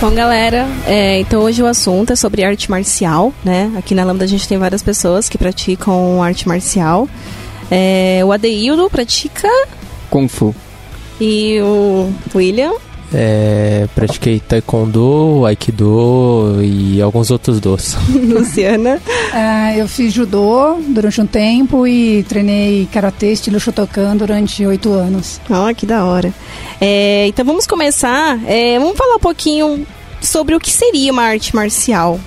Bom, 0.00 0.14
galera, 0.14 0.64
é, 0.86 1.18
então 1.18 1.42
hoje 1.42 1.60
o 1.60 1.66
assunto 1.66 2.12
é 2.12 2.16
sobre 2.16 2.44
arte 2.44 2.70
marcial, 2.70 3.32
né? 3.44 3.72
Aqui 3.76 3.96
na 3.96 4.04
Lambda 4.04 4.24
a 4.24 4.28
gente 4.28 4.46
tem 4.46 4.56
várias 4.56 4.80
pessoas 4.80 5.28
que 5.28 5.36
praticam 5.36 6.22
arte 6.22 6.46
marcial. 6.46 7.08
É, 7.68 8.20
o 8.24 8.30
Adeildo 8.30 8.88
pratica 8.88 9.48
Kung 10.08 10.28
Fu. 10.28 10.54
e 11.20 11.60
o 11.60 12.12
William. 12.32 12.72
é, 13.12 13.88
pratiquei 13.94 14.38
taekwondo, 14.38 15.44
aikido 15.44 16.60
e 16.62 17.02
alguns 17.02 17.30
outros 17.32 17.58
dos. 17.58 17.96
Luciana. 18.08 19.00
Ah, 19.32 19.76
eu 19.76 19.88
fiz 19.88 20.12
judô 20.12 20.76
durante 20.88 21.20
um 21.20 21.26
tempo 21.26 21.86
e 21.86 22.22
treinei 22.22 22.88
karatê 22.92 23.32
estilo 23.32 23.58
Shotokan 23.58 24.16
durante 24.16 24.64
oito 24.64 24.92
anos. 24.92 25.40
Ó, 25.50 25.74
que 25.74 25.84
da 25.84 26.04
hora. 26.04 26.32
É, 26.80 27.26
então 27.26 27.44
vamos 27.44 27.66
começar. 27.66 28.38
é, 28.46 28.78
vamos 28.78 28.96
falar 28.96 29.16
um 29.16 29.20
pouquinho 29.20 29.86
sobre 30.20 30.54
o 30.54 30.60
que 30.60 30.72
seria 30.72 31.12
uma 31.12 31.22
arte 31.22 31.54
marcial. 31.54 32.18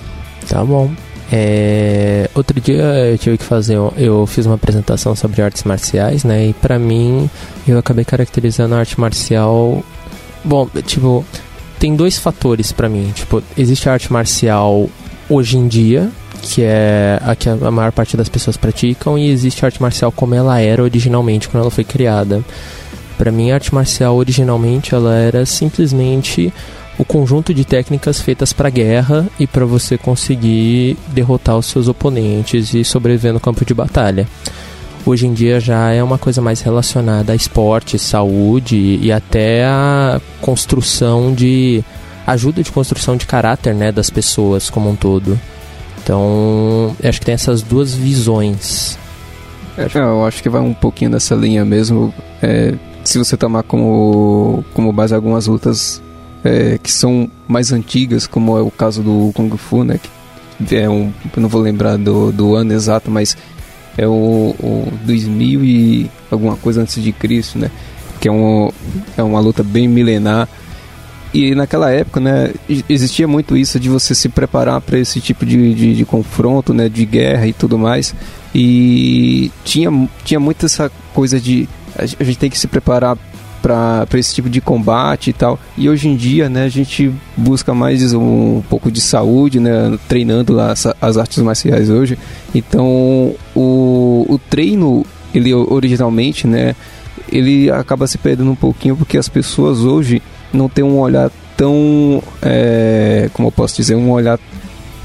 Tá 0.48 0.64
bom. 0.64 0.90
É, 1.34 2.28
outro 2.34 2.60
dia 2.60 2.82
eu 2.82 3.16
tive 3.16 3.38
que 3.38 3.44
fazer, 3.44 3.78
eu 3.96 4.26
fiz 4.26 4.44
uma 4.44 4.56
apresentação 4.56 5.16
sobre 5.16 5.40
artes 5.40 5.64
marciais, 5.64 6.24
né? 6.24 6.48
E 6.48 6.52
pra 6.52 6.78
mim 6.78 7.30
eu 7.66 7.78
acabei 7.78 8.04
caracterizando 8.04 8.74
a 8.74 8.78
arte 8.78 9.00
marcial. 9.00 9.82
Bom, 10.44 10.68
tipo, 10.84 11.24
tem 11.78 11.96
dois 11.96 12.18
fatores 12.18 12.70
pra 12.70 12.88
mim. 12.88 13.10
Tipo, 13.14 13.42
existe 13.56 13.88
a 13.88 13.94
arte 13.94 14.12
marcial 14.12 14.90
hoje 15.28 15.56
em 15.56 15.66
dia, 15.66 16.10
que 16.42 16.62
é 16.62 17.18
a 17.22 17.34
que 17.34 17.48
a 17.48 17.70
maior 17.70 17.92
parte 17.92 18.14
das 18.14 18.28
pessoas 18.28 18.58
praticam, 18.58 19.18
e 19.18 19.30
existe 19.30 19.64
a 19.64 19.68
arte 19.68 19.80
marcial 19.80 20.12
como 20.12 20.34
ela 20.34 20.60
era 20.60 20.82
originalmente 20.82 21.48
quando 21.48 21.62
ela 21.62 21.70
foi 21.70 21.84
criada. 21.84 22.44
Pra 23.16 23.32
mim, 23.32 23.50
a 23.50 23.54
arte 23.54 23.74
marcial 23.74 24.16
originalmente 24.16 24.94
ela 24.94 25.14
era 25.14 25.46
simplesmente 25.46 26.52
o 26.98 27.04
conjunto 27.04 27.54
de 27.54 27.64
técnicas 27.64 28.20
feitas 28.20 28.52
para 28.52 28.70
guerra 28.70 29.26
e 29.38 29.46
para 29.46 29.64
você 29.64 29.96
conseguir 29.96 30.96
derrotar 31.08 31.56
os 31.56 31.66
seus 31.66 31.88
oponentes 31.88 32.74
e 32.74 32.84
sobreviver 32.84 33.32
no 33.32 33.40
campo 33.40 33.64
de 33.64 33.74
batalha. 33.74 34.28
Hoje 35.04 35.26
em 35.26 35.32
dia 35.32 35.58
já 35.58 35.90
é 35.90 36.02
uma 36.02 36.18
coisa 36.18 36.40
mais 36.40 36.60
relacionada 36.60 37.32
a 37.32 37.36
esporte, 37.36 37.98
saúde 37.98 39.00
e 39.02 39.10
até 39.10 39.64
a 39.64 40.20
construção 40.40 41.34
de 41.34 41.82
ajuda 42.26 42.62
de 42.62 42.70
construção 42.70 43.16
de 43.16 43.26
caráter, 43.26 43.74
né, 43.74 43.90
das 43.90 44.10
pessoas 44.10 44.70
como 44.70 44.88
um 44.90 44.94
todo. 44.94 45.38
Então, 46.02 46.96
acho 47.02 47.18
que 47.18 47.26
tem 47.26 47.34
essas 47.34 47.62
duas 47.62 47.94
visões. 47.94 48.98
É, 49.76 49.88
eu 49.98 50.24
acho 50.24 50.42
que 50.42 50.48
vai 50.48 50.60
um 50.60 50.74
pouquinho 50.74 51.10
nessa 51.10 51.34
linha 51.34 51.64
mesmo. 51.64 52.12
É, 52.40 52.74
se 53.02 53.18
você 53.18 53.36
tomar 53.36 53.62
como, 53.62 54.64
como 54.72 54.92
base 54.92 55.14
algumas 55.14 55.46
lutas 55.46 56.02
é, 56.44 56.78
que 56.78 56.90
são 56.90 57.30
mais 57.46 57.72
antigas, 57.72 58.26
como 58.26 58.56
é 58.56 58.60
o 58.60 58.70
caso 58.70 59.02
do 59.02 59.30
Kung 59.34 59.56
Fu, 59.56 59.84
né? 59.84 59.98
Que 60.66 60.76
é 60.76 60.88
um, 60.88 61.12
não 61.36 61.48
vou 61.48 61.60
lembrar 61.60 61.96
do, 61.96 62.32
do 62.32 62.54
ano 62.54 62.72
exato, 62.72 63.10
mas 63.10 63.36
é 63.96 64.06
o, 64.06 64.54
o 64.58 64.92
2000 65.04 65.64
e 65.64 66.10
alguma 66.30 66.56
coisa 66.56 66.82
antes 66.82 67.02
de 67.02 67.12
Cristo, 67.12 67.58
né? 67.58 67.70
Que 68.20 68.28
é, 68.28 68.32
um, 68.32 68.70
é 69.16 69.22
uma 69.22 69.40
luta 69.40 69.62
bem 69.62 69.88
milenar. 69.88 70.48
E 71.34 71.54
naquela 71.54 71.90
época, 71.90 72.20
né, 72.20 72.52
existia 72.88 73.26
muito 73.26 73.56
isso 73.56 73.80
de 73.80 73.88
você 73.88 74.14
se 74.14 74.28
preparar 74.28 74.82
para 74.82 74.98
esse 74.98 75.18
tipo 75.18 75.46
de, 75.46 75.74
de, 75.74 75.96
de 75.96 76.04
confronto, 76.04 76.74
né, 76.74 76.90
de 76.90 77.06
guerra 77.06 77.46
e 77.46 77.54
tudo 77.54 77.78
mais. 77.78 78.14
E 78.54 79.50
tinha, 79.64 79.90
tinha 80.24 80.38
muito 80.38 80.66
essa 80.66 80.90
coisa 81.14 81.40
de 81.40 81.66
a 81.96 82.24
gente 82.24 82.38
tem 82.38 82.50
que 82.50 82.58
se 82.58 82.66
preparar 82.66 83.16
para 83.62 84.06
esse 84.14 84.34
tipo 84.34 84.50
de 84.50 84.60
combate 84.60 85.30
e 85.30 85.32
tal. 85.32 85.58
E 85.78 85.88
hoje 85.88 86.08
em 86.08 86.16
dia, 86.16 86.48
né, 86.48 86.64
a 86.64 86.68
gente 86.68 87.10
busca 87.36 87.72
mais 87.72 88.12
um, 88.12 88.60
pouco 88.68 88.90
de 88.90 89.00
saúde, 89.00 89.60
né, 89.60 89.96
treinando 90.08 90.60
essa- 90.60 90.96
as 91.00 91.16
artes 91.16 91.38
marciais 91.42 91.88
hoje. 91.88 92.18
Então, 92.52 93.34
o, 93.54 94.26
o 94.28 94.40
treino, 94.50 95.06
ele 95.32 95.54
originalmente, 95.54 96.46
né, 96.46 96.74
ele 97.30 97.70
acaba 97.70 98.06
se 98.06 98.18
perdendo 98.18 98.50
um 98.50 98.56
pouquinho 98.56 98.96
porque 98.96 99.16
as 99.16 99.28
pessoas 99.28 99.78
hoje 99.80 100.20
não 100.52 100.68
têm 100.68 100.84
um 100.84 100.98
olhar 100.98 101.30
tão, 101.56 102.22
é, 102.42 103.30
como 103.32 103.48
eu 103.48 103.52
posso 103.52 103.76
dizer, 103.76 103.94
um 103.94 104.10
olhar 104.10 104.38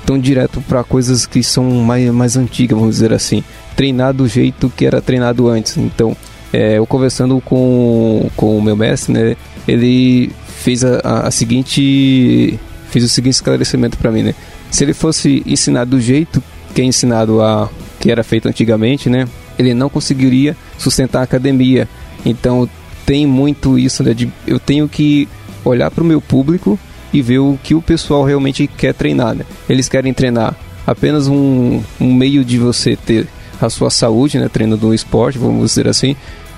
tão 0.06 0.17
direto 0.17 0.62
para 0.67 0.84
coisas 0.84 1.25
que 1.25 1.44
são 1.44 1.63
mais, 1.69 2.09
mais 2.12 2.35
antigas, 2.38 2.78
vamos 2.78 2.96
dizer 2.96 3.13
assim. 3.13 3.44
Treinar 3.75 4.13
do 4.13 4.28
jeito 4.28 4.72
que 4.75 4.85
era 4.85 5.01
treinado 5.01 5.47
antes. 5.47 5.78
Então, 5.78 6.16
é, 6.53 6.78
eu 6.78 6.85
conversando 6.85 7.41
com, 7.41 8.30
com 8.35 8.58
o 8.58 8.62
meu 8.62 8.75
mestre, 8.75 9.13
né, 9.13 9.35
ele 9.68 10.31
fez 10.47 10.84
a, 10.84 11.00
a- 11.28 11.31
seguinte 11.31 12.59
fez 12.90 13.03
o 13.03 13.09
seguinte 13.09 13.34
esclarecimento 13.34 13.97
para 13.97 14.12
mim, 14.12 14.24
né? 14.24 14.35
Se 14.72 14.84
ele 14.84 14.94
fosse 14.94 15.44
ensinar 15.46 15.85
do 15.85 15.99
jeito 15.99 16.41
que 16.73 16.82
é 16.82 16.85
ensinado 16.85 17.41
a 17.41 17.70
que 17.99 18.09
era 18.11 18.23
feito 18.23 18.47
antigamente, 18.47 19.09
né? 19.09 19.28
Ele 19.59 19.73
não 19.73 19.90
conseguiria 19.90 20.55
sustentar 20.78 21.20
a 21.20 21.23
academia. 21.23 21.88
Então 22.26 22.70
tem 23.05 23.26
muito 23.26 23.78
isso, 23.78 24.03
né? 24.03 24.14
De, 24.14 24.32
eu 24.46 24.59
tenho 24.59 24.88
que 24.88 25.28
olhar 25.66 25.91
para 25.91 26.03
o 26.03 26.08
meu 26.08 26.22
público 26.22 26.79
e 27.14 27.22
ver 27.22 27.40
o 27.40 27.58
que 27.61 27.73
o 27.76 27.82
pessoal 27.82 28.23
realmente 28.23 28.67
quer 28.67 28.94
treinar, 28.94 29.35
né? 29.35 29.44
Eles 29.70 29.90
querem 29.90 30.14
treinar 30.14 30.55
apenas 30.85 31.28
um, 31.28 31.82
um 31.99 32.14
meio 32.14 32.44
de 32.46 32.58
você 32.58 32.96
ter 32.96 33.28
a 33.59 33.70
sua 33.70 33.90
saúde, 33.90 34.40
né? 34.40 34.50
Treinando 34.50 34.88
um 34.88 34.94
esporte, 34.94 35.38
vamos 35.38 35.72
dizer 35.72 35.88
assim. 35.88 36.16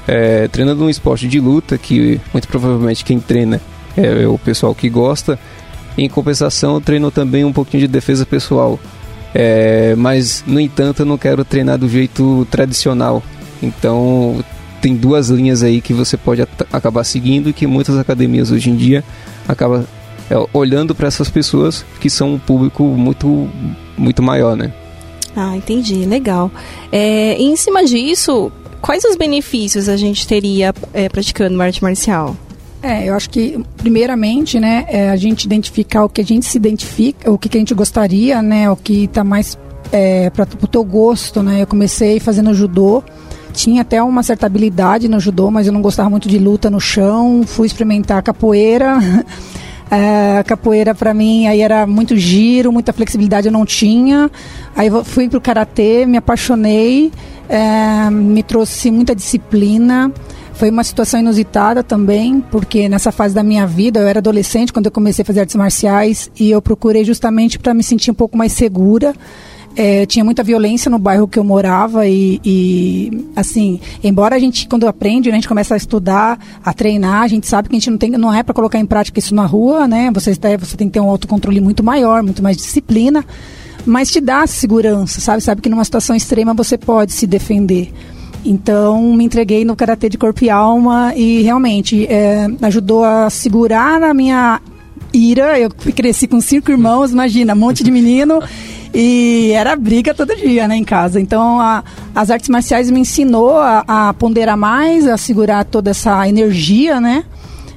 É, 0.08 0.48
treinando 0.48 0.84
um 0.84 0.90
esporte 0.90 1.28
de 1.28 1.40
luta, 1.40 1.78
que 1.78 2.20
muito 2.34 2.48
provavelmente 2.48 3.06
quem 3.06 3.20
treina 3.20 3.62
é 3.96 4.28
o 4.28 4.38
pessoal 4.38 4.74
que 4.74 4.90
gosta. 4.90 5.40
Em 5.98 6.08
compensação, 6.10 6.80
treino 6.80 7.12
também 7.12 7.44
um 7.44 7.54
pouquinho 7.54 7.82
de 7.82 7.88
defesa 7.88 8.26
pessoal. 8.26 8.80
É, 9.34 9.96
mas, 9.96 10.44
no 10.48 10.60
entanto, 10.60 11.02
eu 11.02 11.06
não 11.06 11.18
quero 11.18 11.44
treinar 11.44 11.78
do 11.78 11.88
jeito 11.88 12.48
tradicional. 12.50 13.22
Então, 13.62 14.44
tem 14.82 14.96
duas 14.96 15.30
linhas 15.30 15.62
aí 15.62 15.82
que 15.82 15.94
você 15.94 16.18
pode 16.18 16.42
acabar 16.72 17.04
seguindo 17.04 17.50
e 17.50 17.54
que 17.54 17.68
muitas 17.68 17.98
academias 17.98 18.50
hoje 18.50 18.70
em 18.70 18.76
dia 18.76 19.04
acabam 19.48 19.86
é, 20.30 20.36
olhando 20.54 20.96
para 20.96 21.08
essas 21.08 21.30
pessoas 21.30 21.86
que 22.00 22.10
são 22.10 22.36
um 22.36 22.40
público 22.40 22.84
muito, 22.84 23.50
muito 23.98 24.24
maior, 24.24 24.56
né? 24.56 24.72
Ah, 25.36 25.56
entendi, 25.56 26.06
legal. 26.06 26.52
É, 26.92 27.36
em 27.36 27.56
cima 27.56 27.84
disso, 27.84 28.52
quais 28.82 29.04
os 29.04 29.16
benefícios 29.16 29.88
a 29.88 29.96
gente 29.96 30.28
teria 30.28 30.74
é, 30.94 31.08
praticando 31.08 31.62
arte 31.62 31.82
marcial? 31.82 32.36
É, 32.82 33.10
eu 33.10 33.14
acho 33.14 33.30
que 33.30 33.64
primeiramente, 33.78 34.60
né, 34.60 34.86
é 34.88 35.10
a 35.10 35.16
gente 35.16 35.44
identificar 35.44 36.06
o 36.06 36.10
que 36.10 36.22
a 36.22 36.26
gente 36.26 36.46
se 36.46 36.58
identifica, 36.58 37.30
o 37.30 37.38
que, 37.38 37.50
que 37.50 37.58
a 37.58 37.60
gente 37.60 37.74
gostaria, 37.74 38.42
né, 38.42 38.70
o 38.70 38.76
que 38.76 39.04
está 39.04 39.24
mais 39.24 39.58
é, 39.92 40.30
para 40.30 40.48
o 40.62 40.68
teu 40.68 40.84
gosto, 40.84 41.44
né. 41.44 41.62
Eu 41.62 41.68
comecei 41.68 42.20
fazendo 42.20 42.54
judô, 42.54 43.04
tinha 43.52 43.82
até 43.82 44.02
uma 44.02 44.24
certa 44.24 44.46
habilidade 44.46 45.10
no 45.10 45.20
judô, 45.20 45.52
mas 45.52 45.68
eu 45.68 45.74
não 45.74 45.82
gostava 45.82 46.10
muito 46.10 46.30
de 46.30 46.38
luta 46.38 46.70
no 46.70 46.80
chão. 46.80 47.44
Fui 47.46 47.68
experimentar 47.68 48.22
capoeira. 48.24 48.98
É, 49.92 50.44
capoeira 50.44 50.94
para 50.94 51.16
mim 51.16 51.48
aí 51.48 51.62
era 51.62 51.88
muito 51.88 52.16
giro, 52.16 52.72
muita 52.72 52.94
flexibilidade 52.94 53.48
eu 53.48 53.52
não 53.52 53.66
tinha. 53.66 54.30
Aí 54.76 54.90
fui 55.04 55.28
pro 55.28 55.42
karatê, 55.42 56.06
me 56.06 56.18
apaixonei, 56.18 57.12
é, 57.48 58.10
me 58.12 58.44
trouxe 58.44 58.92
muita 58.92 59.16
disciplina. 59.16 60.12
Foi 60.54 60.70
uma 60.70 60.84
situação 60.84 61.22
inusitada 61.22 61.82
também, 61.82 62.42
porque 62.52 62.90
nessa 62.90 63.14
fase 63.14 63.34
da 63.34 63.42
minha 63.42 63.66
vida, 63.66 64.02
eu 64.02 64.08
era 64.08 64.20
adolescente 64.20 64.74
quando 64.74 64.88
eu 64.88 64.92
comecei 64.92 65.24
a 65.24 65.26
fazer 65.26 65.40
artes 65.40 65.56
marciais 65.56 66.30
e 66.38 66.52
eu 66.52 66.62
procurei 66.62 67.06
justamente 67.06 67.58
para 67.58 67.74
me 67.74 67.82
sentir 67.82 68.12
um 68.12 68.14
pouco 68.14 68.38
mais 68.38 68.52
segura. 68.52 69.16
É, 69.82 70.06
tinha 70.06 70.26
muita 70.26 70.44
violência 70.44 70.92
no 70.92 71.00
bairro 71.00 71.26
que 71.26 71.40
eu 71.40 71.44
morava 71.46 72.06
e, 72.06 72.42
e, 72.44 73.30
assim, 73.34 73.80
embora 74.04 74.36
a 74.36 74.40
gente, 74.40 74.68
quando 74.68 74.86
aprende, 74.86 75.30
né, 75.30 75.36
a 75.36 75.40
gente 75.40 75.48
começa 75.48 75.74
a 75.74 75.78
estudar, 75.78 76.38
a 76.62 76.74
treinar, 76.74 77.22
a 77.22 77.28
gente 77.30 77.48
sabe 77.48 77.70
que 77.70 77.78
a 77.78 77.80
gente 77.80 77.90
não, 77.90 77.98
tem, 77.98 78.10
não 78.12 78.34
é 78.34 78.44
para 78.44 78.54
colocar 78.54 78.78
em 78.78 78.86
prática 78.86 79.20
isso 79.20 79.34
na 79.34 79.46
rua, 79.46 79.88
né? 79.88 80.12
Você, 80.14 80.34
você 80.34 80.76
tem 80.76 80.90
que 80.90 80.96
ter 80.96 81.00
um 81.00 81.10
autocontrole 81.10 81.62
muito 81.62 81.82
maior, 81.82 82.22
muito 82.22 82.44
mais 82.44 82.58
disciplina, 82.58 83.24
mas 83.86 84.12
te 84.12 84.20
dá 84.20 84.46
segurança, 84.46 85.22
sabe? 85.22 85.42
Sabe 85.42 85.62
que 85.62 85.70
numa 85.70 85.86
situação 85.86 86.14
extrema 86.14 86.54
você 86.54 86.78
pode 86.78 87.14
se 87.14 87.26
defender. 87.26 87.94
Então, 88.44 89.14
me 89.14 89.24
entreguei 89.24 89.64
no 89.64 89.78
karatê 89.78 90.10
de 90.10 90.18
corpo 90.18 90.44
e 90.44 90.50
alma 90.50 91.14
e 91.16 91.42
realmente 91.42 92.06
é, 92.08 92.48
ajudou 92.64 93.06
a 93.06 93.30
segurar 93.30 94.04
a 94.04 94.14
minha 94.14 94.60
ira. 95.14 95.58
Eu 95.58 95.70
cresci 95.70 96.28
com 96.28 96.42
cinco 96.42 96.70
irmãos, 96.70 97.14
imagina, 97.14 97.54
um 97.54 97.58
monte 97.58 97.82
de 97.82 97.92
menino. 97.92 98.42
E 98.94 99.52
era 99.52 99.76
briga 99.76 100.14
todo 100.14 100.36
dia, 100.36 100.68
né, 100.68 100.76
em 100.76 100.84
casa. 100.84 101.20
Então, 101.20 101.60
a, 101.60 101.84
as 102.14 102.32
artes 102.32 102.50
marciais 102.50 102.90
me 102.90 103.00
ensinou 103.00 103.58
a, 103.58 103.84
a, 103.88 104.14
ponderar 104.14 104.58
mais, 104.58 105.08
a 105.08 105.18
segurar 105.18 105.64
toda 105.64 105.92
essa 105.92 106.28
energia, 106.28 107.00
né? 107.00 107.24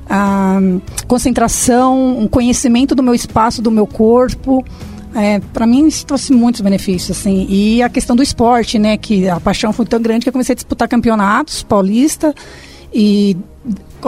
A 0.08 0.58
concentração, 1.06 2.18
um 2.18 2.26
conhecimento 2.26 2.94
do 2.94 3.02
meu 3.02 3.14
espaço, 3.14 3.60
do 3.60 3.70
meu 3.70 3.86
corpo. 3.86 4.64
É, 5.14 5.40
para 5.52 5.66
mim 5.66 5.86
isso 5.86 6.06
trouxe 6.06 6.32
muitos 6.32 6.62
benefícios, 6.62 7.18
assim. 7.18 7.46
E 7.48 7.82
a 7.82 7.88
questão 7.90 8.16
do 8.16 8.22
esporte, 8.22 8.78
né? 8.78 8.96
Que 8.96 9.28
a 9.28 9.38
paixão 9.38 9.72
foi 9.72 9.84
tão 9.84 10.00
grande 10.00 10.24
que 10.24 10.28
eu 10.30 10.32
comecei 10.32 10.54
a 10.54 10.56
disputar 10.56 10.88
campeonatos 10.88 11.62
paulista 11.62 12.34
e 12.92 13.36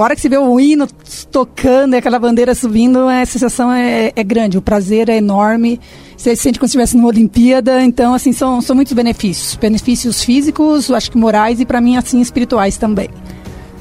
a 0.01 0.05
hora 0.05 0.15
que 0.15 0.21
você 0.21 0.29
vê 0.29 0.39
o 0.39 0.59
hino 0.59 0.87
tocando 1.31 1.95
e 1.95 1.99
aquela 1.99 2.19
bandeira 2.19 2.55
subindo, 2.55 3.09
a 3.09 3.25
sensação 3.25 3.73
é, 3.73 4.13
é 4.15 4.25
grande, 4.25 4.59
o 4.59 4.63
prazer 4.63 5.09
é 5.09 5.17
enorme. 5.17 5.81
Você 6.17 6.35
se 6.37 6.43
sente 6.43 6.59
como 6.59 6.69
se 6.69 6.73
estivesse 6.73 6.97
numa 6.97 7.09
Olimpíada. 7.09 7.83
Então, 7.83 8.15
assim, 8.15 8.33
são, 8.33 8.61
são 8.61 8.75
muitos 8.75 8.93
benefícios. 8.93 9.57
Benefícios 9.57 10.23
físicos, 10.23 10.91
acho 10.91 11.11
que 11.11 11.19
morais 11.19 11.61
e, 11.61 11.67
para 11.67 11.81
mim, 11.81 11.97
assim, 11.97 12.21
espirituais 12.21 12.77
também. 12.77 13.09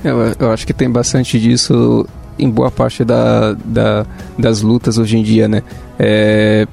Eu, 0.04 0.18
eu 0.40 0.52
acho 0.52 0.68
que 0.68 0.74
tem 0.74 0.90
bastante 0.90 1.40
disso 1.40 2.06
em 2.38 2.50
boa 2.50 2.72
parte 2.72 3.06
da, 3.06 3.54
da, 3.54 4.06
das 4.38 4.62
lutas 4.62 4.98
hoje 4.98 5.18
em 5.18 5.24
dia, 5.24 5.48
né? 5.48 5.64
É, 5.98 6.68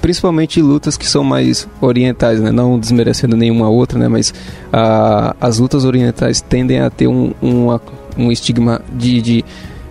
principalmente 0.00 0.60
lutas 0.60 0.96
que 0.96 1.06
são 1.06 1.22
mais 1.22 1.68
orientais, 1.80 2.40
né? 2.40 2.50
Não 2.50 2.78
desmerecendo 2.78 3.36
nenhuma 3.36 3.68
outra, 3.68 3.98
né? 3.98 4.08
Mas 4.08 4.32
a, 4.72 5.36
as 5.40 5.58
lutas 5.58 5.84
orientais 5.84 6.40
tendem 6.40 6.80
a 6.80 6.90
ter 6.90 7.06
um, 7.06 7.32
uma, 7.40 7.80
um 8.16 8.30
estigma 8.30 8.80
de, 8.92 9.20
de 9.20 9.44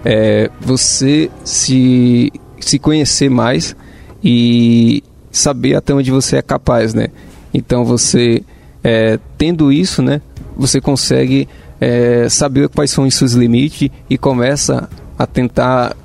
é, 0.03 0.49
você 0.59 1.29
se, 1.43 2.31
se 2.59 2.79
conhecer 2.79 3.29
mais 3.29 3.75
e 4.23 5.03
saber 5.31 5.75
até 5.75 5.93
onde 5.93 6.11
você 6.11 6.37
é 6.37 6.41
capaz, 6.41 6.93
né? 6.93 7.07
Então 7.53 7.83
você 7.83 8.43
é, 8.83 9.19
tendo 9.37 9.71
isso, 9.71 10.01
né? 10.01 10.21
Você 10.55 10.79
consegue 10.79 11.47
é, 11.79 12.27
saber 12.29 12.69
quais 12.69 12.91
são 12.91 13.05
os 13.05 13.15
seus 13.15 13.33
limites 13.33 13.89
e 14.09 14.17
começa 14.17 14.89
a 15.17 15.25
tentar 15.25 15.95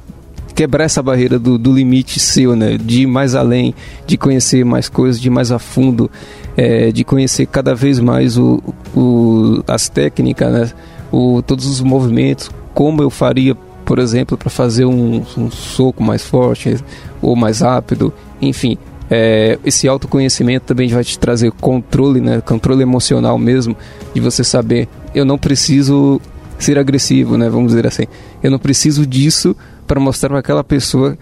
quebrar 0.55 0.85
essa 0.85 1.01
barreira 1.01 1.39
do, 1.39 1.57
do, 1.57 1.73
limite 1.73 2.19
seu, 2.19 2.57
né? 2.57 2.77
De 2.77 3.03
ir 3.03 3.07
mais 3.07 3.35
além, 3.35 3.75
de 4.07 4.17
conhecer 4.17 4.65
mais 4.65 4.89
coisas, 4.89 5.21
de 5.21 5.29
ir 5.29 5.31
mais 5.31 5.53
a 5.53 5.59
fundo, 5.59 6.11
é, 6.57 6.91
de 6.91 7.05
conhecer 7.05 7.47
cada 7.47 7.75
vez 7.75 8.01
mais 8.01 8.37
o, 8.37 8.61
o, 8.93 9.63
as 9.69 9.89
técnicas, 9.89 10.53
né? 10.53 10.73
O, 11.11 11.43
todos 11.43 11.67
os 11.67 11.81
movimentos, 11.81 12.51
como 12.75 13.03
eu 13.03 13.11
faria, 13.11 13.57
por 13.85 13.99
exemplo, 13.99 14.37
para 14.37 14.51
fazer 14.51 14.85
um, 14.85 15.25
um, 15.37 15.51
soco 15.51 16.03
mais 16.03 16.23
forte 16.23 16.77
ou 17.23 17.35
mais 17.35 17.61
rápido, 17.61 18.13
enfim. 18.41 18.77
É, 19.11 19.59
esse 19.65 19.89
autoconhecimento 19.89 20.67
também 20.67 20.89
vai 20.89 21.03
te 21.03 21.19
trazer 21.19 21.51
controle, 21.53 22.21
né? 22.21 22.43
Controle 22.43 22.83
emocional 22.83 23.39
mesmo, 23.39 23.75
de 24.15 24.21
você 24.21 24.45
saber, 24.45 24.87
eu 25.15 25.25
não 25.25 25.39
preciso 25.39 26.21
ser 26.59 26.79
agressivo, 26.79 27.39
né? 27.39 27.49
Vamos 27.49 27.69
dizer 27.69 27.87
assim. 27.87 28.05
Eu 28.43 28.51
não 28.51 28.59
preciso 28.59 29.07
disso 29.07 29.57
para 29.87 29.99
mostrar 29.99 30.29
para 30.29 30.41
aquela 30.41 30.63
pessoa 30.63 31.17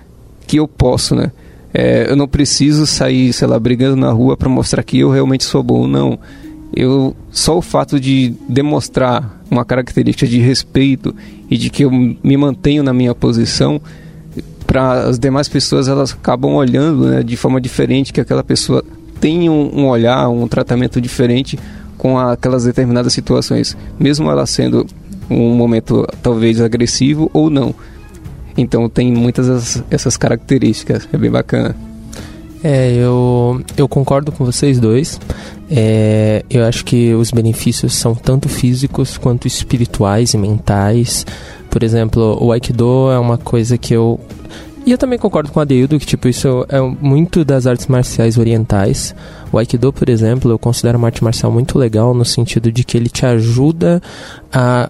que 0.47 0.59
eu 0.59 0.67
posso, 0.67 1.15
né? 1.15 1.31
É, 1.73 2.11
eu 2.11 2.17
não 2.17 2.27
preciso 2.27 2.87
sair, 2.87 3.33
sei 3.33 3.47
lá, 3.47 3.59
brigando 3.59 3.97
na 3.97 4.11
rua 4.11 4.37
para 4.37 4.49
mostrar 4.49 4.83
que 4.83 4.99
eu 4.99 5.11
realmente 5.11 5.45
sou 5.45 5.63
bom, 5.63 5.87
não. 5.87 6.19
Eu 6.75 7.17
só 7.31 7.57
o 7.57 7.63
fato 7.63 7.99
de 7.99 8.35
demonstrar 8.49 9.41
uma 9.51 9.65
característica 9.65 10.27
de 10.27 10.39
respeito 10.39 11.15
e 11.51 11.57
de 11.57 11.71
que 11.71 11.85
eu 11.85 11.91
me 11.91 12.37
mantenho 12.37 12.83
na 12.83 12.93
minha 12.93 13.15
posição 13.15 13.81
para 14.67 15.05
as 15.05 15.19
demais 15.19 15.49
pessoas 15.49 15.89
elas 15.89 16.13
acabam 16.13 16.55
olhando 16.55 17.07
né, 17.07 17.23
de 17.23 17.37
forma 17.37 17.61
diferente 17.61 18.13
que 18.13 18.21
aquela 18.21 18.43
pessoa 18.43 18.85
tem 19.21 19.49
um, 19.49 19.81
um 19.81 19.89
olhar, 19.89 20.29
um 20.29 20.47
tratamento 20.49 21.01
diferente 21.01 21.59
com 21.97 22.19
aquelas 22.19 22.65
determinadas 22.65 23.13
situações, 23.13 23.77
mesmo 23.99 24.31
ela 24.31 24.45
sendo 24.45 24.87
um 25.31 25.55
momento 25.55 26.07
talvez 26.23 26.61
agressivo 26.61 27.31
ou 27.33 27.49
não. 27.49 27.75
Então 28.57 28.89
tem 28.89 29.13
muitas 29.13 29.83
essas 29.91 30.17
características, 30.17 31.09
é 31.13 31.17
bem 31.17 31.31
bacana. 31.31 31.75
É, 32.63 32.93
eu, 32.95 33.63
eu 33.77 33.89
concordo 33.89 34.33
com 34.33 34.45
vocês 34.45 34.81
dois. 34.81 35.21
É, 35.71 36.45
eu 36.49 36.65
acho 36.65 36.85
que 36.85 37.13
os 37.15 37.31
benefícios 37.31 37.95
são 37.95 38.15
tanto 38.15 38.49
físicos 38.49 39.19
quanto 39.19 39.47
espirituais 39.47 40.35
e 40.35 40.39
mentais. 40.39 41.27
Por 41.71 41.83
exemplo, 41.83 42.39
o 42.41 42.53
Aikido 42.53 43.11
é 43.11 43.19
uma 43.19 43.37
coisa 43.37 43.77
que 43.77 43.95
eu. 43.95 44.21
E 44.85 44.93
eu 44.93 44.99
também 44.99 45.19
concordo 45.19 45.51
com 45.51 45.59
a 45.59 45.65
Deildo 45.65 45.99
que 45.99 46.07
tipo, 46.07 46.29
isso 46.29 46.65
é 46.69 46.81
muito 46.81 47.45
das 47.45 47.67
artes 47.67 47.89
marciais 47.89 48.39
orientais. 48.39 49.15
O 49.53 49.59
Aikido, 49.59 49.93
por 49.93 50.09
exemplo, 50.09 50.51
eu 50.51 50.59
considero 50.59 50.97
uma 50.97 51.09
arte 51.09 51.25
marcial 51.25 51.51
muito 51.51 51.77
legal 51.77 52.15
no 52.15 52.25
sentido 52.25 52.71
de 52.71 52.85
que 52.85 52.97
ele 52.97 53.09
te 53.09 53.27
ajuda 53.27 54.01
a 54.53 54.89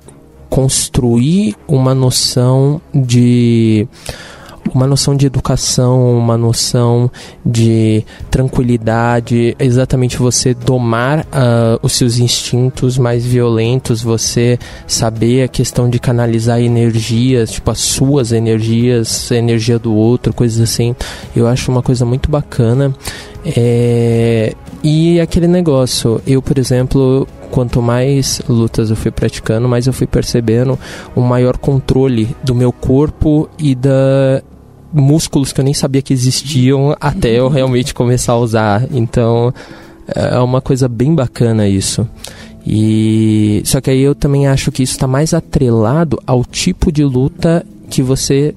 construir 0.50 1.56
uma 1.66 1.94
noção 1.94 2.80
de 2.94 3.88
uma 4.74 4.86
noção 4.86 5.16
de 5.16 5.26
educação, 5.26 6.16
uma 6.16 6.36
noção 6.36 7.10
de 7.44 8.04
tranquilidade, 8.30 9.56
exatamente 9.58 10.16
você 10.16 10.54
domar 10.54 11.20
uh, 11.20 11.78
os 11.82 11.92
seus 11.92 12.18
instintos 12.18 12.98
mais 12.98 13.24
violentos, 13.24 14.02
você 14.02 14.58
saber 14.86 15.44
a 15.44 15.48
questão 15.48 15.88
de 15.88 15.98
canalizar 15.98 16.60
energias, 16.60 17.50
tipo 17.50 17.70
as 17.70 17.80
suas 17.80 18.32
energias, 18.32 19.30
a 19.30 19.36
energia 19.36 19.78
do 19.78 19.94
outro, 19.94 20.32
coisas 20.32 20.60
assim. 20.60 20.94
Eu 21.34 21.46
acho 21.46 21.70
uma 21.70 21.82
coisa 21.82 22.04
muito 22.04 22.30
bacana. 22.30 22.94
É, 23.44 24.54
e 24.82 25.20
aquele 25.20 25.46
negócio, 25.46 26.20
eu, 26.26 26.42
por 26.42 26.58
exemplo, 26.58 27.26
quanto 27.50 27.80
mais 27.80 28.40
lutas 28.48 28.90
eu 28.90 28.96
fui 28.96 29.10
praticando, 29.10 29.68
mais 29.68 29.86
eu 29.86 29.92
fui 29.92 30.06
percebendo 30.06 30.78
um 31.16 31.22
maior 31.22 31.56
controle 31.56 32.36
do 32.42 32.54
meu 32.54 32.72
corpo 32.72 33.48
e 33.58 33.74
da 33.74 34.42
músculos 34.92 35.52
que 35.52 35.60
eu 35.60 35.64
nem 35.64 35.74
sabia 35.74 36.02
que 36.02 36.12
existiam 36.12 36.96
até 37.00 37.30
eu 37.30 37.48
realmente 37.48 37.94
começar 37.94 38.32
a 38.32 38.38
usar. 38.38 38.86
Então, 38.90 39.52
é 40.14 40.38
uma 40.38 40.60
coisa 40.60 40.88
bem 40.88 41.14
bacana 41.14 41.68
isso. 41.68 42.08
E 42.66 43.62
só 43.64 43.80
que 43.80 43.90
aí 43.90 44.00
eu 44.00 44.14
também 44.14 44.48
acho 44.48 44.72
que 44.72 44.82
isso 44.82 44.92
está 44.92 45.06
mais 45.06 45.32
atrelado 45.32 46.20
ao 46.26 46.44
tipo 46.44 46.90
de 46.90 47.04
luta 47.04 47.64
que 47.88 48.02
você 48.02 48.54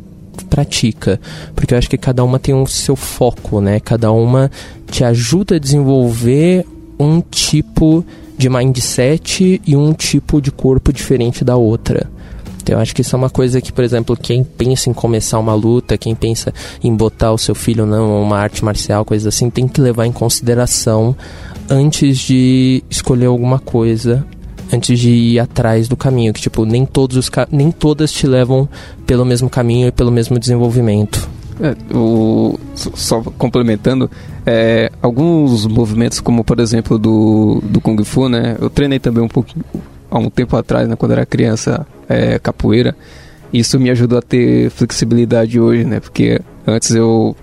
pratica, 0.50 1.20
porque 1.54 1.74
eu 1.74 1.78
acho 1.78 1.90
que 1.90 1.98
cada 1.98 2.24
uma 2.24 2.40
tem 2.40 2.56
o 2.56 2.60
um 2.60 2.66
seu 2.66 2.96
foco, 2.96 3.62
né? 3.62 3.80
Cada 3.80 4.12
uma 4.12 4.50
te 4.90 5.04
ajuda 5.04 5.56
a 5.56 5.60
desenvolver 5.60 6.66
um 7.00 7.22
tipo 7.22 8.04
de 8.38 8.50
mindset 8.50 9.62
e 9.66 9.76
um 9.76 9.94
tipo 9.94 10.42
de 10.42 10.52
corpo 10.52 10.92
diferente 10.92 11.44
da 11.44 11.56
outra. 11.56 12.10
Então 12.62 12.76
eu 12.76 12.82
acho 12.82 12.94
que 12.94 13.02
isso 13.02 13.16
é 13.16 13.18
uma 13.18 13.30
coisa 13.30 13.62
que, 13.62 13.72
por 13.72 13.84
exemplo, 13.84 14.16
quem 14.16 14.44
pensa 14.44 14.90
em 14.90 14.94
começar 14.94 15.40
uma 15.40 15.54
luta, 15.54 15.98
quem 15.98 16.14
pensa 16.14 16.54
em 16.84 16.94
botar 16.96 17.32
o 17.32 17.38
seu 17.38 17.56
filho 17.56 17.86
não 17.86 18.22
uma 18.22 18.38
arte 18.38 18.64
marcial, 18.64 19.06
coisa 19.06 19.30
assim, 19.30 19.50
tem 19.50 19.68
que 19.68 19.82
levar 19.82 20.06
em 20.06 20.12
consideração 20.12 21.16
antes 21.70 22.18
de 22.18 22.84
escolher 22.90 23.28
alguma 23.28 23.60
coisa 23.60 24.26
antes 24.72 25.00
de 25.00 25.10
ir 25.10 25.40
atrás 25.40 25.88
do 25.88 25.98
caminho, 25.98 26.34
que 26.34 26.42
tipo, 26.42 26.66
nem 26.66 26.86
todos 26.86 27.18
os 27.18 27.30
nem 27.52 27.72
todas 27.72 28.12
te 28.12 28.28
levam 28.28 28.70
pelo 29.06 29.26
mesmo 29.26 29.50
caminho 29.50 29.88
e 29.88 29.92
pelo 29.92 30.12
mesmo 30.12 30.38
desenvolvimento. 30.38 31.28
É, 31.62 31.76
o, 31.94 32.58
só 32.76 33.22
complementando, 33.38 34.10
é, 34.46 34.90
alguns 35.02 35.66
movimentos, 35.66 36.22
como 36.22 36.44
por 36.44 36.60
exemplo 36.60 36.98
do, 36.98 37.62
do 37.64 37.82
Kung 37.82 38.02
Fu, 38.04 38.30
né? 38.30 38.56
Eu 38.62 38.70
treinei 38.70 39.00
também 39.00 39.24
um 39.24 39.28
pouco 39.28 39.50
há 40.10 40.18
um 40.18 40.30
tempo 40.30 40.56
atrás, 40.56 40.88
né, 40.88 40.96
quando 40.96 41.12
era 41.12 41.26
criança, 41.26 41.86
é, 42.10 42.40
capoeira. 42.40 42.96
Isso 43.54 43.80
me 43.80 43.90
ajudou 43.90 44.18
a 44.18 44.22
ter 44.22 44.70
flexibilidade 44.72 45.60
hoje, 45.60 45.86
né? 45.86 46.00
Porque 46.00 46.42
antes 46.68 46.92
eu. 46.92 47.36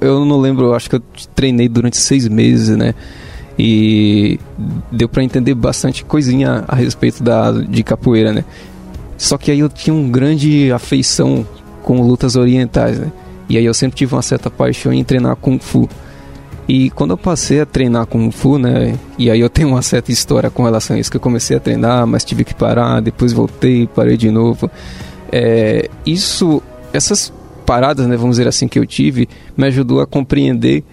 Eu 0.00 0.24
não 0.24 0.40
lembro, 0.40 0.74
acho 0.74 0.88
que 0.88 0.96
eu 0.96 1.02
treinei 1.34 1.68
durante 1.68 1.96
seis 1.96 2.28
meses, 2.28 2.76
né? 2.76 2.94
E 3.58 4.38
deu 4.90 5.08
para 5.08 5.24
entender 5.24 5.54
bastante 5.54 6.04
coisinha 6.04 6.64
a 6.68 6.76
respeito 6.76 7.22
da, 7.22 7.50
de 7.50 7.82
capoeira, 7.82 8.32
né? 8.32 8.44
Só 9.18 9.36
que 9.36 9.50
aí 9.50 9.58
eu 9.58 9.68
tinha 9.68 9.94
um 9.94 10.08
grande 10.08 10.70
afeição 10.72 11.46
com 11.82 12.00
lutas 12.00 12.36
orientais, 12.36 12.98
né? 12.98 13.12
E 13.48 13.58
aí 13.58 13.64
eu 13.64 13.74
sempre 13.74 13.96
tive 13.96 14.14
uma 14.14 14.22
certa 14.22 14.48
paixão 14.48 14.92
em 14.92 15.02
treinar 15.02 15.36
Kung 15.36 15.58
Fu. 15.58 15.88
E 16.68 16.90
quando 16.90 17.10
eu 17.10 17.18
passei 17.18 17.60
a 17.60 17.66
treinar 17.66 18.06
Kung 18.06 18.30
Fu, 18.30 18.58
né? 18.58 18.94
E 19.18 19.30
aí 19.30 19.40
eu 19.40 19.50
tenho 19.50 19.68
uma 19.68 19.82
certa 19.82 20.12
história 20.12 20.48
com 20.48 20.62
relação 20.64 20.96
a 20.96 20.98
isso, 20.98 21.10
que 21.10 21.16
eu 21.16 21.20
comecei 21.20 21.56
a 21.56 21.60
treinar, 21.60 22.06
mas 22.06 22.24
tive 22.24 22.44
que 22.44 22.54
parar, 22.54 23.00
depois 23.00 23.32
voltei, 23.32 23.86
parei 23.86 24.16
de 24.16 24.30
novo. 24.30 24.70
É, 25.30 25.88
isso, 26.06 26.62
essas 26.92 27.32
paradas, 27.66 28.06
né, 28.06 28.16
vamos 28.16 28.36
dizer 28.36 28.48
assim, 28.48 28.68
que 28.68 28.78
eu 28.78 28.86
tive, 28.86 29.28
me 29.56 29.66
ajudou 29.66 30.00
a 30.00 30.06
compreender 30.06 30.84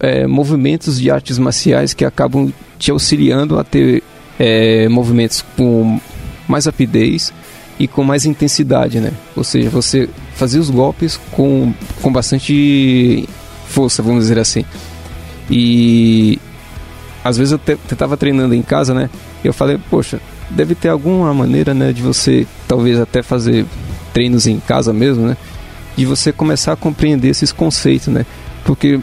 é, 0.00 0.26
movimentos 0.26 1.00
de 1.00 1.10
artes 1.10 1.38
marciais 1.38 1.94
que 1.94 2.04
acabam 2.04 2.52
te 2.78 2.90
auxiliando 2.90 3.58
a 3.58 3.64
ter 3.64 4.02
é, 4.38 4.88
movimentos 4.88 5.44
com 5.56 6.00
mais 6.48 6.66
rapidez 6.66 7.32
e 7.78 7.86
com 7.86 8.02
mais 8.02 8.26
intensidade, 8.26 8.98
né? 8.98 9.12
Ou 9.36 9.44
seja, 9.44 9.70
você 9.70 10.08
fazer 10.34 10.58
os 10.58 10.68
golpes 10.68 11.18
com, 11.30 11.72
com 12.00 12.12
bastante 12.12 13.28
força, 13.66 14.02
vamos 14.02 14.24
dizer 14.24 14.38
assim. 14.38 14.64
E 15.50 16.38
às 17.24 17.36
vezes 17.36 17.52
eu 17.52 17.60
estava 17.90 18.16
treinando 18.16 18.54
em 18.54 18.62
casa, 18.62 18.92
né? 18.94 19.08
E 19.44 19.46
eu 19.46 19.52
falei, 19.52 19.78
poxa, 19.90 20.20
deve 20.50 20.74
ter 20.74 20.88
alguma 20.88 21.32
maneira, 21.32 21.72
né, 21.72 21.92
de 21.92 22.02
você 22.02 22.46
talvez 22.66 22.98
até 22.98 23.22
fazer 23.22 23.64
treinos 24.12 24.46
em 24.46 24.58
casa 24.60 24.92
mesmo, 24.92 25.26
né? 25.26 25.36
De 25.96 26.04
você 26.04 26.32
começar 26.32 26.72
a 26.72 26.76
compreender 26.76 27.28
esses 27.28 27.52
conceitos, 27.52 28.08
né? 28.08 28.26
Porque 28.64 28.96
uh, 28.96 29.02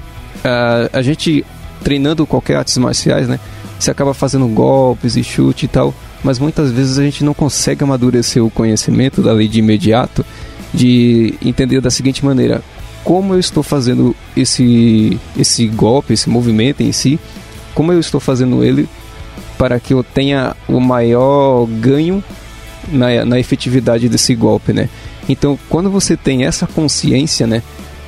a 0.92 1.02
gente 1.02 1.46
treinando 1.84 2.26
qualquer 2.26 2.58
artes 2.58 2.78
marciais, 2.78 3.28
né? 3.28 3.40
Você 3.80 3.90
acaba 3.90 4.14
fazendo 4.14 4.48
golpes 4.48 5.16
e 5.16 5.24
chute 5.24 5.66
e 5.66 5.70
tal, 5.70 5.94
mas 6.24 6.38
muitas 6.38 6.72
vezes 6.72 7.00
a 7.00 7.04
gente 7.04 7.24
não 7.24 7.34
consegue 7.34 7.84
amadurecer 7.84 8.44
o 8.44 8.50
conhecimento 8.50 9.22
da 9.22 9.32
lei 9.32 9.48
de 9.48 9.60
imediato, 9.60 10.26
de 10.74 11.34
entender 11.42 11.80
da 11.80 11.90
seguinte 11.90 12.26
maneira: 12.26 12.62
como 13.04 13.34
eu 13.34 13.40
estou 13.40 13.64
fazendo 13.64 14.16
esse 14.36 15.20
esse 15.38 15.68
golpe, 15.68 16.14
esse 16.14 16.30
movimento 16.30 16.82
em 16.82 16.92
si, 16.92 17.20
como 17.74 17.92
eu 17.92 18.00
estou 18.00 18.20
fazendo 18.20 18.64
ele 18.64 18.88
para 19.58 19.80
que 19.80 19.94
eu 19.94 20.04
tenha 20.04 20.56
o 20.68 20.80
maior 20.80 21.66
ganho 21.66 22.24
na, 22.88 23.26
na 23.26 23.40
efetividade 23.40 24.08
desse 24.08 24.34
golpe, 24.34 24.72
né? 24.72 24.90
Então, 25.28 25.60
quando 25.70 25.92
você 25.92 26.16
tem 26.16 26.46
essa 26.46 26.66
consciência, 26.66 27.46
né? 27.46 27.62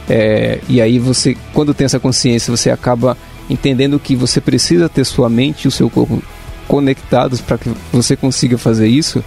É, 0.10 0.60
e 0.68 0.82
aí 0.82 0.98
você, 0.98 1.38
quando 1.54 1.74
tem 1.74 1.86
essa 1.86 2.00
consciência, 2.00 2.56
você 2.56 2.72
acaba 2.72 3.18
entendendo 3.50 4.00
que 4.00 4.16
você 4.16 4.42
precisa 4.42 4.90
ter 4.90 5.04
sua 5.04 5.30
mente 5.30 5.66
e 5.66 5.68
o 5.68 5.72
seu 5.72 5.90
corpo 5.90 6.24
conectados 6.68 7.42
para 7.42 7.58
que 7.58 7.70
você 7.92 8.16
consiga 8.16 8.58
fazer 8.58 8.88
isso. 8.88 9.24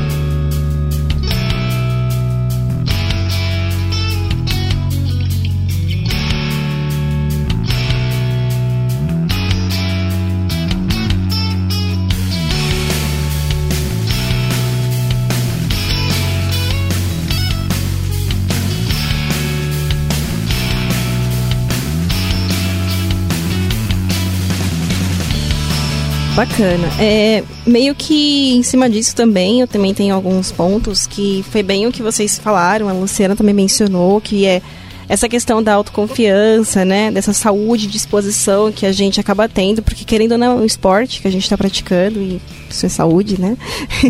Bacana. 26.41 26.87
É, 26.99 27.43
meio 27.67 27.93
que 27.93 28.55
em 28.55 28.63
cima 28.63 28.89
disso 28.89 29.15
também, 29.15 29.61
eu 29.61 29.67
também 29.67 29.93
tenho 29.93 30.15
alguns 30.15 30.51
pontos 30.51 31.05
que 31.05 31.45
foi 31.51 31.61
bem 31.61 31.85
o 31.85 31.91
que 31.91 32.01
vocês 32.01 32.39
falaram, 32.39 32.89
a 32.89 32.93
Luciana 32.93 33.35
também 33.35 33.53
mencionou, 33.53 34.19
que 34.19 34.47
é 34.47 34.59
essa 35.07 35.29
questão 35.29 35.61
da 35.61 35.75
autoconfiança, 35.75 36.83
né? 36.83 37.11
Dessa 37.11 37.31
saúde, 37.31 37.85
disposição 37.85 38.71
que 38.71 38.87
a 38.87 38.91
gente 38.91 39.19
acaba 39.19 39.47
tendo, 39.47 39.83
porque 39.83 40.03
querendo 40.03 40.31
ou 40.31 40.37
não, 40.39 40.53
é 40.53 40.61
um 40.61 40.65
esporte 40.65 41.21
que 41.21 41.27
a 41.27 41.31
gente 41.31 41.43
está 41.43 41.55
praticando 41.55 42.19
e 42.19 42.41
isso 42.67 42.87
é 42.87 42.89
saúde, 42.89 43.39
né? 43.39 43.55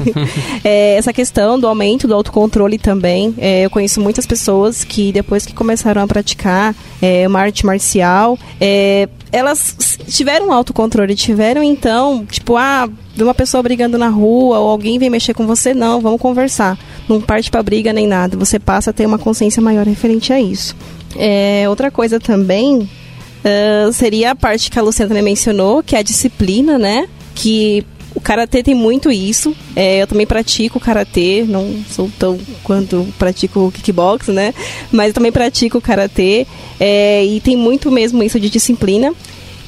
é, 0.64 0.96
essa 0.96 1.12
questão 1.12 1.60
do 1.60 1.68
aumento 1.68 2.08
do 2.08 2.14
autocontrole 2.14 2.78
também. 2.78 3.36
É, 3.40 3.66
eu 3.66 3.70
conheço 3.70 4.00
muitas 4.00 4.26
pessoas 4.26 4.86
que 4.86 5.12
depois 5.12 5.46
que 5.46 5.54
começaram 5.54 6.02
a 6.02 6.08
praticar 6.08 6.74
é, 7.02 7.28
uma 7.28 7.42
arte 7.42 7.66
marcial, 7.66 8.40
é, 8.60 9.10
elas 9.32 9.98
tiveram 10.08 10.52
autocontrole, 10.52 11.16
tiveram 11.16 11.64
então, 11.64 12.26
tipo, 12.26 12.58
ah, 12.58 12.90
de 13.16 13.24
uma 13.24 13.34
pessoa 13.34 13.64
brigando 13.64 13.98
na 13.98 14.10
rua 14.10 14.60
ou 14.60 14.70
alguém 14.70 15.00
vem 15.00 15.10
mexer 15.10 15.34
com 15.34 15.48
você, 15.48 15.74
não, 15.74 16.02
vamos 16.02 16.20
conversar. 16.20 16.78
Não 17.08 17.22
parte 17.22 17.50
para 17.50 17.64
briga 17.64 17.94
nem 17.94 18.08
nada. 18.08 18.38
Você 18.38 18.60
passa 18.60 18.90
a 18.90 18.94
ter 18.94 19.06
uma 19.06 19.18
consciência 19.18 19.62
maior 19.62 19.86
referente 19.86 20.34
a 20.34 20.40
isso. 20.40 20.76
É, 21.16 21.66
outra 21.68 21.92
coisa 21.92 22.20
também 22.20 22.80
uh, 22.80 23.94
seria 23.94 24.32
a 24.32 24.36
parte 24.36 24.70
que 24.70 24.80
a 24.80 24.82
Luciana 24.82 25.22
mencionou, 25.22 25.84
que 25.84 25.96
é 25.96 26.00
a 26.00 26.04
disciplina, 26.04 26.78
né? 26.78 27.08
Que 27.34 27.86
o 28.14 28.22
karatê 28.22 28.62
tem 28.62 28.76
muito 28.76 29.12
isso. 29.12 29.56
É, 29.76 30.02
eu 30.02 30.08
também 30.08 30.28
pratico 30.28 30.80
karatê, 30.80 31.46
não 31.48 31.84
sou 31.90 32.10
tão 32.20 32.38
quanto 32.64 33.08
pratico 33.18 33.72
kickbox, 33.72 34.28
né? 34.28 34.54
Mas 34.92 35.10
eu 35.10 35.14
também 35.14 35.32
pratico 35.32 35.80
karatê 35.80 36.46
é, 36.80 37.24
e 37.26 37.40
tem 37.40 37.56
muito 37.56 37.92
mesmo 37.92 38.22
isso 38.24 38.40
de 38.40 38.50
disciplina. 38.50 39.14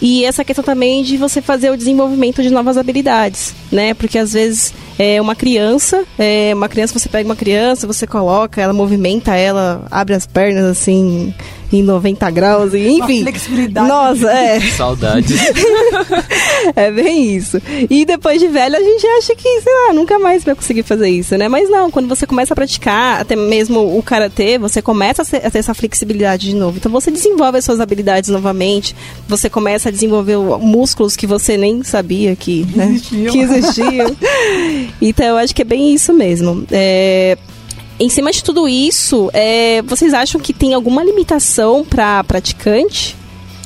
E 0.01 0.25
essa 0.25 0.43
questão 0.43 0.65
também 0.65 1.01
de 1.01 1.15
você 1.15 1.41
fazer 1.41 1.69
o 1.71 1.77
desenvolvimento 1.77 2.43
de 2.43 2.49
novas 2.49 2.77
habilidades, 2.77 3.55
né? 3.71 3.93
Porque 3.93 4.17
às 4.17 4.33
vezes 4.33 4.73
é 4.99 5.21
uma 5.21 5.33
criança, 5.33 6.03
é 6.19 6.51
uma 6.53 6.67
criança, 6.67 6.99
você 6.99 7.07
pega 7.07 7.27
uma 7.27 7.37
criança, 7.37 7.87
você 7.87 8.05
coloca, 8.05 8.61
ela 8.61 8.73
movimenta 8.73 9.33
ela, 9.35 9.87
abre 9.89 10.13
as 10.13 10.27
pernas 10.27 10.65
assim, 10.65 11.33
em 11.77 11.83
90 11.83 12.29
graus, 12.31 12.73
e, 12.73 12.87
enfim. 12.87 13.21
Uma 13.21 13.31
flexibilidade. 13.31 13.87
Nossa, 13.87 14.31
é. 14.31 14.59
Saudades. 14.59 15.39
é 16.75 16.91
bem 16.91 17.35
isso. 17.35 17.61
E 17.89 18.05
depois 18.05 18.39
de 18.39 18.47
velho, 18.47 18.75
a 18.75 18.81
gente 18.81 19.05
acha 19.05 19.35
que, 19.35 19.61
sei 19.61 19.73
lá, 19.87 19.93
nunca 19.93 20.19
mais 20.19 20.43
vai 20.43 20.55
conseguir 20.55 20.83
fazer 20.83 21.09
isso, 21.09 21.37
né? 21.37 21.47
Mas 21.47 21.69
não, 21.69 21.89
quando 21.89 22.07
você 22.07 22.25
começa 22.25 22.53
a 22.53 22.55
praticar, 22.55 23.21
até 23.21 23.35
mesmo 23.35 23.97
o 23.97 24.03
karatê, 24.03 24.57
você 24.57 24.81
começa 24.81 25.21
a, 25.21 25.25
ter 25.25 25.57
essa 25.57 25.73
flexibilidade 25.73 26.49
de 26.49 26.55
novo. 26.55 26.77
Então 26.77 26.91
você 26.91 27.09
desenvolve 27.11 27.57
as 27.57 27.65
suas 27.65 27.79
habilidades 27.79 28.29
novamente, 28.29 28.95
você 29.27 29.49
começa 29.49 29.89
a 29.89 29.91
desenvolver 29.91 30.37
músculos 30.37 31.15
que 31.15 31.27
você 31.27 31.57
nem 31.57 31.83
sabia 31.83 32.35
que, 32.35 32.65
né, 32.75 32.89
existiam. 32.91 33.31
que 33.31 33.47
fugiu. 33.47 34.17
Então 35.01 35.25
eu 35.25 35.37
acho 35.37 35.53
que 35.53 35.61
é 35.61 35.65
bem 35.65 35.93
isso 35.93 36.13
mesmo. 36.13 36.65
É, 36.71 37.37
em 37.99 38.09
cima 38.09 38.31
de 38.31 38.43
tudo 38.43 38.67
isso, 38.67 39.29
é, 39.33 39.81
vocês 39.83 40.13
acham 40.13 40.39
que 40.39 40.53
tem 40.53 40.73
alguma 40.73 41.03
limitação 41.03 41.85
para 41.85 42.23
praticante? 42.23 43.15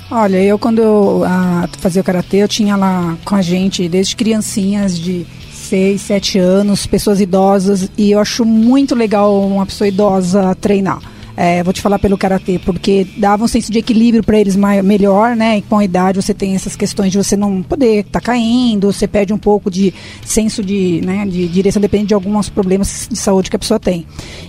Olha, 0.10 0.42
eu 0.42 0.58
quando 0.58 0.80
eu 0.80 1.24
a, 1.26 1.68
fazia 1.80 2.02
o 2.02 2.06
karatê, 2.06 2.38
eu 2.38 2.48
tinha 2.48 2.76
lá 2.76 3.18
com 3.26 3.36
a 3.36 3.42
gente 3.42 3.88
desde 3.90 4.16
criancinhas 4.16 4.98
de 4.98 5.26
6, 5.52 6.02
7 6.02 6.40
anos, 6.40 6.88
pessoas 6.88 7.20
idosas, 7.20 7.90
e 7.98 8.12
eu 8.12 8.20
acho 8.20 8.46
muito 8.46 8.96
legal 8.96 9.38
uma 9.46 9.66
pessoa 9.66 9.88
idosa 9.88 10.56
treinar. 10.56 11.00
É, 11.40 11.62
vou 11.62 11.72
te 11.72 11.82
falar 11.82 12.00
pelo 12.00 12.18
karatê, 12.18 12.58
porque 12.58 13.06
dava 13.16 13.44
um 13.44 13.48
senso 13.48 13.72
de 13.72 13.78
equilíbrio 13.78 14.24
para 14.24 14.40
eles 14.40 14.56
maior, 14.56 14.84
melhor, 14.84 15.36
né? 15.36 15.60
E 15.60 15.62
com 15.62 15.78
a 15.78 15.86
idade 15.86 16.20
você 16.20 16.34
tem 16.34 16.56
essas 16.56 16.76
questões 16.76 17.12
de 17.12 17.18
você 17.20 17.38
não 17.38 17.62
poder 17.62 18.00
estar 18.00 18.20
tá 18.20 18.26
caindo, 18.26 18.92
você 18.92 19.08
perde 19.08 19.32
um 19.34 19.38
pouco 19.38 19.70
de 19.70 19.94
senso 20.26 20.64
de, 20.64 21.00
né, 21.06 21.28
de 21.28 21.48
direção, 21.48 21.80
depende 21.80 22.08
de 22.08 22.14
alguns 22.16 22.50
problemas 22.50 23.08
de 23.08 23.16
saúde 23.16 23.52
que 23.52 23.56
a 23.56 23.60
pessoa 23.60 23.80
tem. 23.80 24.08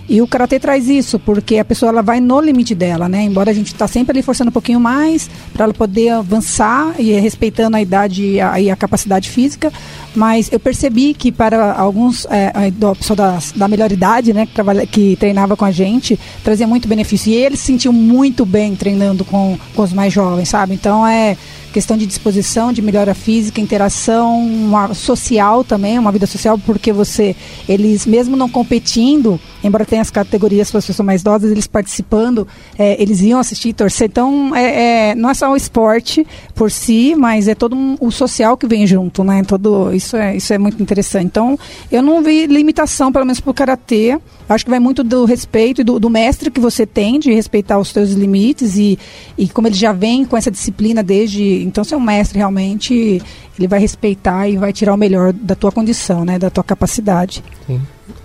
E 0.09 0.19
o 0.19 0.27
karatê 0.27 0.59
traz 0.59 0.89
isso, 0.89 1.19
porque 1.19 1.59
a 1.59 1.65
pessoa 1.65 1.91
ela 1.91 2.01
vai 2.01 2.19
no 2.19 2.41
limite 2.41 2.73
dela, 2.73 3.07
né? 3.07 3.21
Embora 3.21 3.51
a 3.51 3.53
gente 3.53 3.67
está 3.67 3.87
sempre 3.87 4.13
ali 4.13 4.23
forçando 4.23 4.49
um 4.49 4.53
pouquinho 4.53 4.79
mais 4.79 5.29
para 5.53 5.65
ela 5.65 5.73
poder 5.73 6.09
avançar 6.09 6.95
e 6.97 7.11
respeitando 7.19 7.77
a 7.77 7.81
idade 7.81 8.23
e 8.23 8.41
a, 8.41 8.59
e 8.59 8.71
a 8.71 8.75
capacidade 8.75 9.29
física, 9.29 9.71
mas 10.15 10.51
eu 10.51 10.59
percebi 10.59 11.13
que 11.13 11.31
para 11.31 11.73
alguns 11.73 12.25
é, 12.31 12.47
a 12.47 12.95
pessoa 12.95 13.15
da, 13.15 13.39
da 13.55 13.67
melhor 13.67 13.91
idade, 13.91 14.33
né, 14.33 14.47
que, 14.47 14.53
trabalha, 14.53 14.87
que 14.87 15.15
treinava 15.17 15.55
com 15.55 15.65
a 15.65 15.71
gente, 15.71 16.19
trazia 16.43 16.65
muito 16.65 16.78
benefício. 16.87 17.31
E 17.31 17.35
ele 17.35 17.57
se 17.57 17.63
sentiu 17.63 17.91
muito 17.93 18.45
bem 18.45 18.75
treinando 18.75 19.25
com, 19.25 19.57
com 19.75 19.81
os 19.81 19.93
mais 19.93 20.13
jovens, 20.13 20.49
sabe? 20.49 20.73
Então 20.73 21.05
é 21.05 21.37
questão 21.71 21.95
de 21.95 22.05
disposição, 22.05 22.73
de 22.73 22.81
melhora 22.81 23.13
física, 23.13 23.61
interação 23.61 24.39
uma, 24.45 24.93
social 24.93 25.63
também, 25.63 25.97
uma 25.97 26.11
vida 26.11 26.25
social, 26.25 26.57
porque 26.57 26.91
você, 26.91 27.35
eles 27.67 28.05
mesmo 28.05 28.35
não 28.35 28.49
competindo, 28.49 29.39
embora 29.63 29.85
tenha 29.85 30.01
as 30.01 30.09
categorias 30.09 30.69
para 30.69 30.79
as 30.79 30.85
pessoas 30.85 31.05
mais 31.05 31.21
idosas, 31.21 31.51
eles 31.51 31.67
participando, 31.67 32.47
é, 32.77 33.01
eles 33.01 33.21
iam 33.21 33.39
assistir 33.39 33.73
torcer. 33.73 34.07
Então, 34.07 34.55
é, 34.55 35.09
é, 35.11 35.15
não 35.15 35.29
é 35.29 35.33
só 35.33 35.51
o 35.51 35.55
esporte 35.55 36.25
por 36.55 36.71
si, 36.71 37.15
mas 37.15 37.47
é 37.47 37.55
todo 37.55 37.75
um, 37.75 37.95
o 37.99 38.11
social 38.11 38.57
que 38.57 38.67
vem 38.67 38.85
junto, 38.85 39.23
né? 39.23 39.43
Todo, 39.43 39.93
isso, 39.93 40.17
é, 40.17 40.35
isso 40.35 40.53
é 40.53 40.57
muito 40.57 40.81
interessante. 40.81 41.25
Então, 41.25 41.57
eu 41.91 42.01
não 42.01 42.23
vi 42.23 42.47
limitação, 42.47 43.11
pelo 43.11 43.25
menos 43.25 43.39
para 43.39 43.51
o 43.51 43.53
Karatê. 43.53 44.17
Acho 44.49 44.65
que 44.65 44.71
vai 44.71 44.79
muito 44.79 45.03
do 45.03 45.25
respeito 45.25 45.81
e 45.81 45.83
do, 45.83 45.99
do, 45.99 46.09
mestre 46.09 46.49
que 46.49 46.59
você 46.59 46.85
tem, 46.85 47.19
de 47.19 47.31
respeitar 47.31 47.77
os 47.77 47.89
seus 47.89 48.11
limites 48.11 48.75
e, 48.75 48.97
e 49.37 49.47
como 49.47 49.67
ele 49.67 49.75
já 49.75 49.93
vem 49.93 50.25
com 50.25 50.35
essa 50.35 50.49
disciplina 50.49 51.03
desde 51.03 51.61
então, 51.63 51.83
seu 51.83 51.99
mestre 51.99 52.39
realmente 52.39 53.21
ele 53.57 53.67
vai 53.67 53.79
respeitar 53.79 54.47
e 54.47 54.57
vai 54.57 54.73
tirar 54.73 54.93
o 54.93 54.97
melhor 54.97 55.31
da 55.31 55.53
tua 55.53 55.71
condição, 55.71 56.25
né, 56.25 56.39
da 56.39 56.49
tua 56.49 56.63
capacidade. 56.63 57.43
Sim. 57.67 57.79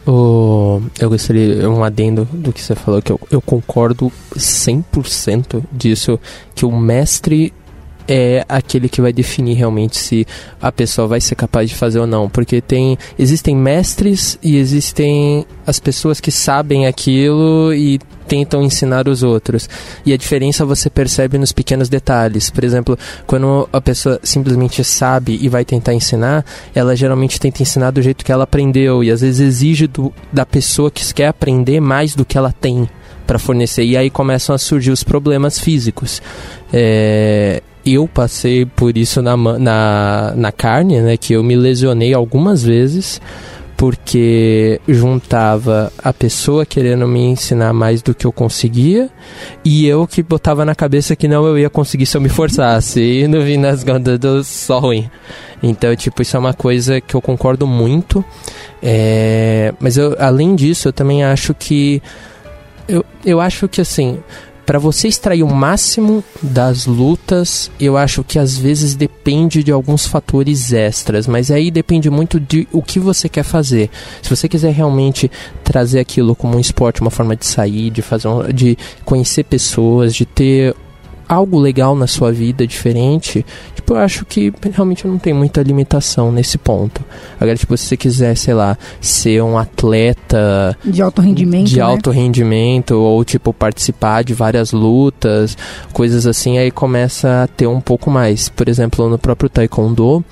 Eu 0.07 1.09
gostaria, 1.09 1.69
um 1.69 1.83
adendo 1.83 2.29
do 2.31 2.53
que 2.53 2.61
você 2.61 2.75
falou, 2.75 3.01
que 3.01 3.11
eu, 3.11 3.21
eu 3.31 3.41
concordo 3.41 4.13
100% 4.37 5.63
disso, 5.73 6.21
que 6.55 6.67
o 6.67 6.73
mestre 6.73 7.53
é 8.09 8.45
aquele 8.49 8.89
que 8.89 9.01
vai 9.01 9.13
definir 9.13 9.55
realmente 9.55 9.97
se 9.97 10.27
a 10.61 10.71
pessoa 10.71 11.09
vai 11.09 11.21
ser 11.21 11.35
capaz 11.35 11.71
de 11.71 11.77
fazer 11.77 11.99
ou 11.99 12.07
não, 12.07 12.29
porque 12.29 12.61
tem 12.61 12.99
existem 13.19 13.57
mestres 13.57 14.39
e 14.43 14.57
existem 14.57 15.47
as 15.67 15.81
pessoas 15.81 16.21
que 16.21 16.31
sabem 16.31 16.87
aquilo 16.87 17.73
e 17.73 17.99
tentam 18.27 18.63
ensinar 18.63 19.09
os 19.09 19.23
outros. 19.23 19.69
E 20.05 20.13
a 20.13 20.17
diferença 20.17 20.65
você 20.65 20.89
percebe 20.89 21.39
nos 21.39 21.53
pequenos 21.53 21.89
detalhes. 21.89 22.51
Por 22.51 22.65
exemplo, 22.65 22.99
quando 23.27 23.69
a 23.73 23.81
pessoa 23.81 24.19
simplesmente 24.23 24.83
sabe 24.83 25.39
e 25.41 25.49
vai 25.49 25.65
tentar 25.65 25.95
ensinar, 25.95 26.45
ela 26.75 26.97
geralmente 26.97 27.39
tenta 27.39 27.63
ensinar 27.63 27.91
do 27.91 28.03
jeito 28.03 28.25
que 28.25 28.33
ela 28.33 28.45
aprendeu 28.45 29.05
e 29.05 29.11
às 29.11 29.21
vezes 29.21 29.41
exige 29.41 29.87
do, 29.87 30.13
da 30.33 30.47
pessoa 30.47 30.91
que 30.91 31.13
quer 31.13 31.29
aprender 31.29 31.81
mais 31.81 32.15
do 32.15 32.25
que 32.25 32.39
ela 32.39 32.53
tem 32.53 32.89
para 33.27 33.39
fornecer. 33.39 33.85
E 33.85 33.97
aí 33.97 34.11
começam 34.11 34.55
a 34.55 34.59
surgir 34.59 34.91
os 34.91 35.03
problemas 35.05 35.59
físicos. 35.59 36.21
É, 36.73 37.63
eu 37.85 38.09
passei 38.09 38.65
por 38.65 38.97
isso 38.97 39.21
na, 39.21 39.37
na, 39.37 40.33
na 40.37 40.53
carne, 40.53 41.01
né? 41.01 41.17
Que 41.17 41.35
eu 41.35 41.43
me 41.43 41.57
lesionei 41.57 42.15
algumas 42.15 42.63
vezes 42.63 43.21
porque 43.77 44.81
juntava 44.87 45.93
a 45.99 46.13
pessoa 46.13 46.65
querendo 46.65 47.09
me 47.09 47.21
ensinar 47.21 47.73
mais 47.73 48.03
do 48.03 48.15
que 48.15 48.25
eu 48.25 48.33
conseguia 48.33 49.11
e 49.65 49.87
eu 49.87 50.07
que 50.07 50.23
botava 50.23 50.65
na 50.65 50.75
cabeça 50.75 51.17
que 51.17 51.27
não 51.27 51.45
eu 51.45 51.59
ia 51.59 51.69
conseguir 51.69 52.07
se 52.07 52.17
eu 52.17 52.21
me 52.21 52.29
forçasse 52.29 53.01
e 53.01 53.29
no 53.29 53.43
fim 53.43 53.61
das 53.61 53.83
contas 53.83 54.19
deu 54.19 54.45
só 54.45 54.79
ruim. 54.79 55.11
Então, 55.63 55.95
tipo, 55.97 56.23
isso 56.23 56.37
é 56.37 56.41
uma 56.41 56.55
coisa 56.55 57.01
que 57.01 57.15
eu 57.15 57.23
concordo 57.23 57.67
muito. 57.67 58.25
É... 58.83 59.75
Mas 59.81 59.97
eu, 59.97 60.15
além 60.19 60.55
disso, 60.55 60.89
eu 60.89 60.93
também 60.93 61.25
acho 61.25 61.55
que 61.55 62.03
eu, 62.87 63.05
eu 63.25 63.41
acho 63.41 63.67
que 63.67 63.81
assim, 63.81 64.19
para 64.65 64.79
você 64.79 65.09
extrair 65.09 65.43
o 65.43 65.55
máximo 65.55 66.25
das 66.43 66.87
lutas, 66.87 67.71
eu 67.79 67.97
acho 67.97 68.25
que 68.25 68.39
às 68.39 68.57
vezes 68.57 68.95
depende 68.95 69.63
de 69.63 69.71
alguns 69.71 70.07
fatores 70.07 70.73
extras, 70.73 71.27
mas 71.27 71.51
aí 71.51 71.71
depende 71.71 72.11
muito 72.11 72.41
de 72.41 72.67
o 72.73 72.83
que 72.83 72.99
você 72.99 73.29
quer 73.29 73.43
fazer. 73.43 73.91
Se 74.23 74.31
você 74.31 74.49
quiser 74.49 74.73
realmente 74.73 75.31
trazer 75.63 76.01
aquilo 76.01 76.35
como 76.35 76.57
um 76.57 76.61
esporte, 76.61 77.01
uma 77.01 77.11
forma 77.11 77.37
de 77.37 77.47
sair, 77.47 77.91
de 77.91 78.03
fazer, 78.03 78.29
um, 78.29 78.53
de 78.53 78.77
conhecer 79.05 79.45
pessoas, 79.45 80.15
de 80.15 80.25
ter 80.25 80.75
algo 81.29 81.59
legal 81.59 81.95
na 81.95 82.07
sua 82.07 82.33
vida 82.33 82.67
diferente, 82.67 83.45
tipo, 83.75 83.95
eu 83.95 83.99
acho 83.99 84.25
que 84.25 84.53
realmente 84.73 85.07
não 85.07 85.19
tem 85.19 85.33
muita 85.33 85.63
limitação 85.63 86.33
nesse 86.33 86.57
ponto. 86.57 87.05
Agora, 87.39 87.57
tipo, 87.57 87.77
se 87.77 87.87
você 87.87 87.97
quiser, 87.97 88.37
sei 88.37 88.55
lá, 88.55 88.77
ser 89.01 89.43
um 89.43 89.59
atleta 89.59 90.77
de 90.85 91.03
alto 91.03 91.21
rendimento, 91.21 91.69
de 91.69 91.77
né? 91.77 91.83
alto 91.83 92.11
rendimento 92.11 92.93
ou 92.93 93.25
tipo 93.25 93.53
participar 93.53 94.23
de 94.25 94.35
várias 94.35 94.73
lutas, 94.73 95.57
coisas 95.93 96.27
assim, 96.27 96.59
aí 96.59 96.71
começa 96.71 97.45
a 97.45 97.47
ter 97.47 97.67
um 97.67 97.81
pouco 97.81 98.11
mais. 98.11 98.49
Por 98.49 98.69
exemplo, 98.69 99.09
no 99.09 99.19
próprio 99.19 99.49
taekwondo, 99.49 100.25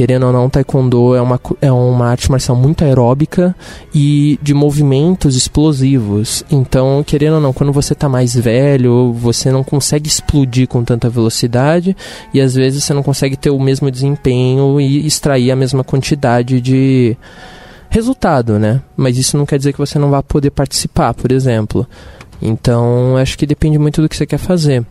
querendo 0.00 0.28
ou 0.28 0.32
não, 0.32 0.48
taekwondo 0.48 1.14
é 1.14 1.20
uma, 1.20 1.38
é 1.60 1.70
uma 1.70 2.06
arte 2.06 2.30
marcial 2.30 2.56
muito 2.56 2.82
aeróbica 2.82 3.54
e 3.94 4.38
de 4.40 4.54
movimentos 4.54 5.36
explosivos. 5.36 6.42
Então, 6.50 7.04
querendo 7.06 7.34
ou 7.34 7.40
não, 7.42 7.52
quando 7.52 7.70
você 7.70 7.92
está 7.92 8.08
mais 8.08 8.34
velho, 8.34 9.12
você 9.12 9.52
não 9.52 9.62
consegue 9.62 10.08
explodir 10.08 10.66
com 10.66 10.82
tanta 10.82 11.10
velocidade 11.10 11.94
e 12.32 12.40
às 12.40 12.54
vezes 12.54 12.82
você 12.82 12.94
não 12.94 13.02
consegue 13.02 13.36
ter 13.36 13.50
o 13.50 13.60
mesmo 13.60 13.90
desempenho 13.90 14.80
e 14.80 15.06
extrair 15.06 15.50
a 15.50 15.56
mesma 15.56 15.84
quantidade 15.84 16.62
de 16.62 17.14
resultado, 17.90 18.58
né? 18.58 18.80
Mas 18.96 19.18
isso 19.18 19.36
não 19.36 19.44
quer 19.44 19.58
dizer 19.58 19.74
que 19.74 19.78
você 19.78 19.98
não 19.98 20.08
vá 20.08 20.22
poder 20.22 20.50
participar, 20.50 21.12
por 21.12 21.30
exemplo. 21.30 21.86
Então, 22.40 23.18
acho 23.18 23.36
que 23.36 23.44
depende 23.44 23.78
muito 23.78 24.00
do 24.00 24.08
que 24.08 24.16
você 24.16 24.24
quer 24.24 24.38
fazer. 24.38 24.82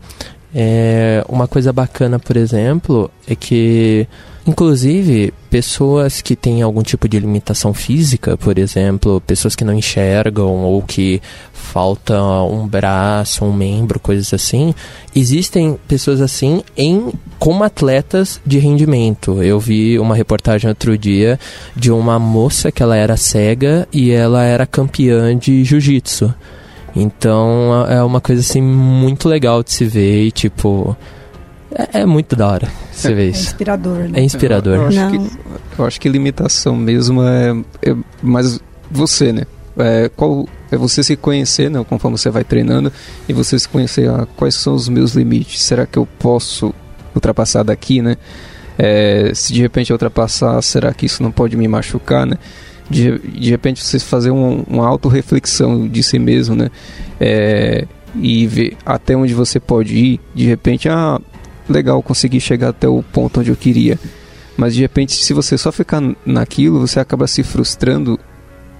É, 0.54 1.24
uma 1.28 1.46
coisa 1.46 1.72
bacana, 1.72 2.18
por 2.18 2.36
exemplo, 2.36 3.10
é 3.26 3.34
que 3.34 4.08
Inclusive, 4.46 5.34
pessoas 5.50 6.22
que 6.22 6.34
têm 6.34 6.62
algum 6.62 6.82
tipo 6.82 7.06
de 7.08 7.20
limitação 7.20 7.74
física, 7.74 8.36
por 8.38 8.58
exemplo, 8.58 9.20
pessoas 9.20 9.54
que 9.54 9.64
não 9.64 9.74
enxergam 9.74 10.64
ou 10.64 10.82
que 10.82 11.20
falta 11.52 12.20
um 12.42 12.66
braço, 12.66 13.44
um 13.44 13.52
membro, 13.52 14.00
coisas 14.00 14.32
assim, 14.32 14.74
existem 15.14 15.78
pessoas 15.86 16.20
assim 16.22 16.62
em 16.76 17.12
como 17.38 17.62
atletas 17.62 18.40
de 18.44 18.58
rendimento. 18.58 19.42
Eu 19.42 19.60
vi 19.60 19.98
uma 19.98 20.16
reportagem 20.16 20.68
outro 20.68 20.96
dia 20.96 21.38
de 21.76 21.92
uma 21.92 22.18
moça 22.18 22.72
que 22.72 22.82
ela 22.82 22.96
era 22.96 23.16
cega 23.16 23.86
e 23.92 24.10
ela 24.10 24.42
era 24.42 24.66
campeã 24.66 25.36
de 25.36 25.64
jiu-jitsu. 25.64 26.34
Então 26.94 27.86
é 27.88 28.02
uma 28.02 28.20
coisa 28.20 28.40
assim 28.40 28.60
muito 28.60 29.28
legal 29.28 29.62
de 29.62 29.72
se 29.72 29.84
ver 29.84 30.24
e 30.24 30.30
tipo 30.32 30.96
é, 31.72 32.00
é 32.00 32.06
muito 32.06 32.34
da 32.34 32.48
hora 32.48 32.68
você 32.92 33.14
ver 33.14 33.26
é 33.26 33.30
isso. 33.30 33.40
É 33.40 33.50
inspirador, 33.50 33.96
né? 33.96 34.10
É 34.14 34.22
inspirador. 34.22 34.74
Eu, 34.74 34.82
eu 34.82 34.88
acho, 34.88 35.10
que, 35.10 35.30
eu 35.78 35.84
acho 35.86 36.00
que 36.00 36.08
limitação 36.08 36.76
mesmo 36.76 37.22
é, 37.22 37.56
é 37.82 37.96
mais 38.22 38.60
você, 38.90 39.32
né? 39.32 39.42
É, 39.78 40.10
qual 40.14 40.46
é 40.70 40.76
você 40.76 41.02
se 41.02 41.16
conhecer, 41.16 41.70
né, 41.70 41.84
conforme 41.88 42.18
você 42.18 42.28
vai 42.30 42.44
treinando, 42.44 42.92
e 43.28 43.32
você 43.32 43.58
se 43.58 43.68
conhecer 43.68 44.08
ah, 44.10 44.26
quais 44.36 44.54
são 44.54 44.74
os 44.74 44.88
meus 44.88 45.14
limites. 45.14 45.62
Será 45.62 45.86
que 45.86 45.98
eu 45.98 46.06
posso 46.18 46.74
ultrapassar 47.14 47.62
daqui, 47.62 48.02
né? 48.02 48.16
É, 48.78 49.32
se 49.34 49.52
de 49.52 49.60
repente 49.60 49.90
eu 49.90 49.94
ultrapassar, 49.94 50.60
será 50.62 50.92
que 50.92 51.06
isso 51.06 51.22
não 51.22 51.30
pode 51.30 51.56
me 51.56 51.66
machucar, 51.66 52.26
né? 52.26 52.36
De, 52.90 53.18
de 53.18 53.50
repente 53.50 53.82
você 53.84 53.98
fazer 54.00 54.32
um, 54.32 54.64
uma 54.66 54.86
autorreflexão 54.86 55.88
de 55.88 56.02
si 56.02 56.18
mesmo, 56.18 56.56
né? 56.56 56.70
É, 57.20 57.86
e 58.16 58.46
ver 58.46 58.76
até 58.84 59.16
onde 59.16 59.32
você 59.32 59.60
pode 59.60 59.96
ir. 59.96 60.20
De 60.34 60.44
repente, 60.44 60.88
ah, 60.88 61.20
legal, 61.68 62.02
consegui 62.02 62.40
chegar 62.40 62.70
até 62.70 62.88
o 62.88 63.02
ponto 63.02 63.40
onde 63.40 63.50
eu 63.50 63.56
queria. 63.56 63.98
Mas 64.56 64.74
de 64.74 64.80
repente, 64.80 65.12
se 65.12 65.32
você 65.32 65.56
só 65.56 65.70
ficar 65.70 66.02
naquilo, 66.26 66.80
você 66.80 66.98
acaba 66.98 67.26
se 67.26 67.42
frustrando 67.42 68.18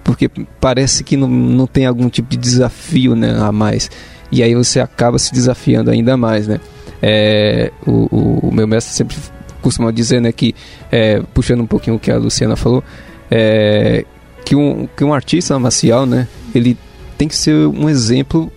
porque 0.02 0.28
parece 0.60 1.04
que 1.04 1.16
não, 1.16 1.28
não 1.28 1.66
tem 1.66 1.86
algum 1.86 2.08
tipo 2.08 2.28
de 2.28 2.36
desafio 2.36 3.14
né, 3.14 3.38
a 3.40 3.52
mais. 3.52 3.90
E 4.32 4.42
aí 4.42 4.54
você 4.54 4.80
acaba 4.80 5.18
se 5.18 5.32
desafiando 5.32 5.90
ainda 5.90 6.16
mais, 6.16 6.48
né? 6.48 6.60
É, 7.02 7.70
o, 7.86 8.08
o, 8.14 8.48
o 8.48 8.52
meu 8.52 8.66
mestre 8.66 8.92
sempre 8.92 9.16
costuma 9.62 9.90
dizer, 9.90 10.20
né, 10.20 10.32
que, 10.32 10.54
é, 10.90 11.22
puxando 11.34 11.60
um 11.60 11.66
pouquinho 11.66 11.96
o 11.96 11.98
que 11.98 12.10
a 12.10 12.16
Luciana 12.16 12.56
falou, 12.56 12.82
é, 13.30 14.04
que, 14.44 14.56
um, 14.56 14.88
que 14.96 15.04
um 15.04 15.14
artista 15.14 15.58
marcial, 15.58 16.06
né, 16.06 16.26
ele 16.54 16.76
tem 17.16 17.28
que 17.28 17.36
ser 17.36 17.66
um 17.66 17.88
exemplo 17.88 18.50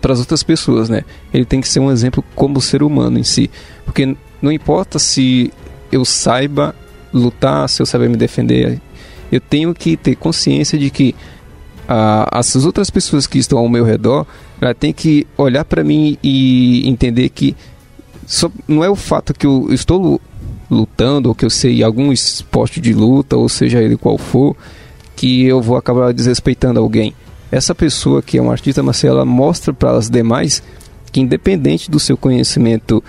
para 0.00 0.12
as 0.12 0.20
outras 0.20 0.44
pessoas, 0.44 0.88
né? 0.88 1.02
Ele 1.34 1.44
tem 1.44 1.60
que 1.60 1.66
ser 1.66 1.80
um 1.80 1.90
exemplo 1.90 2.24
como 2.36 2.60
ser 2.60 2.84
humano 2.84 3.18
em 3.18 3.24
si. 3.24 3.50
Porque 3.84 4.16
não 4.40 4.52
importa 4.52 4.96
se 4.98 5.52
eu 5.90 6.04
saiba 6.04 6.72
lutar, 7.12 7.68
se 7.68 7.82
eu 7.82 7.86
saber 7.86 8.08
me 8.08 8.16
defender, 8.16 8.80
eu 9.32 9.40
tenho 9.40 9.74
que 9.74 9.96
ter 9.96 10.14
consciência 10.14 10.78
de 10.78 10.88
que 10.88 11.16
ah, 11.88 12.28
as 12.30 12.54
outras 12.64 12.90
pessoas 12.90 13.26
que 13.26 13.38
estão 13.38 13.58
ao 13.58 13.68
meu 13.68 13.84
redor, 13.84 14.26
ela 14.60 14.74
tem 14.74 14.92
que 14.92 15.26
olhar 15.36 15.64
para 15.64 15.82
mim 15.82 16.16
e 16.22 16.88
entender 16.88 17.28
que 17.30 17.56
só, 18.26 18.50
não 18.68 18.84
é 18.84 18.90
o 18.90 18.96
fato 18.96 19.32
que 19.34 19.46
eu 19.46 19.68
estou 19.70 20.20
lutando 20.70 21.28
ou 21.28 21.34
que 21.34 21.44
eu 21.44 21.50
sei 21.50 21.82
algum 21.82 22.12
esporte 22.12 22.80
de 22.80 22.92
luta, 22.92 23.36
ou 23.36 23.48
seja 23.48 23.80
ele 23.80 23.96
qual 23.96 24.18
for, 24.18 24.56
que 25.14 25.44
eu 25.44 25.60
vou 25.62 25.76
acabar 25.76 26.12
desrespeitando 26.12 26.80
alguém 26.80 27.14
essa 27.50 27.74
pessoa 27.74 28.22
que 28.22 28.38
é 28.38 28.42
um 28.42 28.50
artista 28.50 28.82
marcial, 28.82 29.16
ela 29.16 29.24
mostra 29.24 29.72
para 29.72 29.92
as 29.92 30.10
demais 30.10 30.62
que 31.12 31.20
independente 31.20 31.90
do 31.90 31.98
seu 31.98 32.16
conhecimento, 32.16 33.02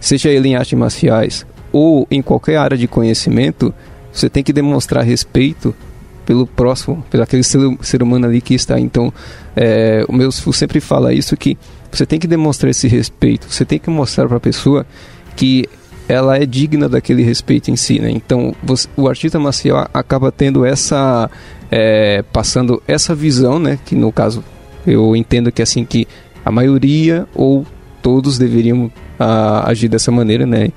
seja 0.00 0.30
ele 0.30 0.48
em 0.48 0.56
artes 0.56 0.78
marciais 0.78 1.46
ou 1.72 2.06
em 2.10 2.20
qualquer 2.20 2.56
área 2.56 2.76
de 2.76 2.86
conhecimento, 2.86 3.72
você 4.12 4.28
tem 4.28 4.42
que 4.42 4.52
demonstrar 4.52 5.04
respeito 5.04 5.74
pelo 6.26 6.46
próximo, 6.46 7.04
pelo 7.10 7.22
aquele 7.22 7.42
ser, 7.42 7.60
ser 7.82 8.02
humano 8.02 8.26
ali 8.26 8.40
que 8.40 8.54
está. 8.54 8.78
Então, 8.78 9.12
é, 9.56 10.04
o 10.08 10.12
meu 10.12 10.30
sempre 10.32 10.80
fala 10.80 11.12
isso 11.12 11.36
que 11.36 11.56
você 11.90 12.04
tem 12.04 12.18
que 12.18 12.26
demonstrar 12.26 12.70
esse 12.70 12.88
respeito, 12.88 13.46
você 13.48 13.64
tem 13.64 13.78
que 13.78 13.90
mostrar 13.90 14.26
para 14.26 14.36
a 14.36 14.40
pessoa 14.40 14.86
que 15.36 15.68
ela 16.08 16.36
é 16.36 16.44
digna 16.44 16.88
daquele 16.88 17.22
respeito 17.22 17.70
em 17.70 17.76
si, 17.76 17.98
né? 17.98 18.10
Então, 18.10 18.54
você, 18.62 18.88
o 18.96 19.08
artista 19.08 19.38
marcial 19.38 19.88
acaba 19.92 20.30
tendo 20.30 20.64
essa 20.64 21.30
é, 21.70 22.22
passando 22.32 22.82
essa 22.86 23.14
visão, 23.14 23.58
né? 23.58 23.78
Que 23.84 23.94
no 23.94 24.12
caso 24.12 24.44
eu 24.86 25.16
entendo 25.16 25.50
que 25.50 25.62
assim 25.62 25.84
que 25.84 26.06
a 26.44 26.52
maioria 26.52 27.26
ou 27.34 27.66
todos 28.02 28.38
deveriam 28.38 28.90
a, 29.18 29.68
agir 29.70 29.88
dessa 29.88 30.10
maneira, 30.10 30.46
né? 30.46 30.68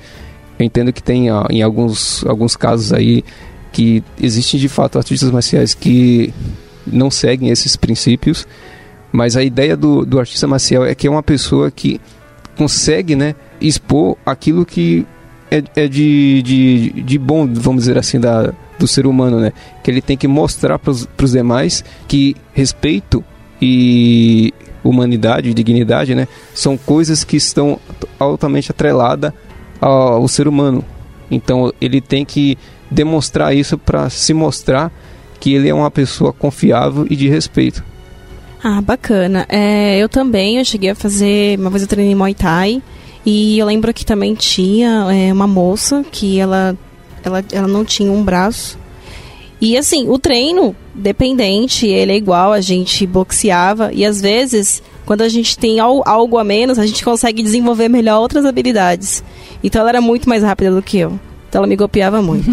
Eu 0.57 0.65
entendo 0.65 0.93
que 0.93 1.03
tem 1.03 1.29
a, 1.29 1.45
em 1.49 1.61
alguns, 1.61 2.25
alguns 2.25 2.55
casos 2.55 2.93
aí 2.93 3.23
que 3.71 4.03
existem 4.19 4.59
de 4.59 4.69
fato 4.69 4.97
artistas 4.97 5.29
marciais 5.29 5.73
que 5.73 6.33
não 6.85 7.11
seguem 7.11 7.49
esses 7.49 7.75
princípios, 7.75 8.47
mas 9.11 9.35
a 9.35 9.43
ideia 9.43 9.75
do, 9.75 10.05
do 10.05 10.19
artista 10.19 10.47
marcial 10.47 10.85
é 10.85 10.95
que 10.95 11.05
é 11.05 11.11
uma 11.11 11.21
pessoa 11.21 11.69
que 11.69 11.99
consegue, 12.57 13.15
né, 13.15 13.35
expor 13.61 14.17
aquilo 14.25 14.65
que 14.65 15.05
é, 15.51 15.63
é 15.75 15.88
de, 15.88 16.41
de, 16.41 16.89
de 17.01 17.17
bom, 17.17 17.47
vamos 17.51 17.83
dizer 17.83 17.97
assim, 17.97 18.19
da, 18.19 18.53
do 18.77 18.88
ser 18.88 19.05
humano, 19.05 19.39
né? 19.39 19.51
Que 19.83 19.91
ele 19.91 20.01
tem 20.01 20.17
que 20.17 20.27
mostrar 20.27 20.77
para 20.79 20.91
os 20.91 21.31
demais 21.31 21.83
que 22.07 22.36
respeito 22.53 23.23
e 23.62 24.53
humanidade, 24.83 25.53
dignidade, 25.53 26.15
né? 26.15 26.27
São 26.53 26.77
coisas 26.77 27.23
que 27.23 27.38
estão 27.38 27.79
altamente 28.19 28.71
atreladas 28.71 29.33
ao, 29.81 30.13
ao 30.13 30.27
ser 30.27 30.47
humano. 30.47 30.83
Então 31.29 31.73
ele 31.81 31.99
tem 32.01 32.23
que 32.23 32.57
demonstrar 32.89 33.55
isso 33.55 33.77
para 33.77 34.10
se 34.10 34.33
mostrar 34.33 34.91
que 35.39 35.53
ele 35.53 35.69
é 35.69 35.73
uma 35.73 35.91
pessoa 35.91 36.31
confiável 36.33 37.05
e 37.10 37.15
de 37.15 37.27
respeito. 37.27 37.83
Ah, 38.63 38.81
bacana. 38.81 39.45
É, 39.49 39.97
eu 39.97 40.10
também, 40.10 40.57
eu 40.57 40.65
cheguei 40.65 40.89
a 40.89 40.95
fazer, 40.95 41.60
uma 41.60 41.69
vez 41.69 41.83
eu 41.83 41.88
treinei 41.88 42.15
Muay 42.15 42.33
Thai 42.33 42.81
e 43.29 43.59
eu 43.59 43.65
lembro 43.65 43.93
que 43.93 44.05
também 44.05 44.33
tinha 44.33 45.05
é, 45.11 45.33
uma 45.33 45.45
moça 45.45 46.01
que 46.09 46.39
ela, 46.39 46.77
ela, 47.21 47.43
ela 47.51 47.67
não 47.67 47.83
tinha 47.83 48.09
um 48.09 48.23
braço. 48.23 48.79
E 49.59 49.77
assim, 49.77 50.07
o 50.07 50.17
treino 50.17 50.73
dependente, 50.95 51.85
ele 51.85 52.13
é 52.13 52.15
igual, 52.15 52.53
a 52.53 52.61
gente 52.61 53.05
boxeava 53.05 53.91
e 53.91 54.05
às 54.05 54.21
vezes, 54.21 54.81
quando 55.05 55.23
a 55.23 55.27
gente 55.27 55.57
tem 55.57 55.77
algo 55.81 56.37
a 56.37 56.43
menos, 56.45 56.79
a 56.79 56.85
gente 56.85 57.03
consegue 57.03 57.43
desenvolver 57.43 57.89
melhor 57.89 58.21
outras 58.21 58.45
habilidades. 58.45 59.21
Então 59.61 59.81
ela 59.81 59.89
era 59.89 59.99
muito 59.99 60.29
mais 60.29 60.41
rápida 60.41 60.71
do 60.71 60.81
que 60.81 60.97
eu. 60.97 61.19
Então 61.47 61.60
ela 61.60 61.67
me 61.67 61.77
copiava 61.77 62.21
muito. 62.21 62.49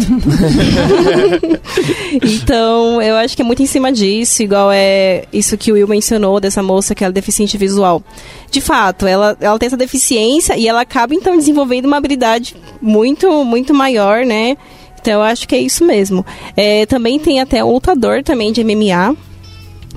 então, 2.23 3.01
eu 3.01 3.15
acho 3.17 3.35
que 3.35 3.41
é 3.41 3.45
muito 3.45 3.61
em 3.61 3.65
cima 3.65 3.91
disso, 3.91 4.41
igual 4.41 4.71
é 4.71 5.25
isso 5.33 5.57
que 5.57 5.71
o 5.71 5.75
Will 5.75 5.87
mencionou 5.87 6.39
dessa 6.39 6.63
moça 6.63 6.95
que 6.95 7.03
é 7.03 7.11
deficiente 7.11 7.57
visual. 7.57 8.01
De 8.49 8.61
fato, 8.61 9.05
ela, 9.05 9.35
ela 9.41 9.59
tem 9.59 9.67
essa 9.67 9.75
deficiência 9.75 10.57
e 10.57 10.67
ela 10.67 10.81
acaba 10.81 11.13
então 11.13 11.35
desenvolvendo 11.35 11.85
uma 11.85 11.97
habilidade 11.97 12.55
muito, 12.81 13.43
muito 13.43 13.73
maior, 13.73 14.25
né? 14.25 14.55
Então 15.01 15.15
eu 15.15 15.21
acho 15.21 15.47
que 15.47 15.55
é 15.55 15.59
isso 15.59 15.85
mesmo. 15.85 16.25
É, 16.55 16.85
também 16.85 17.19
tem 17.19 17.41
até 17.41 17.63
um 17.63 17.73
lutador 17.73 18.23
também 18.23 18.53
de 18.53 18.63
MMA, 18.63 19.15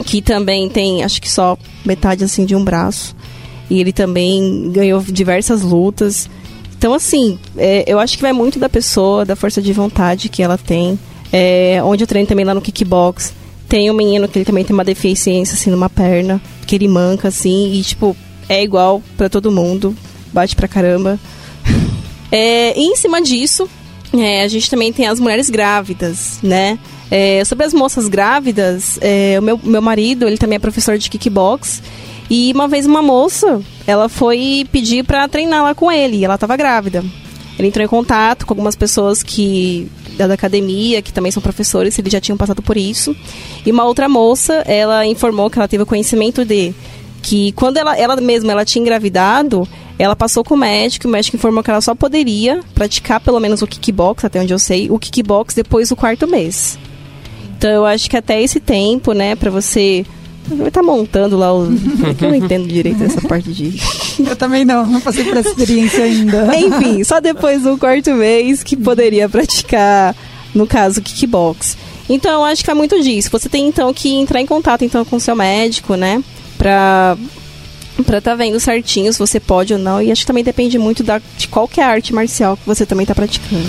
que 0.04 0.20
também 0.20 0.68
tem, 0.68 1.04
acho 1.04 1.22
que 1.22 1.30
só 1.30 1.56
metade 1.84 2.24
assim 2.24 2.44
de 2.44 2.56
um 2.56 2.64
braço. 2.64 3.16
E 3.70 3.80
ele 3.80 3.92
também 3.92 4.70
ganhou 4.72 5.00
diversas 5.00 5.62
lutas. 5.62 6.28
Então, 6.78 6.94
assim, 6.94 7.40
é, 7.56 7.84
eu 7.88 7.98
acho 7.98 8.16
que 8.16 8.22
vai 8.22 8.32
muito 8.32 8.56
da 8.60 8.68
pessoa, 8.68 9.24
da 9.24 9.34
força 9.34 9.60
de 9.60 9.72
vontade 9.72 10.28
que 10.28 10.44
ela 10.44 10.56
tem. 10.56 10.96
É, 11.32 11.80
onde 11.84 12.04
eu 12.04 12.06
treino 12.06 12.28
também 12.28 12.44
lá 12.44 12.54
no 12.54 12.60
kickbox, 12.60 13.34
tem 13.68 13.90
um 13.90 13.94
menino 13.94 14.28
que 14.28 14.38
ele 14.38 14.44
também 14.44 14.64
tem 14.64 14.72
uma 14.72 14.84
deficiência, 14.84 15.54
assim, 15.54 15.70
numa 15.70 15.90
perna, 15.90 16.40
que 16.66 16.76
ele 16.76 16.86
manca, 16.86 17.28
assim, 17.28 17.72
e, 17.72 17.82
tipo, 17.82 18.16
é 18.48 18.62
igual 18.62 19.02
para 19.16 19.28
todo 19.28 19.50
mundo, 19.50 19.94
bate 20.32 20.54
pra 20.54 20.68
caramba. 20.68 21.18
É, 22.30 22.78
e 22.78 22.82
em 22.82 22.94
cima 22.94 23.22
disso, 23.22 23.66
é, 24.12 24.42
a 24.42 24.48
gente 24.48 24.68
também 24.68 24.92
tem 24.92 25.06
as 25.06 25.18
mulheres 25.18 25.48
grávidas, 25.48 26.38
né? 26.42 26.78
É, 27.10 27.42
sobre 27.46 27.64
as 27.64 27.72
moças 27.72 28.06
grávidas, 28.06 28.98
é, 29.00 29.36
o 29.38 29.42
meu, 29.42 29.58
meu 29.64 29.80
marido, 29.80 30.26
ele 30.26 30.36
também 30.36 30.56
é 30.56 30.58
professor 30.58 30.98
de 30.98 31.08
kickbox, 31.08 31.82
e 32.30 32.52
uma 32.52 32.68
vez 32.68 32.86
uma 32.86 33.02
moça, 33.02 33.60
ela 33.86 34.08
foi 34.08 34.66
pedir 34.70 35.04
para 35.04 35.28
treinar 35.28 35.62
lá 35.62 35.74
com 35.74 35.90
ele, 35.90 36.18
e 36.18 36.24
ela 36.24 36.34
estava 36.34 36.56
grávida. 36.56 37.04
Ele 37.58 37.68
entrou 37.68 37.84
em 37.84 37.88
contato 37.88 38.46
com 38.46 38.52
algumas 38.52 38.76
pessoas 38.76 39.22
que 39.22 39.90
da 40.16 40.34
academia, 40.34 41.00
que 41.00 41.12
também 41.12 41.30
são 41.30 41.42
professores, 41.42 41.96
eles 41.98 42.12
já 42.12 42.20
tinham 42.20 42.36
passado 42.36 42.62
por 42.62 42.76
isso. 42.76 43.14
E 43.64 43.70
uma 43.70 43.84
outra 43.84 44.08
moça, 44.08 44.54
ela 44.66 45.06
informou 45.06 45.48
que 45.48 45.58
ela 45.58 45.68
teve 45.68 45.84
conhecimento 45.84 46.44
de 46.44 46.74
que 47.22 47.52
quando 47.52 47.76
ela, 47.76 47.96
ela 47.96 48.16
mesma 48.16 48.52
ela 48.52 48.64
tinha 48.64 48.80
engravidado, 48.80 49.66
ela 49.98 50.16
passou 50.16 50.44
com 50.44 50.54
o 50.54 50.58
médico, 50.58 51.06
o 51.06 51.10
médico 51.10 51.36
informou 51.36 51.62
que 51.62 51.70
ela 51.70 51.80
só 51.80 51.94
poderia 51.94 52.60
praticar 52.74 53.20
pelo 53.20 53.40
menos 53.40 53.62
o 53.62 53.66
kickbox, 53.66 54.24
até 54.24 54.40
onde 54.40 54.52
eu 54.52 54.58
sei, 54.58 54.90
o 54.90 54.98
kickbox 54.98 55.54
depois 55.54 55.88
do 55.88 55.96
quarto 55.96 56.26
mês. 56.26 56.78
Então 57.56 57.70
eu 57.70 57.84
acho 57.84 58.08
que 58.08 58.16
até 58.16 58.40
esse 58.40 58.60
tempo, 58.60 59.12
né, 59.12 59.34
para 59.34 59.50
você 59.50 60.06
tá 60.72 60.82
montando 60.82 61.36
lá 61.36 61.52
o. 61.52 61.64
É 61.66 62.24
eu 62.24 62.28
não 62.28 62.34
entendo 62.34 62.66
direito 62.66 63.02
essa 63.02 63.20
parte 63.20 63.52
de. 63.52 63.74
Eu 64.18 64.36
também 64.36 64.64
não, 64.64 64.86
não 64.86 65.00
passei 65.00 65.24
por 65.24 65.36
essa 65.36 65.48
experiência 65.50 66.04
ainda. 66.04 66.50
Enfim, 66.56 67.02
só 67.04 67.20
depois 67.20 67.62
do 67.62 67.78
quarto 67.78 68.12
mês 68.14 68.62
que 68.62 68.76
poderia 68.76 69.28
praticar, 69.28 70.14
no 70.54 70.66
caso, 70.66 71.02
kickbox. 71.02 71.76
Então 72.08 72.32
eu 72.32 72.44
acho 72.44 72.64
que 72.64 72.70
é 72.70 72.74
muito 72.74 73.00
disso. 73.02 73.30
Você 73.30 73.48
tem 73.48 73.68
então 73.68 73.92
que 73.92 74.14
entrar 74.14 74.40
em 74.40 74.46
contato 74.46 74.84
então 74.84 75.04
com 75.04 75.16
o 75.16 75.20
seu 75.20 75.36
médico, 75.36 75.94
né? 75.94 76.22
Pra 76.56 77.16
para 78.04 78.18
estar 78.18 78.30
tá 78.30 78.36
vendo 78.36 78.60
certinho 78.60 79.12
se 79.12 79.18
você 79.18 79.40
pode 79.40 79.72
ou 79.72 79.78
não. 79.78 80.00
E 80.00 80.10
acho 80.10 80.22
que 80.22 80.26
também 80.26 80.44
depende 80.44 80.78
muito 80.78 81.02
da, 81.02 81.20
de 81.36 81.48
qualquer 81.48 81.82
arte 81.82 82.14
marcial 82.14 82.56
que 82.56 82.64
você 82.64 82.86
também 82.86 83.02
está 83.02 83.14
praticando. 83.14 83.68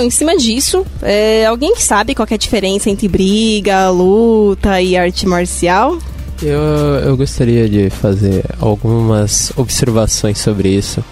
Bom, 0.00 0.06
em 0.06 0.10
cima 0.10 0.34
disso, 0.34 0.86
é, 1.02 1.44
alguém 1.44 1.74
que 1.74 1.82
sabe 1.82 2.14
qual 2.14 2.26
é 2.30 2.32
a 2.32 2.38
diferença 2.38 2.88
entre 2.88 3.06
briga, 3.06 3.90
luta 3.90 4.80
e 4.80 4.96
arte 4.96 5.26
marcial? 5.26 5.98
Eu, 6.42 6.58
eu 7.04 7.16
gostaria 7.18 7.68
de 7.68 7.90
fazer 7.90 8.46
algumas 8.58 9.52
observações 9.58 10.38
sobre 10.38 10.70
isso. 10.70 11.04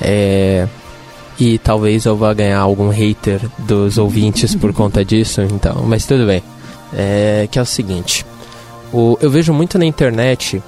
É, 0.00 0.66
e 1.38 1.56
talvez 1.58 2.04
eu 2.04 2.16
vá 2.16 2.34
ganhar 2.34 2.58
algum 2.58 2.88
hater 2.88 3.40
dos 3.58 3.96
ouvintes 3.96 4.56
por 4.56 4.72
conta 4.72 5.04
disso, 5.06 5.40
então, 5.42 5.84
mas 5.86 6.04
tudo 6.04 6.26
bem. 6.26 6.42
É, 6.92 7.46
que 7.48 7.60
é 7.60 7.62
o 7.62 7.66
seguinte: 7.66 8.26
o, 8.92 9.16
eu 9.20 9.30
vejo 9.30 9.52
muito 9.52 9.78
na 9.78 9.84
internet 9.84 10.60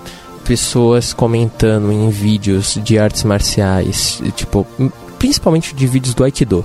pessoas 0.44 1.12
comentando 1.12 1.90
em 1.90 2.08
vídeos 2.08 2.78
de 2.84 3.00
artes 3.00 3.24
marciais, 3.24 4.22
tipo, 4.36 4.64
principalmente 5.18 5.74
de 5.74 5.88
vídeos 5.88 6.14
do 6.14 6.22
Aikido 6.22 6.64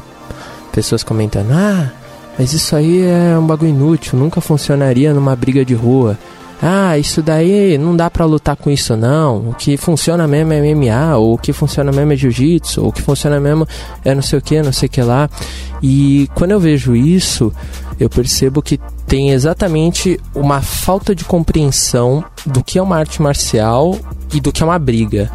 pessoas 0.72 1.04
comentando: 1.04 1.52
ah, 1.52 1.90
mas 2.38 2.54
isso 2.54 2.76
aí 2.76 3.02
é 3.02 3.38
um 3.38 3.46
bagulho 3.46 3.70
inútil, 3.70 4.18
nunca 4.18 4.40
funcionaria 4.40 5.14
numa 5.14 5.36
briga 5.36 5.66
de 5.66 5.74
rua. 5.74 6.18
Ah, 6.62 6.98
isso 6.98 7.22
daí 7.22 7.78
não 7.78 7.96
dá 7.96 8.10
para 8.10 8.26
lutar 8.26 8.56
com 8.56 8.70
isso 8.70 8.96
não. 8.98 9.50
O 9.50 9.54
que 9.54 9.78
funciona 9.78 10.28
mesmo 10.28 10.52
é 10.52 10.74
MMA, 10.74 11.16
ou 11.16 11.34
o 11.36 11.38
que 11.38 11.54
funciona 11.54 11.90
mesmo 11.92 12.12
é 12.12 12.16
jiu-jitsu, 12.18 12.82
ou 12.82 12.90
o 12.90 12.92
que 12.92 13.02
funciona 13.02 13.40
mesmo 13.40 13.66
é 14.04 14.14
não 14.14 14.22
sei 14.22 14.40
o 14.40 14.42
que, 14.42 14.62
não 14.62 14.74
sei 14.74 14.88
o 14.88 14.90
que 14.90 15.02
lá. 15.02 15.30
E 15.82 16.30
quando 16.36 16.52
eu 16.52 16.60
vejo 16.60 16.96
isso, 16.96 17.54
eu 17.98 18.10
percebo 18.10 18.62
que 18.62 18.78
tem 19.08 19.32
exatamente 19.32 20.20
uma 20.36 20.62
falta 20.62 21.16
de 21.16 21.24
compreensão 21.24 22.24
do 22.46 22.62
que 22.62 22.78
é 22.78 22.82
uma 22.82 22.98
arte 22.98 23.22
marcial 23.22 23.98
e 24.34 24.42
do 24.42 24.52
que 24.52 24.62
é 24.62 24.66
uma 24.66 24.80
briga. 24.80 25.32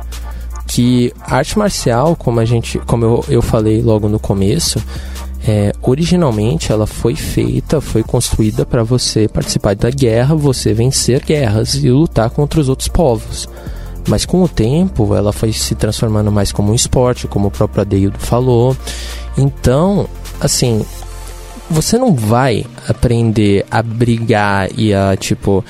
Que 0.66 1.12
a 1.20 1.37
arte 1.37 1.59
marcial, 1.59 2.14
como 2.16 2.40
a 2.40 2.44
gente, 2.44 2.79
como 2.81 3.05
eu, 3.05 3.25
eu 3.29 3.42
falei 3.42 3.81
logo 3.83 4.09
no 4.09 4.18
começo, 4.18 4.83
é, 5.46 5.72
originalmente 5.83 6.72
ela 6.72 6.87
foi 6.87 7.14
feita, 7.14 7.80
foi 7.80 8.02
construída 8.02 8.64
para 8.64 8.83
você 8.83 9.28
participar 9.28 9.74
da 9.74 9.90
guerra, 9.90 10.35
você 10.35 10.72
vencer 10.72 11.22
guerras 11.22 11.74
e 11.74 11.90
lutar 11.90 12.30
contra 12.30 12.61
os 12.61 12.68
outros 12.68 12.88
povos. 12.88 13.46
Mas 14.09 14.24
com 14.24 14.42
o 14.42 14.48
tempo 14.48 15.14
ela 15.14 15.33
foi 15.33 15.52
se 15.52 15.74
transformando 15.74 16.33
mais 16.33 16.50
como 16.50 16.72
um 16.72 16.74
esporte, 16.74 17.28
como 17.28 17.48
o 17.48 17.50
próprio 17.50 17.83
Adeildo 17.83 18.18
falou. 18.18 18.74
Então, 19.37 20.09
assim, 20.40 20.85
você 21.70 21.98
não 21.98 22.14
vai 22.14 22.64
aprender 22.88 23.66
a 23.70 23.83
brigar 23.83 24.70
e 24.78 24.94
a 24.94 25.14
tipo 25.16 25.62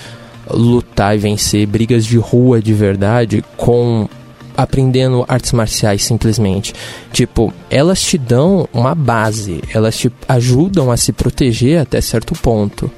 lutar 0.50 1.16
e 1.16 1.18
vencer 1.18 1.66
brigas 1.66 2.04
de 2.04 2.18
rua 2.18 2.60
de 2.60 2.72
verdade 2.72 3.42
com 3.56 4.08
aprendendo 4.56 5.24
artes 5.28 5.52
marciais 5.52 6.04
simplesmente. 6.04 6.74
Tipo, 7.12 7.52
elas 7.70 8.00
te 8.00 8.18
dão 8.18 8.68
uma 8.72 8.94
base, 8.94 9.62
elas 9.72 9.96
te 9.96 10.10
ajudam 10.28 10.90
a 10.90 10.96
se 10.96 11.12
proteger 11.12 11.80
até 11.80 12.00
certo 12.00 12.34
ponto. 12.34 12.90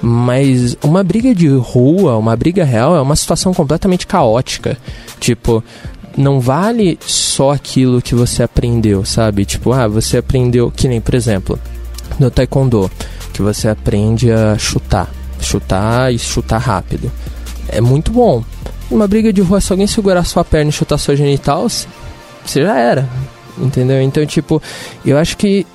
Mas 0.00 0.76
uma 0.82 1.02
briga 1.02 1.34
de 1.34 1.48
rua, 1.48 2.16
uma 2.16 2.36
briga 2.36 2.64
real, 2.64 2.96
é 2.96 3.00
uma 3.00 3.16
situação 3.16 3.52
completamente 3.52 4.06
caótica. 4.06 4.76
Tipo, 5.18 5.62
não 6.16 6.40
vale 6.40 6.98
só 7.00 7.52
aquilo 7.52 8.02
que 8.02 8.14
você 8.14 8.42
aprendeu, 8.42 9.04
sabe? 9.04 9.44
Tipo, 9.44 9.72
ah, 9.72 9.88
você 9.88 10.18
aprendeu, 10.18 10.70
que 10.70 10.88
nem, 10.88 11.00
por 11.00 11.14
exemplo, 11.14 11.58
no 12.18 12.30
taekwondo, 12.30 12.90
que 13.32 13.42
você 13.42 13.68
aprende 13.68 14.30
a 14.30 14.56
chutar. 14.58 15.08
Chutar 15.40 16.12
e 16.12 16.18
chutar 16.18 16.58
rápido. 16.58 17.10
É 17.68 17.80
muito 17.80 18.10
bom. 18.10 18.42
Uma 18.90 19.06
briga 19.06 19.32
de 19.32 19.42
rua, 19.42 19.60
se 19.60 19.70
alguém 19.72 19.86
segurar 19.86 20.24
sua 20.24 20.44
perna 20.44 20.70
e 20.70 20.72
chutar 20.72 20.98
sua 20.98 21.14
genital, 21.14 21.68
você 21.68 22.62
já 22.62 22.78
era. 22.78 23.08
Entendeu? 23.58 24.00
Então, 24.00 24.24
tipo, 24.24 24.62
eu 25.04 25.18
acho 25.18 25.36
que 25.36 25.66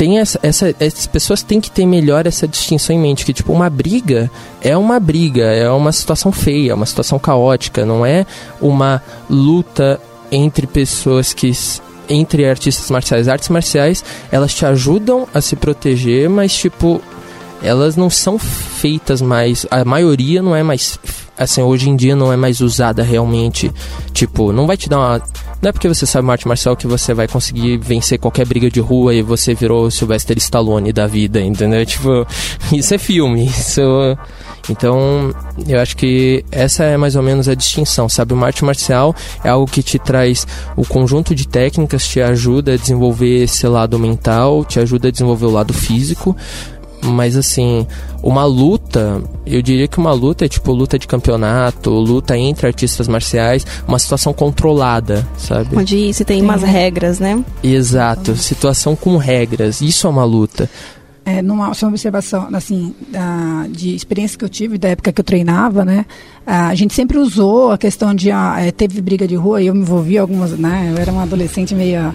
tem 0.00 0.18
essa, 0.18 0.40
essa, 0.42 0.74
essas 0.80 1.06
pessoas 1.06 1.42
têm 1.42 1.60
que 1.60 1.70
ter 1.70 1.84
melhor 1.84 2.26
essa 2.26 2.48
distinção 2.48 2.96
em 2.96 2.98
mente 2.98 3.22
que 3.22 3.34
tipo 3.34 3.52
uma 3.52 3.68
briga 3.68 4.30
é 4.62 4.74
uma 4.74 4.98
briga 4.98 5.44
é 5.44 5.68
uma 5.68 5.92
situação 5.92 6.32
feia 6.32 6.74
uma 6.74 6.86
situação 6.86 7.18
caótica 7.18 7.84
não 7.84 8.06
é 8.06 8.24
uma 8.62 9.02
luta 9.28 10.00
entre 10.32 10.66
pessoas 10.66 11.34
que 11.34 11.52
entre 12.08 12.48
artistas 12.48 12.90
marciais 12.90 13.28
artes 13.28 13.50
marciais 13.50 14.02
elas 14.32 14.54
te 14.54 14.64
ajudam 14.64 15.28
a 15.34 15.42
se 15.42 15.54
proteger 15.54 16.30
mas 16.30 16.54
tipo 16.54 17.02
elas 17.62 17.96
não 17.96 18.08
são 18.08 18.38
feitas 18.38 19.20
mais 19.20 19.66
a 19.70 19.84
maioria 19.84 20.42
não 20.42 20.54
é 20.56 20.62
mais 20.62 20.98
assim, 21.40 21.62
hoje 21.62 21.88
em 21.88 21.96
dia 21.96 22.14
não 22.14 22.30
é 22.30 22.36
mais 22.36 22.60
usada 22.60 23.02
realmente. 23.02 23.72
Tipo, 24.12 24.52
não 24.52 24.66
vai 24.66 24.76
te 24.76 24.90
dar 24.90 24.98
uma. 24.98 25.22
Não 25.62 25.70
é 25.70 25.72
porque 25.72 25.88
você 25.88 26.04
sabe 26.04 26.30
arte 26.30 26.46
marcial 26.46 26.76
que 26.76 26.86
você 26.86 27.14
vai 27.14 27.26
conseguir 27.26 27.78
vencer 27.78 28.18
qualquer 28.18 28.46
briga 28.46 28.70
de 28.70 28.80
rua 28.80 29.14
e 29.14 29.22
você 29.22 29.54
virou 29.54 29.86
o 29.86 29.90
Sylvester 29.90 30.36
Stallone 30.36 30.92
da 30.92 31.06
vida, 31.06 31.40
entendeu? 31.40 31.84
Tipo, 31.90 32.26
isso 32.72 32.94
é 32.94 32.98
filme, 32.98 33.46
isso. 33.46 33.80
Então, 34.68 35.34
eu 35.66 35.80
acho 35.80 35.96
que 35.96 36.44
essa 36.52 36.84
é 36.84 36.96
mais 36.96 37.16
ou 37.16 37.22
menos 37.22 37.48
a 37.48 37.54
distinção, 37.54 38.08
sabe? 38.08 38.34
Uma 38.34 38.46
arte 38.46 38.64
marcial 38.64 39.14
é 39.42 39.48
algo 39.48 39.66
que 39.66 39.82
te 39.82 39.98
traz 39.98 40.46
o 40.76 40.84
conjunto 40.84 41.34
de 41.34 41.48
técnicas, 41.48 42.06
te 42.06 42.20
ajuda 42.20 42.74
a 42.74 42.76
desenvolver 42.76 43.44
esse 43.44 43.66
lado 43.66 43.98
mental, 43.98 44.64
te 44.64 44.78
ajuda 44.78 45.08
a 45.08 45.10
desenvolver 45.10 45.46
o 45.46 45.50
lado 45.50 45.72
físico, 45.72 46.36
mas 47.02 47.36
assim, 47.36 47.86
uma 48.22 48.44
luta, 48.44 49.22
eu 49.46 49.62
diria 49.62 49.88
que 49.88 49.98
uma 49.98 50.12
luta 50.12 50.44
é 50.44 50.48
tipo 50.48 50.72
luta 50.72 50.98
de 50.98 51.06
campeonato, 51.06 51.90
luta 51.90 52.36
entre 52.36 52.66
artistas 52.66 53.08
marciais, 53.08 53.66
uma 53.86 53.98
situação 53.98 54.32
controlada, 54.32 55.26
sabe? 55.36 55.76
Onde 55.76 56.12
se 56.12 56.24
tem 56.24 56.42
umas 56.42 56.62
regras, 56.62 57.18
né? 57.18 57.42
Exato, 57.62 58.36
situação 58.36 58.94
com 58.94 59.16
regras, 59.16 59.80
isso 59.80 60.06
é 60.06 60.10
uma 60.10 60.24
luta. 60.24 60.68
É, 61.24 61.42
numa 61.42 61.70
uma 61.70 61.88
observação, 61.88 62.48
assim, 62.52 62.94
da, 63.08 63.66
de 63.70 63.94
experiência 63.94 64.38
que 64.38 64.44
eu 64.44 64.48
tive 64.48 64.78
da 64.78 64.88
época 64.88 65.12
que 65.12 65.20
eu 65.20 65.24
treinava, 65.24 65.84
né? 65.84 66.06
A 66.46 66.74
gente 66.74 66.94
sempre 66.94 67.18
usou 67.18 67.70
a 67.70 67.78
questão 67.78 68.14
de, 68.14 68.30
ah, 68.30 68.56
é, 68.58 68.72
teve 68.72 69.00
briga 69.00 69.28
de 69.28 69.36
rua 69.36 69.62
e 69.62 69.66
eu 69.66 69.74
me 69.74 69.82
envolvi 69.82 70.18
algumas, 70.18 70.52
né? 70.52 70.92
Eu 70.92 71.00
era 71.00 71.12
uma 71.12 71.22
adolescente 71.22 71.74
meio... 71.74 72.14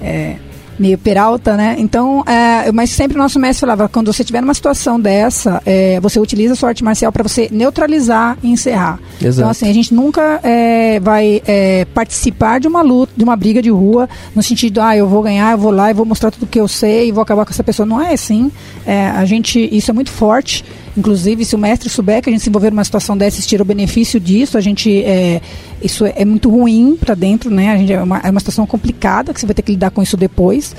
É, 0.00 0.36
meio 0.78 0.98
peralta, 0.98 1.56
né? 1.56 1.76
Então, 1.78 2.24
é, 2.26 2.70
mas 2.72 2.90
sempre 2.90 3.16
o 3.16 3.20
nosso 3.20 3.38
mestre 3.38 3.60
falava, 3.60 3.88
quando 3.88 4.12
você 4.12 4.24
tiver 4.24 4.40
numa 4.40 4.54
situação 4.54 5.00
dessa, 5.00 5.62
é, 5.64 6.00
você 6.00 6.18
utiliza 6.18 6.54
a 6.54 6.56
sua 6.56 6.70
arte 6.70 6.84
marcial 6.84 7.12
para 7.12 7.22
você 7.22 7.48
neutralizar 7.50 8.36
e 8.42 8.50
encerrar. 8.50 8.98
Exato. 9.20 9.40
Então, 9.40 9.50
assim, 9.50 9.68
a 9.68 9.72
gente 9.72 9.94
nunca 9.94 10.40
é, 10.42 11.00
vai 11.00 11.42
é, 11.46 11.86
participar 11.94 12.60
de 12.60 12.68
uma 12.68 12.82
luta, 12.82 13.12
de 13.16 13.24
uma 13.24 13.36
briga 13.36 13.62
de 13.62 13.70
rua, 13.70 14.08
no 14.34 14.42
sentido, 14.42 14.80
ah, 14.80 14.96
eu 14.96 15.08
vou 15.08 15.22
ganhar, 15.22 15.52
eu 15.52 15.58
vou 15.58 15.70
lá 15.70 15.90
e 15.90 15.94
vou 15.94 16.04
mostrar 16.04 16.30
tudo 16.30 16.46
que 16.46 16.58
eu 16.58 16.68
sei 16.68 17.08
e 17.08 17.12
vou 17.12 17.22
acabar 17.22 17.44
com 17.44 17.50
essa 17.50 17.64
pessoa. 17.64 17.86
Não 17.86 18.00
é 18.00 18.12
assim. 18.12 18.50
É, 18.86 19.08
a 19.08 19.24
gente, 19.24 19.68
isso 19.74 19.90
é 19.90 19.94
muito 19.94 20.10
forte. 20.10 20.64
Inclusive, 20.96 21.44
se 21.44 21.56
o 21.56 21.58
mestre 21.58 21.88
souber 21.88 22.22
que 22.22 22.30
a 22.30 22.32
gente 22.32 22.42
se 22.42 22.48
envolver 22.48 22.70
numa 22.70 22.84
situação 22.84 23.16
dessa 23.16 23.40
e 23.40 23.42
tira 23.42 23.62
o 23.62 23.66
benefício 23.66 24.20
disso, 24.20 24.56
a 24.56 24.60
gente 24.60 25.02
é, 25.02 25.40
isso 25.82 26.06
é, 26.06 26.12
é 26.16 26.24
muito 26.24 26.48
ruim 26.48 26.96
para 26.98 27.14
dentro, 27.14 27.50
né? 27.50 27.72
A 27.72 27.76
gente 27.76 27.92
é 27.92 28.02
uma, 28.02 28.18
é 28.18 28.30
uma 28.30 28.40
situação 28.40 28.66
complicada 28.66 29.34
que 29.34 29.40
você 29.40 29.46
vai 29.46 29.54
ter 29.54 29.62
que 29.62 29.72
lidar 29.72 29.90
com 29.90 30.02
isso 30.02 30.16
depois. 30.16 30.74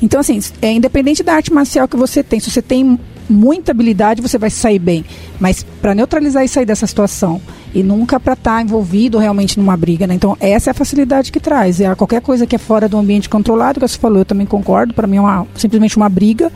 Então, 0.00 0.20
assim, 0.20 0.38
é 0.62 0.72
independente 0.72 1.22
da 1.22 1.34
arte 1.34 1.52
marcial 1.52 1.88
que 1.88 1.96
você 1.96 2.22
tem, 2.22 2.38
se 2.38 2.50
você 2.50 2.62
tem 2.62 2.98
muita 3.28 3.72
habilidade, 3.72 4.22
você 4.22 4.38
vai 4.38 4.50
sair 4.50 4.78
bem. 4.78 5.04
Mas 5.40 5.64
para 5.82 5.94
neutralizar 5.94 6.44
e 6.44 6.48
sair 6.48 6.64
dessa 6.64 6.86
situação 6.86 7.40
e 7.74 7.82
nunca 7.82 8.18
para 8.18 8.34
estar 8.34 8.56
tá 8.56 8.62
envolvido 8.62 9.18
realmente 9.18 9.58
numa 9.58 9.76
briga, 9.76 10.06
né? 10.06 10.14
Então, 10.14 10.36
essa 10.40 10.70
é 10.70 10.72
a 10.72 10.74
facilidade 10.74 11.32
que 11.32 11.40
traz. 11.40 11.80
É 11.80 11.94
qualquer 11.94 12.20
coisa 12.20 12.46
que 12.46 12.54
é 12.54 12.58
fora 12.58 12.88
do 12.88 12.96
ambiente 12.96 13.28
controlado, 13.28 13.80
que 13.80 13.88
você 13.88 13.98
falou, 13.98 14.18
eu 14.18 14.24
também 14.24 14.46
concordo, 14.46 14.94
para 14.94 15.06
mim 15.06 15.16
é 15.16 15.20
uma, 15.20 15.46
simplesmente 15.54 15.96
uma 15.96 16.08
briga. 16.08 16.52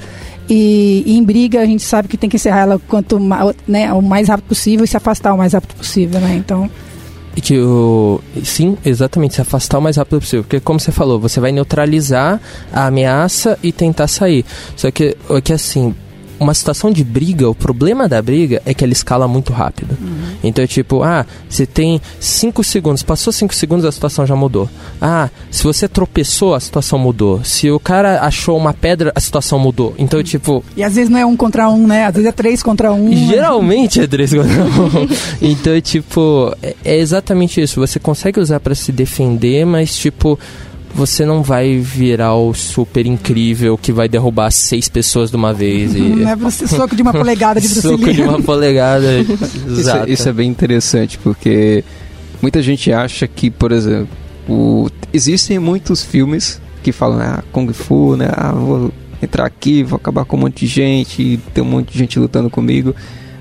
E, 0.51 1.05
e, 1.07 1.17
em 1.17 1.23
briga 1.23 1.61
a 1.61 1.65
gente 1.65 1.85
sabe 1.85 2.09
que 2.09 2.17
tem 2.17 2.29
que 2.29 2.35
encerrar 2.35 2.63
ela 2.63 2.81
quanto 2.89 3.21
né, 3.69 3.93
o 3.93 4.03
mais 4.03 4.29
rápido 4.29 4.49
possível 4.49 4.85
e 4.85 4.89
se 4.89 4.97
afastar 4.97 5.33
o 5.33 5.39
mais 5.39 5.53
rápido 5.53 5.77
possível, 5.77 6.21
né? 6.21 6.35
Então 6.35 6.69
que 7.41 7.59
o 7.59 8.21
sim, 8.45 8.77
exatamente, 8.85 9.35
se 9.35 9.41
afastar 9.41 9.79
o 9.79 9.83
mais 9.83 9.97
rápido 9.97 10.21
possível, 10.21 10.43
porque 10.43 10.61
como 10.61 10.79
você 10.79 10.93
falou, 10.93 11.19
você 11.19 11.41
vai 11.41 11.53
neutralizar 11.53 12.41
a 12.73 12.87
ameaça 12.87 13.59
e 13.63 13.73
tentar 13.73 14.09
sair. 14.09 14.45
Só 14.77 14.91
que 14.91 15.17
que 15.43 15.53
assim, 15.53 15.95
uma 16.41 16.55
situação 16.55 16.91
de 16.91 17.05
briga, 17.05 17.49
o 17.49 17.55
problema 17.55 18.09
da 18.09 18.21
briga 18.23 18.63
é 18.65 18.73
que 18.73 18.83
ela 18.83 18.93
escala 18.93 19.29
muito 19.29 19.53
rápido. 19.53 19.97
Uhum. 20.01 20.37
Então, 20.43 20.67
tipo, 20.67 21.03
ah, 21.03 21.27
você 21.49 21.67
tem 21.67 22.01
5 22.19 22.65
segundos, 22.65 23.03
passou 23.03 23.31
5 23.31 23.55
segundos, 23.55 23.85
a 23.85 23.93
situação 23.93 24.27
já 24.27 24.35
mudou. 24.35 24.69
Ah, 25.01 25.29
se 25.51 25.63
você 25.63 25.87
tropeçou, 25.87 26.55
a 26.55 26.61
situação 26.61 26.99
mudou. 26.99 27.45
Se 27.45 27.71
o 27.71 27.79
cara 27.79 28.23
achou 28.23 28.57
uma 28.57 28.73
pedra, 28.73 29.13
a 29.15 29.21
situação 29.21 29.59
mudou. 29.59 29.95
Então, 29.99 30.19
uhum. 30.19 30.25
tipo. 30.25 30.65
E 30.75 30.83
às 30.83 30.95
vezes 30.95 31.11
não 31.11 31.19
é 31.19 31.27
um 31.27 31.37
contra 31.37 31.69
um, 31.69 31.87
né? 31.87 32.07
Às 32.07 32.15
vezes 32.15 32.29
é 32.29 32.33
três 32.33 32.63
contra 32.63 32.91
um. 32.91 33.15
Geralmente 33.15 34.01
é 34.01 34.07
três 34.07 34.33
contra 34.33 34.65
um. 34.65 35.09
então, 35.43 35.79
tipo, 35.81 36.57
é, 36.63 36.75
é 36.85 36.99
exatamente 36.99 37.61
isso. 37.61 37.79
Você 37.79 37.99
consegue 37.99 38.41
usar 38.41 38.61
para 38.61 38.75
se 38.75 38.91
defender, 38.91 39.67
mas, 39.67 39.95
tipo 39.95 40.39
você 40.95 41.25
não 41.25 41.43
vai 41.43 41.79
virar 41.79 42.35
o 42.35 42.53
super 42.53 43.07
incrível 43.07 43.79
que 43.79 43.93
vai 43.93 44.09
derrubar 44.09 44.51
seis 44.51 44.89
pessoas 44.89 45.31
de 45.31 45.37
uma 45.37 45.53
vez. 45.53 45.95
E... 45.95 46.01
Não 46.01 46.29
é 46.29 46.37
você 46.37 46.67
soco 46.67 46.95
de 46.97 47.03
uma 47.03 47.13
polegada 47.15 47.61
de 47.61 47.69
Bruce 47.69 47.83
Soco 47.83 48.13
de 48.13 48.23
uma 48.23 48.43
polegada. 48.43 49.21
isso, 49.21 49.91
é, 49.91 50.11
isso, 50.11 50.29
é 50.29 50.33
bem 50.33 50.51
interessante, 50.51 51.19
porque 51.19 51.85
muita 52.43 52.61
gente 52.63 52.93
acha 52.93 53.27
que, 53.29 53.51
por 53.51 53.73
exemplo, 53.73 54.09
o... 54.49 54.89
existem 55.13 55.59
muitos 55.59 56.03
filmes 56.03 56.61
que 56.83 56.93
falam, 56.93 57.21
ah, 57.21 57.45
Kung 57.53 57.73
Fu, 57.73 58.17
né? 58.17 58.29
Ah, 58.33 58.53
vou 58.53 58.93
entrar 59.23 59.47
aqui, 59.47 59.83
vou 59.83 59.97
acabar 59.97 60.25
com 60.25 60.37
um 60.37 60.41
monte 60.41 60.61
de 60.61 60.67
gente, 60.67 61.39
tem 61.55 61.63
um 61.63 61.67
monte 61.67 61.93
de 61.93 61.99
gente 61.99 62.19
lutando 62.19 62.49
comigo, 62.49 62.95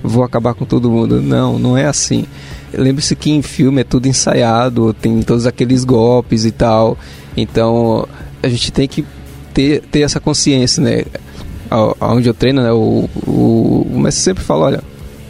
vou 0.03 0.23
acabar 0.23 0.53
com 0.53 0.65
todo 0.65 0.89
mundo. 0.89 1.21
Não, 1.21 1.57
não 1.57 1.77
é 1.77 1.85
assim. 1.85 2.25
Lembre-se 2.73 3.15
que 3.15 3.31
em 3.31 3.41
filme 3.41 3.81
é 3.81 3.83
tudo 3.83 4.07
ensaiado, 4.07 4.93
tem 4.93 5.21
todos 5.23 5.47
aqueles 5.47 5.83
golpes 5.83 6.45
e 6.45 6.51
tal. 6.51 6.97
Então 7.35 8.07
a 8.41 8.47
gente 8.47 8.71
tem 8.71 8.87
que 8.87 9.05
ter, 9.53 9.81
ter 9.81 10.01
essa 10.01 10.19
consciência, 10.19 10.81
né? 10.81 11.03
Onde 12.01 12.27
eu 12.27 12.33
treino, 12.33 12.61
né? 12.61 12.71
O, 12.71 13.09
o, 13.27 13.87
o 13.93 13.99
mestre 13.99 14.23
sempre 14.23 14.43
fala, 14.43 14.65
olha, 14.65 14.83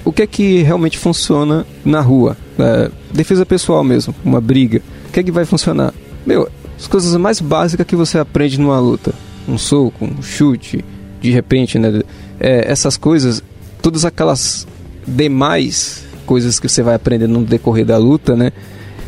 o 0.05 0.11
que 0.11 0.21
é 0.21 0.27
que 0.27 0.61
realmente 0.61 0.97
funciona 0.97 1.65
na 1.83 2.01
rua? 2.01 2.37
É, 2.57 2.89
defesa 3.11 3.45
pessoal 3.45 3.83
mesmo, 3.83 4.13
uma 4.23 4.39
briga. 4.39 4.81
O 5.07 5.11
que 5.11 5.19
é 5.19 5.23
que 5.23 5.31
vai 5.31 5.45
funcionar? 5.45 5.93
Meu, 6.25 6.49
as 6.77 6.87
coisas 6.87 7.15
mais 7.15 7.41
básicas 7.41 7.85
que 7.85 7.95
você 7.95 8.17
aprende 8.17 8.59
numa 8.59 8.79
luta. 8.79 9.13
um 9.47 9.57
soco, 9.57 10.05
um 10.05 10.21
chute, 10.21 10.83
de 11.21 11.31
repente, 11.31 11.77
né? 11.77 12.01
É, 12.39 12.71
essas 12.71 12.95
coisas, 12.95 13.43
todas 13.81 14.05
aquelas 14.05 14.67
demais 15.05 16.03
coisas 16.25 16.59
que 16.59 16.69
você 16.69 16.83
vai 16.83 16.95
aprendendo 16.95 17.33
no 17.39 17.43
decorrer 17.43 17.85
da 17.85 17.97
luta, 17.97 18.35
né? 18.35 18.51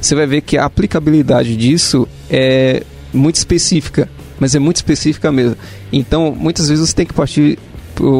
Você 0.01 0.15
vai 0.15 0.25
ver 0.25 0.41
que 0.41 0.57
a 0.57 0.65
aplicabilidade 0.65 1.55
disso 1.55 2.07
é 2.27 2.83
muito 3.13 3.35
específica, 3.35 4.09
mas 4.39 4.55
é 4.55 4.59
muito 4.59 4.77
específica 4.77 5.31
mesmo. 5.31 5.55
Então, 5.93 6.35
muitas 6.35 6.67
vezes 6.67 6.89
você 6.89 6.95
tem 6.95 7.05
que 7.05 7.13
partir 7.13 7.59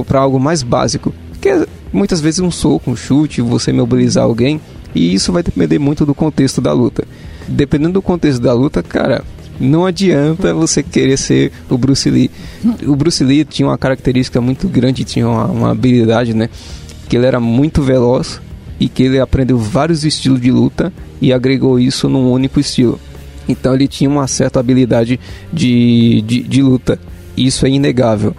para 0.06 0.20
algo 0.20 0.40
mais 0.40 0.62
básico, 0.62 1.12
que 1.42 1.50
é 1.50 1.66
muitas 1.92 2.22
vezes 2.22 2.40
um 2.40 2.52
soco, 2.52 2.92
um 2.92 2.96
chute, 2.96 3.42
você 3.42 3.74
mobilizar 3.74 4.24
alguém, 4.24 4.62
e 4.94 5.12
isso 5.12 5.34
vai 5.34 5.42
depender 5.42 5.80
muito 5.80 6.06
do 6.06 6.14
contexto 6.14 6.62
da 6.62 6.72
luta. 6.72 7.04
Dependendo 7.48 7.94
do 7.94 8.02
contexto 8.02 8.40
da 8.40 8.54
luta, 8.54 8.84
cara, 8.84 9.24
não 9.60 9.84
adianta 9.84 10.54
você 10.54 10.84
querer 10.84 11.18
ser 11.18 11.52
o 11.68 11.80
Bruce 11.80 12.10
Lee. 12.12 12.30
O 12.86 12.96
Bruce 12.96 13.24
Lee 13.24 13.44
tinha 13.44 13.68
uma 13.68 13.78
característica 13.78 14.40
muito 14.40 14.68
grande, 14.68 15.04
tinha 15.04 15.28
uma, 15.28 15.46
uma 15.46 15.72
habilidade, 15.72 16.36
né? 16.36 16.48
Que 17.10 17.18
ele 17.18 17.26
era 17.26 17.40
muito 17.40 17.82
veloz 17.82 18.40
e 18.82 18.90
que 18.90 19.04
ele 19.04 19.20
aprendeu 19.20 19.60
vários 19.60 20.04
estilos 20.04 20.42
de 20.42 20.52
luta 20.52 20.92
e 21.22 21.32
agregou 21.32 21.80
isso 21.80 22.10
num 22.10 22.32
único 22.32 22.60
estilo. 22.60 23.00
Então 23.48 23.76
ele 23.76 23.88
tinha 23.88 24.10
uma 24.10 24.26
certa 24.26 24.60
habilidade 24.60 25.20
de, 25.54 26.24
de, 26.24 26.42
de 26.42 26.64
luta. 26.64 27.00
Isso 27.38 27.64
é 27.64 27.70
inegável. 27.70 28.36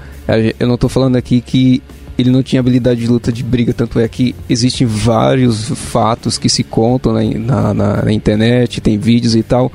Eu 0.58 0.66
não 0.66 0.74
estou 0.74 0.90
falando 0.90 1.14
aqui 1.14 1.40
que 1.40 1.80
ele 2.18 2.28
não 2.28 2.42
tinha 2.42 2.58
habilidade 2.58 3.00
de 3.00 3.06
luta 3.06 3.30
de 3.30 3.44
briga, 3.44 3.72
tanto 3.72 4.00
é 4.00 4.08
que 4.08 4.34
existem 4.50 4.84
vários 4.84 5.68
fatos 5.68 6.38
que 6.38 6.48
se 6.48 6.64
contam 6.64 7.12
na, 7.12 7.72
na, 7.72 8.02
na 8.02 8.12
internet, 8.12 8.80
tem 8.80 8.98
vídeos 8.98 9.36
e 9.36 9.44
tal, 9.44 9.72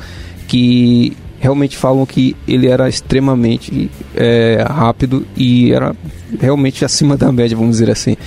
que 0.50 1.16
realmente 1.40 1.78
falam 1.78 2.06
que 2.06 2.36
ele 2.46 2.68
era 2.68 2.90
extremamente 2.90 3.90
é, 4.14 4.66
rápido 4.68 5.26
e 5.36 5.72
era 5.72 5.96
realmente 6.42 6.84
acima 6.84 7.16
da 7.16 7.32
média, 7.32 7.56
vamos 7.56 7.78
dizer 7.78 7.90
assim. 7.90 8.18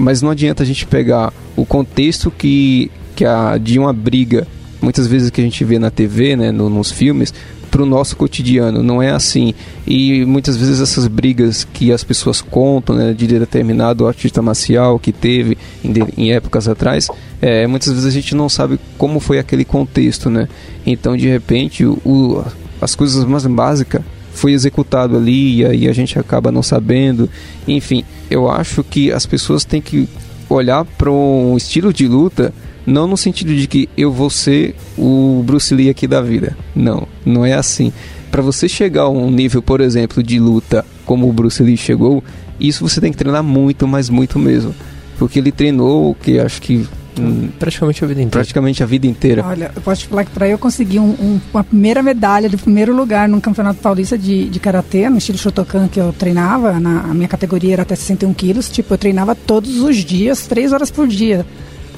Mas 0.00 0.22
não 0.22 0.30
adianta 0.30 0.62
a 0.62 0.66
gente 0.66 0.86
pegar 0.86 1.30
o 1.54 1.66
contexto 1.66 2.30
que, 2.30 2.90
que 3.14 3.22
a, 3.22 3.58
de 3.58 3.78
uma 3.78 3.92
briga, 3.92 4.46
muitas 4.80 5.06
vezes 5.06 5.28
que 5.28 5.42
a 5.42 5.44
gente 5.44 5.62
vê 5.62 5.78
na 5.78 5.90
TV, 5.90 6.36
né, 6.36 6.50
no, 6.50 6.70
nos 6.70 6.90
filmes, 6.90 7.34
para 7.70 7.82
o 7.82 7.86
nosso 7.86 8.16
cotidiano. 8.16 8.82
Não 8.82 9.02
é 9.02 9.10
assim. 9.10 9.54
E 9.86 10.24
muitas 10.24 10.56
vezes 10.56 10.80
essas 10.80 11.06
brigas 11.06 11.64
que 11.64 11.92
as 11.92 12.02
pessoas 12.02 12.40
contam 12.40 12.96
né, 12.96 13.12
de 13.12 13.26
determinado 13.26 14.08
artista 14.08 14.40
marcial 14.40 14.98
que 14.98 15.12
teve 15.12 15.58
em, 15.84 15.92
em 16.16 16.32
épocas 16.32 16.66
atrás, 16.66 17.08
é, 17.42 17.66
muitas 17.66 17.90
vezes 17.90 18.06
a 18.06 18.10
gente 18.10 18.34
não 18.34 18.48
sabe 18.48 18.80
como 18.96 19.20
foi 19.20 19.38
aquele 19.38 19.66
contexto. 19.66 20.30
Né? 20.30 20.48
Então, 20.86 21.14
de 21.14 21.28
repente, 21.28 21.84
o, 21.84 22.42
as 22.80 22.94
coisas 22.94 23.22
mais 23.26 23.44
básicas 23.44 24.00
foi 24.32 24.52
executado 24.52 25.16
ali 25.16 25.58
e 25.58 25.66
aí 25.66 25.88
a 25.88 25.92
gente 25.92 26.18
acaba 26.18 26.52
não 26.52 26.62
sabendo. 26.62 27.28
Enfim, 27.66 28.04
eu 28.30 28.50
acho 28.50 28.82
que 28.82 29.12
as 29.12 29.26
pessoas 29.26 29.64
têm 29.64 29.80
que 29.80 30.08
olhar 30.48 30.84
para 30.84 31.10
um 31.10 31.56
estilo 31.56 31.92
de 31.92 32.06
luta 32.08 32.52
não 32.86 33.06
no 33.06 33.16
sentido 33.16 33.54
de 33.54 33.66
que 33.66 33.88
eu 33.96 34.10
vou 34.10 34.30
ser 34.30 34.74
o 34.96 35.42
Bruce 35.44 35.74
Lee 35.74 35.90
aqui 35.90 36.06
da 36.06 36.20
vida. 36.20 36.56
Não, 36.74 37.06
não 37.24 37.44
é 37.44 37.52
assim. 37.52 37.92
Para 38.30 38.42
você 38.42 38.68
chegar 38.68 39.02
a 39.02 39.08
um 39.08 39.30
nível, 39.30 39.62
por 39.62 39.80
exemplo, 39.80 40.22
de 40.22 40.38
luta 40.38 40.84
como 41.04 41.28
o 41.28 41.32
Bruce 41.32 41.62
Lee 41.62 41.76
chegou, 41.76 42.22
isso 42.58 42.86
você 42.86 43.00
tem 43.00 43.10
que 43.10 43.18
treinar 43.18 43.42
muito, 43.42 43.86
mas 43.86 44.08
muito 44.08 44.38
mesmo. 44.38 44.74
Porque 45.18 45.38
ele 45.38 45.52
treinou, 45.52 46.14
que 46.14 46.38
acho 46.38 46.62
que 46.62 46.86
praticamente 47.58 48.04
a 48.04 48.06
vida 48.06 48.20
inteira. 48.20 48.30
Praticamente 48.30 48.82
a 48.82 48.86
vida 48.86 49.06
inteira. 49.06 49.44
Olha, 49.46 49.72
eu 49.74 49.82
posso 49.82 50.02
te 50.02 50.08
falar 50.08 50.24
que 50.24 50.30
para 50.30 50.48
eu 50.48 50.58
conseguir 50.58 50.98
um, 50.98 51.10
um, 51.10 51.40
uma 51.52 51.64
primeira 51.64 52.02
medalha 52.02 52.48
de 52.48 52.56
primeiro 52.56 52.94
lugar 52.94 53.28
num 53.28 53.40
campeonato 53.40 53.80
paulista 53.80 54.16
de, 54.16 54.48
de 54.48 54.60
karatê, 54.60 55.08
no 55.08 55.18
estilo 55.18 55.38
Shotokan 55.38 55.88
que 55.88 56.00
eu 56.00 56.12
treinava, 56.12 56.78
na, 56.78 57.02
a 57.02 57.14
minha 57.14 57.28
categoria 57.28 57.74
era 57.74 57.82
até 57.82 57.94
61 57.94 58.32
quilos, 58.34 58.68
tipo, 58.68 58.94
eu 58.94 58.98
treinava 58.98 59.34
todos 59.34 59.80
os 59.80 59.96
dias, 59.96 60.46
três 60.46 60.72
horas 60.72 60.90
por 60.90 61.06
dia. 61.06 61.44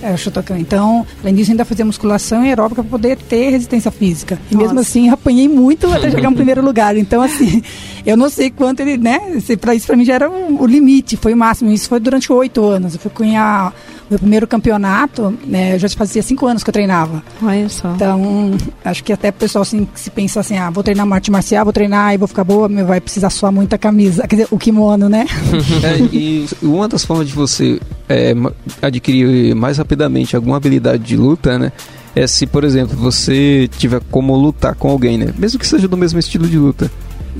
É, 0.02 0.12
o 0.12 0.18
Shotokan. 0.18 0.58
Então, 0.58 1.06
além 1.22 1.32
disso, 1.32 1.52
ainda 1.52 1.64
fazia 1.64 1.84
musculação 1.84 2.44
e 2.44 2.48
aeróbica 2.48 2.82
para 2.82 2.90
poder 2.90 3.16
ter 3.16 3.50
resistência 3.50 3.90
física. 3.90 4.36
E 4.50 4.54
Nossa. 4.54 4.66
mesmo 4.66 4.80
assim, 4.80 5.08
apanhei 5.08 5.48
muito 5.48 5.86
até 5.86 6.10
chegar 6.10 6.28
no 6.28 6.34
primeiro 6.34 6.60
lugar. 6.60 6.96
Então, 6.96 7.22
assim, 7.22 7.62
eu 8.04 8.16
não 8.16 8.28
sei 8.28 8.50
quanto 8.50 8.80
ele, 8.80 8.98
né? 8.98 9.20
Para 9.60 9.76
isso, 9.76 9.86
para 9.86 9.96
mim, 9.96 10.04
já 10.04 10.14
era 10.14 10.28
o, 10.28 10.60
o, 10.60 10.66
limite, 10.66 11.16
foi 11.16 11.32
o 11.34 11.36
máximo. 11.36 11.70
Isso 11.70 11.88
foi 11.88 12.00
durante 12.00 12.32
oito 12.32 12.64
anos. 12.64 12.94
Eu 12.94 13.00
fui 13.00 13.12
cunhar 13.12 13.72
meu 14.12 14.18
primeiro 14.18 14.46
campeonato, 14.46 15.36
né, 15.46 15.74
eu 15.74 15.78
já 15.78 15.88
fazia 15.88 16.22
cinco 16.22 16.46
anos 16.46 16.62
que 16.62 16.70
eu 16.70 16.72
treinava. 16.72 17.22
Olha 17.42 17.68
só. 17.68 17.92
Então, 17.94 18.52
acho 18.84 19.02
que 19.02 19.12
até 19.12 19.30
o 19.30 19.32
pessoal 19.32 19.62
assim, 19.62 19.88
se 19.94 20.10
pensa 20.10 20.40
assim, 20.40 20.56
ah, 20.56 20.70
vou 20.70 20.82
treinar 20.82 21.06
uma 21.06 21.16
arte 21.16 21.30
marcial, 21.30 21.64
vou 21.64 21.72
treinar 21.72 22.14
e 22.14 22.18
vou 22.18 22.28
ficar 22.28 22.44
boa, 22.44 22.68
vai 22.84 23.00
precisar 23.00 23.30
suar 23.30 23.50
muita 23.50 23.78
camisa, 23.78 24.26
quer 24.26 24.36
dizer, 24.36 24.48
o 24.50 24.58
kimono, 24.58 25.08
né? 25.08 25.26
É, 25.82 25.98
e 26.14 26.46
uma 26.62 26.86
das 26.86 27.04
formas 27.04 27.26
de 27.26 27.34
você 27.34 27.80
é, 28.08 28.34
adquirir 28.80 29.54
mais 29.54 29.78
rapidamente 29.78 30.36
alguma 30.36 30.56
habilidade 30.56 31.02
de 31.02 31.16
luta, 31.16 31.58
né? 31.58 31.72
É 32.14 32.26
se, 32.26 32.46
por 32.46 32.62
exemplo, 32.62 32.96
você 32.96 33.68
tiver 33.78 34.00
como 34.10 34.36
lutar 34.36 34.74
com 34.74 34.90
alguém, 34.90 35.16
né? 35.16 35.32
Mesmo 35.36 35.58
que 35.58 35.66
seja 35.66 35.88
do 35.88 35.96
mesmo 35.96 36.18
estilo 36.18 36.46
de 36.46 36.58
luta. 36.58 36.90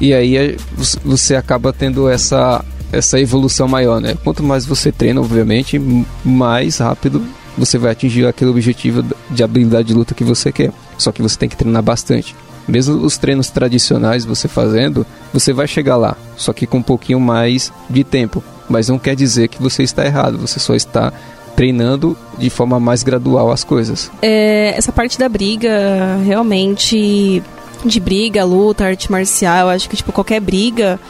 E 0.00 0.12
aí 0.14 0.36
é, 0.36 0.56
você 1.04 1.36
acaba 1.36 1.72
tendo 1.72 2.08
essa 2.08 2.64
essa 2.92 3.18
evolução 3.18 3.66
maior, 3.66 4.00
né? 4.00 4.14
Quanto 4.22 4.42
mais 4.42 4.66
você 4.66 4.92
treina, 4.92 5.20
obviamente, 5.20 5.80
mais 6.24 6.78
rápido 6.78 7.22
você 7.56 7.76
vai 7.78 7.92
atingir 7.92 8.26
aquele 8.26 8.50
objetivo 8.50 9.04
de 9.30 9.42
habilidade 9.42 9.88
de 9.88 9.94
luta 9.94 10.14
que 10.14 10.24
você 10.24 10.50
quer. 10.50 10.72
Só 10.96 11.12
que 11.12 11.22
você 11.22 11.38
tem 11.38 11.48
que 11.48 11.56
treinar 11.56 11.82
bastante. 11.82 12.34
Mesmo 12.66 12.94
os 13.04 13.18
treinos 13.18 13.50
tradicionais 13.50 14.24
você 14.24 14.46
fazendo, 14.48 15.04
você 15.32 15.52
vai 15.52 15.66
chegar 15.66 15.96
lá, 15.96 16.16
só 16.36 16.52
que 16.52 16.66
com 16.66 16.78
um 16.78 16.82
pouquinho 16.82 17.18
mais 17.18 17.72
de 17.90 18.04
tempo. 18.04 18.42
Mas 18.68 18.88
não 18.88 18.98
quer 18.98 19.16
dizer 19.16 19.48
que 19.48 19.60
você 19.60 19.82
está 19.82 20.06
errado, 20.06 20.38
você 20.38 20.60
só 20.60 20.74
está 20.74 21.12
treinando 21.56 22.16
de 22.38 22.48
forma 22.48 22.78
mais 22.78 23.02
gradual 23.02 23.50
as 23.50 23.64
coisas. 23.64 24.10
É, 24.22 24.74
essa 24.76 24.92
parte 24.92 25.18
da 25.18 25.28
briga, 25.28 26.16
realmente, 26.24 27.42
de 27.84 28.00
briga, 28.00 28.44
luta, 28.44 28.84
arte 28.84 29.10
marcial, 29.10 29.68
acho 29.68 29.88
que 29.88 29.96
tipo 29.96 30.12
qualquer 30.12 30.40
briga 30.40 31.00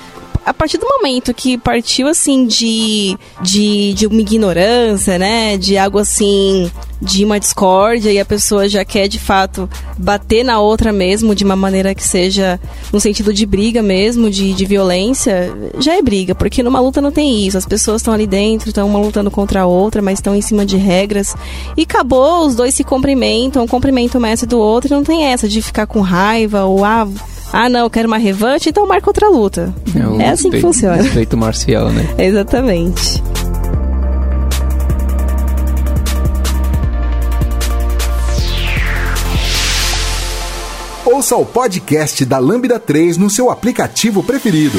a 0.44 0.52
partir 0.52 0.78
do 0.78 0.86
momento 0.86 1.32
que 1.32 1.56
partiu 1.56 2.08
assim 2.08 2.46
de, 2.46 3.16
de, 3.40 3.94
de 3.94 4.06
uma 4.06 4.20
ignorância, 4.20 5.18
né? 5.18 5.56
De 5.56 5.78
algo 5.78 5.98
assim, 5.98 6.70
de 7.00 7.24
uma 7.24 7.38
discórdia 7.38 8.12
e 8.12 8.18
a 8.18 8.24
pessoa 8.24 8.68
já 8.68 8.84
quer 8.84 9.06
de 9.06 9.18
fato 9.18 9.68
bater 9.96 10.44
na 10.44 10.60
outra 10.60 10.92
mesmo, 10.92 11.34
de 11.34 11.44
uma 11.44 11.54
maneira 11.54 11.94
que 11.94 12.02
seja 12.02 12.60
no 12.92 13.00
sentido 13.00 13.32
de 13.32 13.46
briga 13.46 13.82
mesmo, 13.82 14.28
de, 14.28 14.52
de 14.52 14.64
violência, 14.64 15.52
já 15.78 15.96
é 15.96 16.02
briga, 16.02 16.34
porque 16.34 16.62
numa 16.62 16.80
luta 16.80 17.00
não 17.00 17.12
tem 17.12 17.46
isso. 17.46 17.56
As 17.56 17.66
pessoas 17.66 18.02
estão 18.02 18.12
ali 18.12 18.26
dentro, 18.26 18.68
estão 18.68 18.88
uma 18.88 18.98
lutando 18.98 19.30
contra 19.30 19.62
a 19.62 19.66
outra, 19.66 20.02
mas 20.02 20.18
estão 20.18 20.34
em 20.34 20.42
cima 20.42 20.66
de 20.66 20.76
regras. 20.76 21.36
E 21.76 21.82
acabou, 21.82 22.46
os 22.46 22.56
dois 22.56 22.74
se 22.74 22.82
cumprimentam, 22.82 23.62
um 23.62 23.68
cumprimenta 23.68 24.18
o 24.18 24.20
mestre 24.20 24.48
do 24.48 24.58
outro 24.58 24.92
e 24.92 24.94
não 24.94 25.04
tem 25.04 25.24
essa 25.24 25.48
de 25.48 25.62
ficar 25.62 25.86
com 25.86 26.00
raiva 26.00 26.64
ou 26.64 26.84
ah 26.84 27.06
ah, 27.52 27.68
não, 27.68 27.80
eu 27.80 27.90
quero 27.90 28.08
uma 28.08 28.16
revanche, 28.16 28.70
então 28.70 28.86
marca 28.86 29.10
outra 29.10 29.28
luta. 29.28 29.74
É, 30.18 30.24
é 30.24 30.28
assim 30.30 30.50
que 30.50 30.60
funciona. 30.60 30.96
Respeito 30.96 31.36
marcial, 31.36 31.90
né? 31.90 32.08
Exatamente. 32.18 33.22
Ouça 41.04 41.36
o 41.36 41.44
podcast 41.44 42.24
da 42.24 42.38
Lambda 42.38 42.78
3 42.78 43.18
no 43.18 43.28
seu 43.28 43.50
aplicativo 43.50 44.22
preferido. 44.22 44.78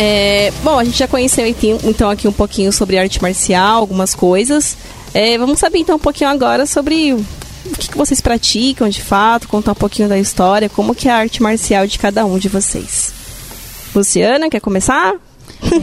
É, 0.00 0.52
bom, 0.62 0.78
a 0.78 0.84
gente 0.84 0.96
já 0.96 1.08
conheceu 1.08 1.44
então 1.82 2.08
aqui 2.08 2.28
um 2.28 2.32
pouquinho 2.32 2.72
sobre 2.72 2.96
arte 2.96 3.20
marcial, 3.20 3.80
algumas 3.80 4.14
coisas. 4.14 4.76
É, 5.12 5.36
vamos 5.36 5.58
saber 5.58 5.80
então 5.80 5.96
um 5.96 5.98
pouquinho 5.98 6.30
agora 6.30 6.66
sobre 6.66 7.14
o 7.14 7.24
que, 7.76 7.88
que, 7.88 7.98
vocês 7.98 8.20
praticam 8.20 8.88
de 8.88 9.02
fato, 9.02 9.48
contar 9.48 9.72
um 9.72 9.74
pouquinho 9.74 10.08
da 10.08 10.16
história, 10.16 10.68
como 10.68 10.94
que 10.94 11.08
é 11.08 11.10
a 11.10 11.16
arte 11.16 11.42
marcial 11.42 11.84
de 11.84 11.98
cada 11.98 12.24
um 12.24 12.38
de 12.38 12.48
vocês. 12.48 13.12
Luciana, 13.92 14.48
quer 14.48 14.60
começar? 14.60 15.14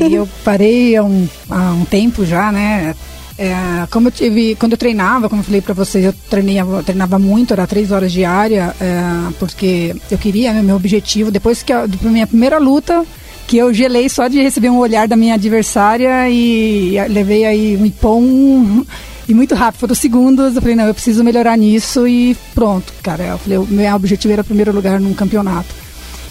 eu 0.10 0.30
parei 0.46 0.96
há 0.96 1.04
um, 1.04 1.28
há 1.50 1.74
um 1.74 1.84
tempo 1.84 2.26
já, 2.26 2.54
né? 2.54 2.96
É, 3.38 3.54
como 3.92 4.08
eu 4.08 4.12
tive, 4.14 4.56
quando 4.56 4.72
eu 4.72 4.78
treinava, 4.78 5.28
como 5.28 5.42
eu 5.42 5.46
falei 5.46 5.60
para 5.60 5.74
vocês, 5.74 6.06
eu 6.06 6.14
treinava, 6.30 6.82
treinava 6.84 7.20
muito, 7.20 7.52
era 7.52 7.68
três 7.68 7.92
horas 7.92 8.14
diária, 8.14 8.74
é, 8.80 9.34
porque 9.38 9.94
eu 10.10 10.18
queria, 10.18 10.54
né, 10.54 10.62
meu 10.62 10.78
objetivo, 10.78 11.30
depois 11.30 11.62
que 11.62 11.74
a 11.74 11.86
minha 12.02 12.26
primeira 12.26 12.58
luta, 12.58 13.06
que 13.48 13.58
eu 13.58 13.74
gelei 13.74 14.10
só 14.10 14.28
de 14.28 14.42
receber 14.42 14.70
um 14.70 14.78
olhar 14.78 15.08
da 15.08 15.16
minha 15.16 15.36
adversária 15.36 16.30
e 16.30 16.96
levei 17.10 17.46
aí 17.46 17.78
um 17.78 17.86
ipom 17.86 18.84
e 19.28 19.34
muito 19.34 19.56
rápido, 19.56 19.80
foram 19.82 19.96
segundos. 19.96 20.56
Eu 20.56 20.62
falei, 20.62 20.76
não, 20.76 20.86
eu 20.86 20.94
preciso 20.94 21.24
melhorar 21.24 21.58
nisso 21.58 22.08
e 22.08 22.36
pronto, 22.54 22.94
cara. 23.02 23.24
Eu 23.24 23.38
falei, 23.38 23.58
o 23.58 23.66
meu 23.66 23.96
objetivo 23.96 24.34
era 24.34 24.44
primeiro 24.44 24.72
lugar 24.72 25.00
num 25.00 25.14
campeonato. 25.14 25.74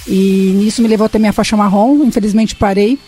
E 0.06 0.52
nisso 0.56 0.82
me 0.82 0.88
levou 0.88 1.06
até 1.06 1.18
minha 1.18 1.32
faixa 1.32 1.56
marrom. 1.56 2.04
Infelizmente 2.04 2.54
parei 2.54 2.98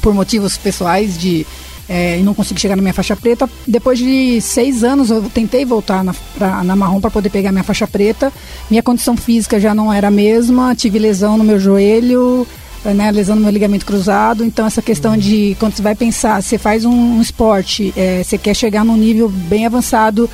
por 0.00 0.14
motivos 0.14 0.56
pessoais 0.56 1.18
de 1.18 1.46
é, 1.88 2.18
não 2.22 2.32
consegui 2.32 2.60
chegar 2.60 2.76
na 2.76 2.82
minha 2.82 2.94
faixa 2.94 3.14
preta. 3.14 3.48
Depois 3.66 3.98
de 3.98 4.40
seis 4.40 4.82
anos, 4.82 5.10
eu 5.10 5.22
tentei 5.28 5.64
voltar 5.64 6.02
na, 6.02 6.14
pra, 6.38 6.64
na 6.64 6.74
marrom 6.74 7.00
para 7.00 7.10
poder 7.10 7.28
pegar 7.28 7.52
minha 7.52 7.64
faixa 7.64 7.86
preta. 7.86 8.32
Minha 8.70 8.82
condição 8.82 9.16
física 9.16 9.60
já 9.60 9.74
não 9.74 9.92
era 9.92 10.08
a 10.08 10.10
mesma, 10.10 10.74
tive 10.74 10.98
lesão 10.98 11.36
no 11.36 11.44
meu 11.44 11.60
joelho, 11.60 12.46
né, 12.84 13.10
lesão 13.10 13.36
no 13.36 13.42
meu 13.42 13.50
ligamento 13.50 13.86
cruzado. 13.86 14.44
Então, 14.44 14.66
essa 14.66 14.82
questão 14.82 15.16
de 15.16 15.56
quando 15.58 15.74
você 15.74 15.82
vai 15.82 15.94
pensar, 15.94 16.42
você 16.42 16.58
faz 16.58 16.84
um, 16.84 16.90
um 16.90 17.20
esporte, 17.20 17.92
é, 17.96 18.22
você 18.22 18.36
quer 18.36 18.54
chegar 18.54 18.84
num 18.84 18.96
nível 18.96 19.28
bem 19.28 19.66
avançado 19.66 20.28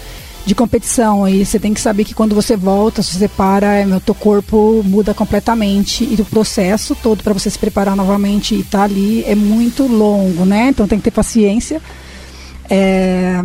de 0.47 0.55
competição 0.55 1.29
e 1.29 1.45
você 1.45 1.59
tem 1.59 1.75
que 1.75 1.81
saber 1.81 2.05
que 2.05 2.15
quando 2.15 2.35
você 2.35 2.57
volta, 2.57 3.03
se 3.03 3.19
você 3.19 3.29
para, 3.29 3.75
é, 3.75 3.87
o 3.87 4.01
teu 4.01 4.15
corpo 4.15 4.83
muda 4.83 5.13
completamente 5.13 6.05
e 6.05 6.21
o 6.21 6.25
processo 6.25 6.95
todo 6.95 7.23
para 7.23 7.35
você 7.35 7.51
se 7.51 7.59
preparar 7.59 7.95
novamente 7.95 8.55
e 8.55 8.61
estar 8.61 8.79
tá 8.79 8.85
ali 8.85 9.23
é 9.27 9.35
muito 9.35 9.87
longo, 9.87 10.47
né? 10.47 10.69
Então 10.69 10.89
tem 10.89 10.99
que 10.99 11.05
ter 11.05 11.11
paciência. 11.11 11.83
É, 12.71 13.45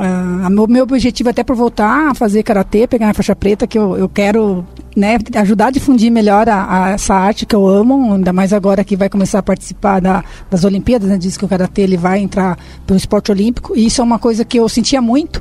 uh, 0.00 0.50
meu, 0.50 0.66
meu 0.66 0.82
objetivo 0.84 1.28
é 1.28 1.32
até 1.32 1.44
por 1.44 1.56
voltar 1.56 2.10
a 2.10 2.14
fazer 2.14 2.42
karatê, 2.42 2.86
pegar 2.86 3.10
a 3.10 3.14
faixa 3.14 3.36
preta, 3.36 3.66
que 3.66 3.78
eu, 3.78 3.96
eu 3.96 4.08
quero 4.08 4.64
né, 4.96 5.18
ajudar 5.36 5.66
a 5.66 5.70
difundir 5.70 6.10
melhor 6.10 6.48
a, 6.48 6.84
a, 6.84 6.90
essa 6.90 7.14
arte 7.14 7.46
que 7.46 7.54
eu 7.54 7.66
amo, 7.66 8.14
ainda 8.14 8.32
mais 8.32 8.52
agora 8.52 8.82
que 8.82 8.96
vai 8.96 9.08
começar 9.08 9.38
a 9.38 9.42
participar 9.42 10.00
da, 10.00 10.24
das 10.50 10.64
Olimpíadas, 10.64 11.08
né, 11.08 11.18
diz 11.18 11.36
que 11.36 11.44
o 11.44 11.48
karatê 11.48 11.82
ele 11.82 11.96
vai 11.96 12.20
entrar 12.20 12.58
pelo 12.86 12.96
esporte 12.96 13.30
olímpico, 13.30 13.76
e 13.76 13.86
isso 13.86 14.00
é 14.00 14.04
uma 14.04 14.18
coisa 14.18 14.44
que 14.44 14.58
eu 14.58 14.68
sentia 14.68 15.00
muito 15.00 15.40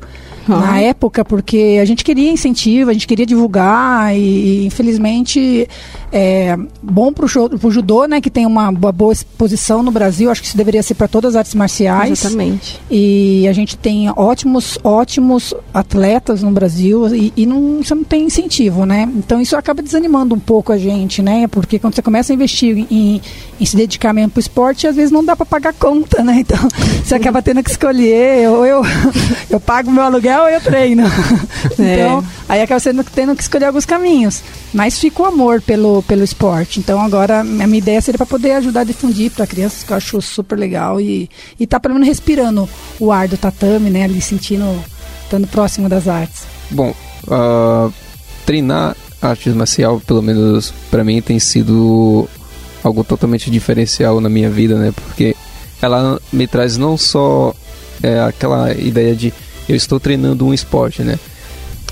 na 0.57 0.79
época, 0.79 1.23
porque 1.23 1.77
a 1.81 1.85
gente 1.85 2.03
queria 2.03 2.31
incentivo, 2.31 2.89
a 2.89 2.93
gente 2.93 3.07
queria 3.07 3.25
divulgar 3.25 4.15
e, 4.15 4.65
infelizmente, 4.65 5.67
é 6.11 6.57
bom 6.81 7.13
para 7.13 7.25
o 7.25 7.71
judô, 7.71 8.05
né, 8.05 8.21
que 8.21 8.29
tem 8.29 8.45
uma 8.45 8.71
boa 8.71 9.13
exposição 9.13 9.83
no 9.83 9.91
Brasil, 9.91 10.31
acho 10.31 10.41
que 10.41 10.47
isso 10.47 10.57
deveria 10.57 10.81
ser 10.81 10.95
para 10.95 11.07
todas 11.07 11.31
as 11.31 11.35
artes 11.37 11.55
marciais. 11.55 12.25
Exatamente. 12.25 12.79
E 12.89 13.47
a 13.47 13.53
gente 13.53 13.77
tem 13.77 14.09
ótimos, 14.15 14.77
ótimos 14.83 15.53
atletas 15.73 16.41
no 16.41 16.51
Brasil 16.51 17.13
e, 17.15 17.33
e 17.35 17.45
não, 17.45 17.83
você 17.83 17.93
não 17.93 18.03
tem 18.03 18.23
incentivo, 18.23 18.85
né? 18.85 19.09
Então 19.15 19.39
isso 19.39 19.55
acaba 19.55 19.81
desanimando 19.81 20.35
um 20.35 20.39
pouco 20.39 20.71
a 20.71 20.77
gente, 20.77 21.21
né? 21.21 21.47
Porque 21.47 21.79
quando 21.79 21.95
você 21.95 22.01
começa 22.01 22.33
a 22.33 22.35
investir 22.35 22.85
em, 22.89 23.21
em 23.59 23.65
se 23.65 23.75
dedicar 23.75 24.13
mesmo 24.13 24.31
para 24.31 24.39
o 24.39 24.41
esporte, 24.41 24.87
às 24.87 24.95
vezes 24.95 25.11
não 25.11 25.23
dá 25.23 25.35
para 25.35 25.45
pagar 25.45 25.73
conta, 25.73 26.23
né? 26.23 26.37
Então 26.39 26.57
você 27.03 27.15
acaba 27.15 27.41
tendo 27.41 27.63
que 27.63 27.69
escolher, 27.69 28.49
ou 28.49 28.65
eu, 28.65 28.81
eu 29.49 29.59
pago 29.59 29.91
meu 29.91 30.03
aluguel 30.03 30.43
ou 30.43 30.49
eu 30.49 30.61
treino. 30.61 31.03
É. 31.77 31.95
Então, 31.95 32.23
aí 32.47 32.61
acaba 32.61 32.79
sendo, 32.79 33.03
tendo 33.03 33.35
que 33.35 33.41
escolher 33.41 33.65
alguns 33.65 33.85
caminhos. 33.85 34.41
Mas 34.73 34.99
fica 34.99 35.23
o 35.23 35.25
amor 35.25 35.61
pelo, 35.61 35.98
pelo 36.01 36.23
esporte. 36.23 36.79
Então 36.79 37.01
agora 37.01 37.41
a 37.41 37.43
minha 37.43 37.77
ideia 37.77 38.01
seria 38.01 38.17
para 38.17 38.25
poder 38.25 38.51
ajudar 38.53 38.81
a 38.81 38.85
difundir 38.85 39.31
para 39.31 39.47
crianças, 39.47 39.83
que 39.83 39.91
eu 39.91 39.97
acho 39.97 40.21
super 40.21 40.57
legal. 40.57 40.99
E, 40.99 41.29
e 41.59 41.67
tá 41.67 41.79
pelo 41.79 41.95
menos 41.95 42.07
respirando 42.07 42.67
o 42.99 43.11
ar 43.11 43.27
do 43.27 43.37
tatame, 43.37 43.89
né? 43.89 44.03
Ali 44.03 44.21
sentindo, 44.21 44.83
estando 45.23 45.47
próximo 45.47 45.89
das 45.89 46.07
artes. 46.07 46.43
Bom, 46.71 46.93
uh, 47.27 47.93
treinar 48.45 48.95
arte 49.21 49.49
marcial, 49.49 49.99
pelo 49.99 50.21
menos 50.21 50.73
para 50.89 51.03
mim, 51.03 51.21
tem 51.21 51.39
sido 51.39 52.27
algo 52.83 53.03
totalmente 53.03 53.51
diferencial 53.51 54.21
na 54.21 54.29
minha 54.29 54.49
vida, 54.49 54.75
né? 54.75 54.91
Porque 54.91 55.35
ela 55.81 56.19
me 56.31 56.47
traz 56.47 56.77
não 56.77 56.97
só 56.97 57.53
é, 58.01 58.19
aquela 58.21 58.73
ideia 58.73 59.15
de 59.15 59.33
eu 59.67 59.75
estou 59.75 59.99
treinando 59.99 60.45
um 60.45 60.53
esporte, 60.53 61.03
né? 61.03 61.19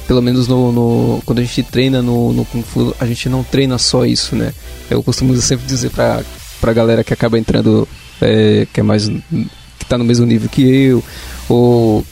Pelo 0.07 0.21
menos 0.21 0.47
no, 0.47 0.71
no 0.71 1.21
quando 1.25 1.39
a 1.39 1.43
gente 1.43 1.61
treina 1.63 2.01
no, 2.01 2.31
no, 2.31 2.45
Kung 2.45 2.63
Fu, 2.63 2.95
a 2.99 3.05
gente 3.05 3.27
não 3.27 3.43
treina 3.43 3.77
só 3.77 4.05
isso, 4.05 4.35
né? 4.35 4.53
Eu 4.89 5.03
costumo 5.03 5.35
sempre 5.35 5.65
dizer 5.65 5.89
pra, 5.89 6.21
pra 6.61 6.73
galera 6.73 7.03
que 7.03 7.13
acaba 7.13 7.37
entrando, 7.37 7.87
é, 8.21 8.65
que 8.71 8.79
é 8.79 8.83
mais. 8.83 9.07
que 9.07 9.85
tá 9.87 9.97
no 9.97 10.05
mesmo 10.05 10.25
nível 10.25 10.49
que 10.49 10.61
eu, 10.61 11.03
ou 11.49 12.05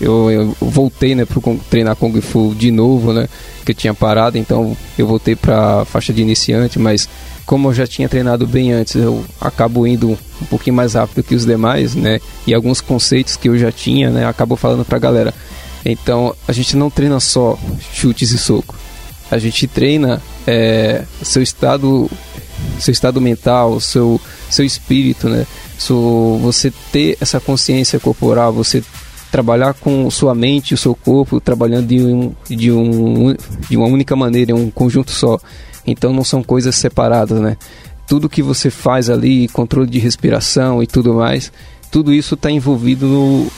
eu, 0.00 0.30
eu 0.30 0.56
voltei, 0.60 1.14
né, 1.14 1.24
pro 1.24 1.40
treinar 1.68 1.96
Kung 1.96 2.20
Fu 2.20 2.54
de 2.54 2.70
novo, 2.70 3.12
né? 3.12 3.28
Que 3.64 3.72
eu 3.72 3.76
tinha 3.76 3.94
parado, 3.94 4.38
então 4.38 4.76
eu 4.96 5.06
voltei 5.06 5.34
pra 5.34 5.84
faixa 5.84 6.12
de 6.12 6.22
iniciante, 6.22 6.78
mas 6.78 7.08
como 7.44 7.68
eu 7.68 7.74
já 7.74 7.86
tinha 7.86 8.08
treinado 8.08 8.46
bem 8.46 8.72
antes, 8.72 8.94
eu 8.94 9.24
acabo 9.40 9.86
indo 9.86 10.10
um 10.10 10.44
pouquinho 10.50 10.76
mais 10.76 10.92
rápido 10.94 11.22
que 11.22 11.34
os 11.34 11.46
demais, 11.46 11.94
né? 11.94 12.20
E 12.46 12.52
alguns 12.52 12.80
conceitos 12.82 13.36
que 13.36 13.48
eu 13.48 13.58
já 13.58 13.72
tinha, 13.72 14.10
né? 14.10 14.26
Acabo 14.26 14.54
falando 14.54 14.84
pra 14.84 14.98
galera. 14.98 15.32
Então, 15.90 16.34
a 16.46 16.52
gente 16.52 16.76
não 16.76 16.90
treina 16.90 17.18
só 17.18 17.58
chutes 17.92 18.30
e 18.30 18.38
soco. 18.38 18.74
A 19.30 19.38
gente 19.38 19.66
treina 19.66 20.22
é, 20.46 21.04
seu 21.22 21.42
estado, 21.42 22.10
seu 22.78 22.92
estado 22.92 23.20
mental, 23.20 23.80
seu 23.80 24.20
seu 24.50 24.64
espírito, 24.64 25.28
né? 25.28 25.46
So, 25.78 26.38
você 26.42 26.72
ter 26.92 27.16
essa 27.20 27.40
consciência 27.40 27.98
corporal, 27.98 28.52
você 28.52 28.82
trabalhar 29.30 29.74
com 29.74 30.10
sua 30.10 30.34
mente 30.34 30.74
o 30.74 30.78
seu 30.78 30.94
corpo 30.94 31.40
trabalhando 31.40 31.86
de, 31.86 32.02
um, 32.02 32.34
de, 32.48 32.72
um, 32.72 33.36
de 33.68 33.76
uma 33.76 33.86
única 33.86 34.16
maneira, 34.16 34.52
em 34.52 34.54
um 34.54 34.70
conjunto 34.70 35.10
só. 35.10 35.38
Então 35.86 36.12
não 36.12 36.24
são 36.24 36.42
coisas 36.42 36.74
separadas, 36.76 37.40
né? 37.40 37.56
Tudo 38.06 38.28
que 38.28 38.42
você 38.42 38.70
faz 38.70 39.10
ali, 39.10 39.48
controle 39.48 39.88
de 39.88 39.98
respiração 39.98 40.82
e 40.82 40.86
tudo 40.86 41.14
mais, 41.14 41.52
tudo 41.90 42.12
isso 42.12 42.34
está 42.34 42.50
envolvido 42.50 43.06
no, 43.06 43.52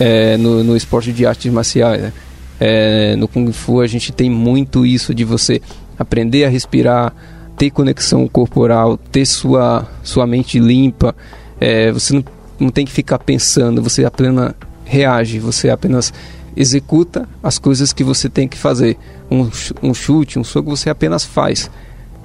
é, 0.00 0.36
no, 0.36 0.64
no, 0.64 0.76
esporte 0.76 1.12
de 1.12 1.26
artes 1.26 1.52
marciais. 1.52 2.02
Né? 2.02 2.12
É, 2.58 3.16
no 3.16 3.28
Kung 3.28 3.50
Fu 3.52 3.80
a 3.80 3.86
gente 3.86 4.12
tem 4.12 4.30
muito 4.30 4.86
isso 4.86 5.14
de 5.14 5.24
você 5.24 5.60
aprender 5.98 6.44
a 6.44 6.48
respirar, 6.48 7.14
ter 7.56 7.70
conexão 7.70 8.26
corporal, 8.28 8.96
ter 8.96 9.26
sua, 9.26 9.88
sua 10.02 10.26
mente 10.26 10.58
limpa. 10.58 11.14
É, 11.60 11.92
você 11.92 12.14
não, 12.14 12.24
não 12.58 12.70
tem 12.70 12.84
que 12.84 12.92
ficar 12.92 13.18
pensando, 13.18 13.82
você 13.82 14.04
apenas 14.04 14.54
reage, 14.84 15.38
você 15.38 15.70
apenas 15.70 16.12
executa 16.56 17.28
as 17.42 17.58
coisas 17.58 17.92
que 17.92 18.04
você 18.04 18.28
tem 18.28 18.46
que 18.46 18.56
fazer. 18.56 18.96
Um, 19.30 19.50
um 19.82 19.94
chute, 19.94 20.38
um 20.38 20.44
soco, 20.44 20.70
você 20.70 20.90
apenas 20.90 21.24
faz. 21.24 21.70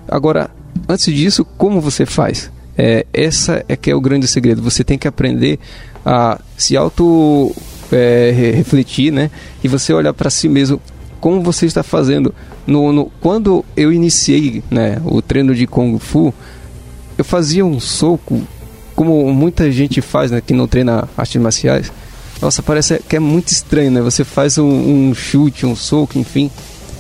Agora, 0.07 0.49
antes 0.87 1.13
disso, 1.13 1.45
como 1.45 1.81
você 1.81 2.05
faz? 2.05 2.51
É, 2.81 3.05
essa 3.13 3.63
é 3.67 3.75
que 3.75 3.91
é 3.91 3.95
o 3.95 3.99
grande 3.99 4.27
segredo. 4.27 4.61
Você 4.61 4.83
tem 4.83 4.97
que 4.97 5.07
aprender 5.07 5.59
a 6.05 6.39
se 6.55 6.77
auto 6.77 7.53
é, 7.91 8.53
refletir, 8.55 9.11
né? 9.11 9.29
E 9.61 9.67
você 9.67 9.93
olhar 9.93 10.13
para 10.13 10.29
si 10.29 10.47
mesmo 10.47 10.81
como 11.19 11.41
você 11.41 11.65
está 11.65 11.83
fazendo. 11.83 12.33
No, 12.65 12.93
no, 12.93 13.11
quando 13.19 13.65
eu 13.75 13.91
iniciei 13.91 14.63
né, 14.71 15.01
o 15.03 15.21
treino 15.21 15.53
de 15.53 15.67
Kung 15.67 15.99
Fu, 15.99 16.33
eu 17.17 17.25
fazia 17.25 17.65
um 17.65 17.79
soco 17.79 18.41
como 18.95 19.33
muita 19.33 19.69
gente 19.71 20.01
faz, 20.01 20.31
né, 20.31 20.41
que 20.41 20.53
não 20.53 20.67
treina 20.67 21.07
artes 21.17 21.41
marciais 21.41 21.91
nossa, 22.41 22.63
parece 22.63 22.99
que 22.99 23.17
é 23.17 23.19
muito 23.19 23.49
estranho, 23.49 23.91
né? 23.91 24.01
Você 24.01 24.23
faz 24.23 24.57
um, 24.57 25.09
um 25.09 25.13
chute, 25.13 25.65
um 25.65 25.75
soco, 25.75 26.17
enfim. 26.17 26.49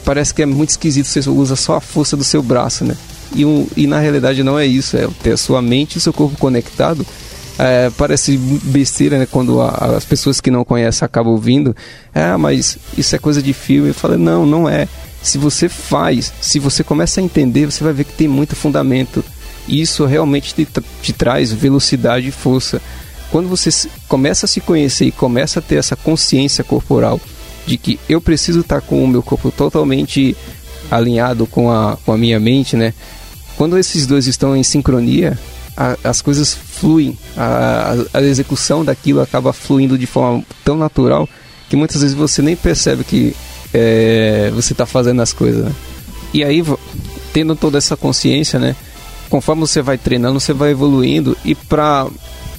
Parece 0.03 0.33
que 0.33 0.41
é 0.41 0.45
muito 0.45 0.69
esquisito. 0.69 1.05
Você 1.05 1.29
usa 1.29 1.55
só 1.55 1.75
a 1.75 1.81
força 1.81 2.17
do 2.17 2.23
seu 2.23 2.43
braço, 2.43 2.83
né? 2.83 2.95
E, 3.35 3.45
um, 3.45 3.67
e 3.75 3.87
na 3.87 3.99
realidade 3.99 4.43
não 4.43 4.57
é 4.57 4.65
isso. 4.65 4.97
É 4.97 5.07
ter 5.21 5.33
a 5.33 5.37
sua 5.37 5.61
mente 5.61 5.95
e 5.95 5.97
o 5.97 6.01
seu 6.01 6.13
corpo 6.13 6.37
conectado. 6.37 7.05
É, 7.57 7.91
parece 7.97 8.37
besteira, 8.37 9.19
né? 9.19 9.27
Quando 9.29 9.61
a, 9.61 9.95
as 9.97 10.05
pessoas 10.05 10.39
que 10.39 10.49
não 10.49 10.63
conhecem 10.63 11.05
acabam 11.05 11.33
ouvindo. 11.33 11.75
É, 12.13 12.35
mas 12.37 12.77
isso 12.97 13.15
é 13.15 13.19
coisa 13.19 13.41
de 13.41 13.53
filme. 13.53 13.89
Eu 13.89 13.93
falei, 13.93 14.17
não, 14.17 14.45
não 14.45 14.67
é. 14.67 14.87
Se 15.21 15.37
você 15.37 15.67
faz, 15.67 16.31
se 16.41 16.59
você 16.59 16.83
começa 16.83 17.19
a 17.19 17.23
entender, 17.23 17.65
você 17.65 17.83
vai 17.83 17.93
ver 17.93 18.05
que 18.05 18.13
tem 18.13 18.27
muito 18.27 18.55
fundamento. 18.55 19.23
E 19.67 19.81
isso 19.81 20.05
realmente 20.05 20.53
te, 20.53 20.67
te 21.01 21.13
traz 21.13 21.51
velocidade 21.51 22.27
e 22.27 22.31
força 22.31 22.81
quando 23.31 23.47
você 23.47 23.69
começa 24.07 24.45
a 24.45 24.49
se 24.49 24.59
conhecer 24.59 25.05
e 25.05 25.11
começa 25.11 25.59
a 25.59 25.61
ter 25.61 25.75
essa 25.75 25.95
consciência 25.95 26.63
corporal 26.63 27.19
de 27.65 27.77
que 27.77 27.99
eu 28.09 28.19
preciso 28.19 28.61
estar 28.61 28.81
com 28.81 29.03
o 29.03 29.07
meu 29.07 29.21
corpo 29.21 29.51
totalmente 29.51 30.35
alinhado 30.89 31.45
com 31.45 31.71
a, 31.71 31.97
com 32.03 32.11
a 32.11 32.17
minha 32.17 32.39
mente, 32.39 32.75
né? 32.75 32.93
Quando 33.59 33.77
esses 33.77 34.07
dois 34.07 34.25
estão 34.25 34.55
em 34.55 34.63
sincronia, 34.63 35.37
a, 35.75 35.97
as 36.01 36.21
coisas 36.21 36.53
fluem, 36.53 37.17
a, 37.35 37.93
a, 38.13 38.21
execução 38.21 38.85
daquilo 38.85 39.19
acaba 39.19 39.51
fluindo 39.51 39.97
de 39.97 40.05
forma 40.05 40.41
tão 40.63 40.77
natural 40.77 41.27
que 41.67 41.75
muitas 41.75 42.01
vezes 42.01 42.15
você 42.15 42.41
nem 42.41 42.55
percebe 42.55 43.03
que 43.03 43.35
é, 43.73 44.49
você 44.55 44.71
está 44.71 44.85
fazendo 44.85 45.21
as 45.21 45.33
coisas. 45.33 45.65
Né? 45.65 45.73
E 46.33 46.41
aí, 46.41 46.63
tendo 47.33 47.53
toda 47.53 47.77
essa 47.77 47.97
consciência, 47.97 48.57
né? 48.59 48.77
Conforme 49.29 49.59
você 49.59 49.81
vai 49.81 49.97
treinando, 49.97 50.39
você 50.39 50.53
vai 50.53 50.71
evoluindo 50.71 51.35
e 51.43 51.53
para 51.53 52.07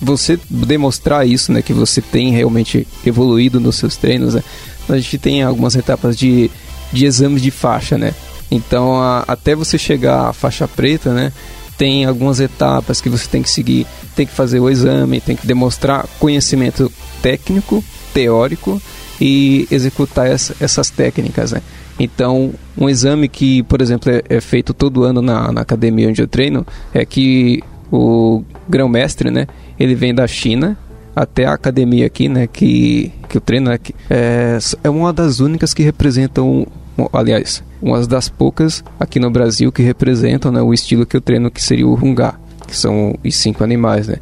você 0.02 0.38
demonstrar 0.50 1.26
isso, 1.26 1.50
né, 1.50 1.62
que 1.62 1.72
você 1.72 2.02
tem 2.02 2.30
realmente 2.30 2.86
evoluído 3.06 3.58
nos 3.58 3.76
seus 3.76 3.96
treinos, 3.96 4.34
né, 4.34 4.42
a 4.86 4.96
gente 4.98 5.16
tem 5.16 5.42
algumas 5.42 5.74
etapas 5.74 6.14
de, 6.14 6.50
de 6.92 7.06
exames 7.06 7.40
de 7.40 7.50
faixa, 7.50 7.96
né? 7.96 8.14
Então, 8.50 9.00
a, 9.00 9.24
até 9.26 9.54
você 9.54 9.78
chegar 9.78 10.28
à 10.28 10.32
faixa 10.32 10.66
preta, 10.66 11.12
né, 11.12 11.32
tem 11.78 12.04
algumas 12.04 12.40
etapas 12.40 13.00
que 13.00 13.08
você 13.08 13.26
tem 13.28 13.42
que 13.42 13.50
seguir, 13.50 13.86
tem 14.14 14.26
que 14.26 14.32
fazer 14.32 14.60
o 14.60 14.68
exame, 14.68 15.20
tem 15.20 15.36
que 15.36 15.46
demonstrar 15.46 16.06
conhecimento 16.18 16.92
técnico, 17.22 17.82
teórico 18.12 18.80
e 19.20 19.68
executar 19.70 20.26
essa, 20.26 20.54
essas 20.60 20.90
técnicas, 20.90 21.52
né? 21.52 21.62
Então, 21.98 22.52
um 22.78 22.88
exame 22.88 23.28
que, 23.28 23.62
por 23.64 23.82
exemplo, 23.82 24.10
é, 24.10 24.22
é 24.28 24.40
feito 24.40 24.72
todo 24.72 25.04
ano 25.04 25.20
na, 25.20 25.52
na, 25.52 25.60
academia 25.60 26.08
onde 26.08 26.22
eu 26.22 26.26
treino 26.26 26.66
é 26.94 27.04
que 27.04 27.62
o 27.92 28.42
grão-mestre, 28.66 29.30
né, 29.30 29.46
ele 29.78 29.94
vem 29.94 30.14
da 30.14 30.26
China 30.26 30.78
até 31.14 31.44
a 31.44 31.52
academia 31.52 32.06
aqui, 32.06 32.26
né, 32.26 32.46
que, 32.46 33.12
que 33.28 33.36
eu 33.36 33.40
treino, 33.40 33.70
né, 33.70 33.78
é, 34.08 34.58
é 34.82 34.88
uma 34.88 35.12
das 35.12 35.40
únicas 35.40 35.74
que 35.74 35.82
representam, 35.82 36.66
aliás, 37.12 37.62
uma 37.80 38.04
das 38.06 38.28
poucas 38.28 38.84
aqui 38.98 39.18
no 39.18 39.30
Brasil 39.30 39.70
que 39.70 39.82
representam 39.82 40.50
né, 40.50 40.60
o 40.60 40.74
estilo 40.74 41.06
que 41.06 41.16
eu 41.16 41.20
treino, 41.20 41.50
que 41.50 41.62
seria 41.62 41.86
o 41.86 41.94
Hungá, 41.94 42.34
que 42.66 42.76
são 42.76 43.14
os 43.24 43.34
cinco 43.36 43.64
animais, 43.64 44.08
né. 44.08 44.16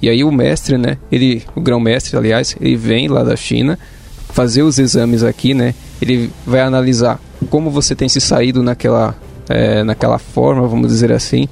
E 0.00 0.08
aí 0.08 0.24
o 0.24 0.32
mestre, 0.32 0.76
né, 0.76 0.98
ele, 1.10 1.42
o 1.54 1.60
grão-mestre, 1.60 2.16
aliás, 2.16 2.56
ele 2.60 2.76
vem 2.76 3.08
lá 3.08 3.22
da 3.22 3.36
China 3.36 3.78
fazer 4.30 4.62
os 4.62 4.78
exames 4.78 5.22
aqui, 5.22 5.54
né, 5.54 5.74
ele 6.00 6.30
vai 6.46 6.60
analisar 6.60 7.20
como 7.48 7.70
você 7.70 7.94
tem 7.94 8.08
se 8.08 8.20
saído 8.20 8.62
naquela, 8.62 9.14
é, 9.48 9.84
naquela 9.84 10.18
forma, 10.18 10.66
vamos 10.66 10.88
dizer 10.88 11.12
assim, 11.12 11.48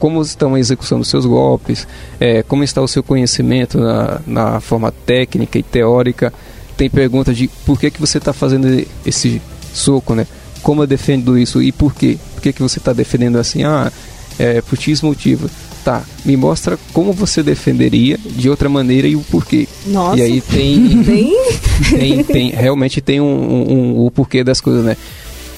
como 0.00 0.22
estão 0.22 0.54
a 0.54 0.58
execução 0.58 0.98
dos 0.98 1.08
seus 1.08 1.26
golpes, 1.26 1.86
é, 2.18 2.42
como 2.42 2.64
está 2.64 2.80
o 2.80 2.88
seu 2.88 3.02
conhecimento 3.02 3.78
na, 3.78 4.20
na 4.26 4.60
forma 4.60 4.90
técnica 4.90 5.58
e 5.58 5.62
teórica. 5.62 6.32
Tem 6.74 6.88
perguntas 6.88 7.36
de 7.36 7.48
por 7.66 7.78
que, 7.78 7.90
que 7.90 8.00
você 8.00 8.16
está 8.16 8.32
fazendo 8.32 8.66
esse 9.04 9.42
soco, 9.72 10.14
né? 10.14 10.26
Como 10.62 10.82
eu 10.82 10.86
defendo 10.86 11.38
isso 11.38 11.62
e 11.62 11.72
por 11.72 11.94
quê? 11.94 12.18
Por 12.34 12.42
que, 12.42 12.52
que 12.52 12.62
você 12.62 12.78
está 12.78 12.92
defendendo 12.92 13.38
assim? 13.38 13.64
Ah, 13.64 13.90
é, 14.38 14.60
por 14.60 14.78
X 14.78 15.02
motivo. 15.02 15.50
Tá, 15.84 16.02
me 16.26 16.36
mostra 16.36 16.78
como 16.92 17.10
você 17.10 17.42
defenderia 17.42 18.18
de 18.22 18.50
outra 18.50 18.68
maneira 18.68 19.08
e 19.08 19.16
o 19.16 19.20
porquê. 19.22 19.66
Nossa. 19.86 20.18
E 20.18 20.22
aí 20.22 20.40
tem. 20.42 21.02
tem, 21.90 22.24
tem, 22.24 22.50
realmente 22.50 23.00
tem 23.00 23.18
um, 23.18 23.24
um, 23.24 23.72
um, 23.72 24.06
o 24.06 24.10
porquê 24.10 24.44
das 24.44 24.60
coisas, 24.60 24.84
né? 24.84 24.96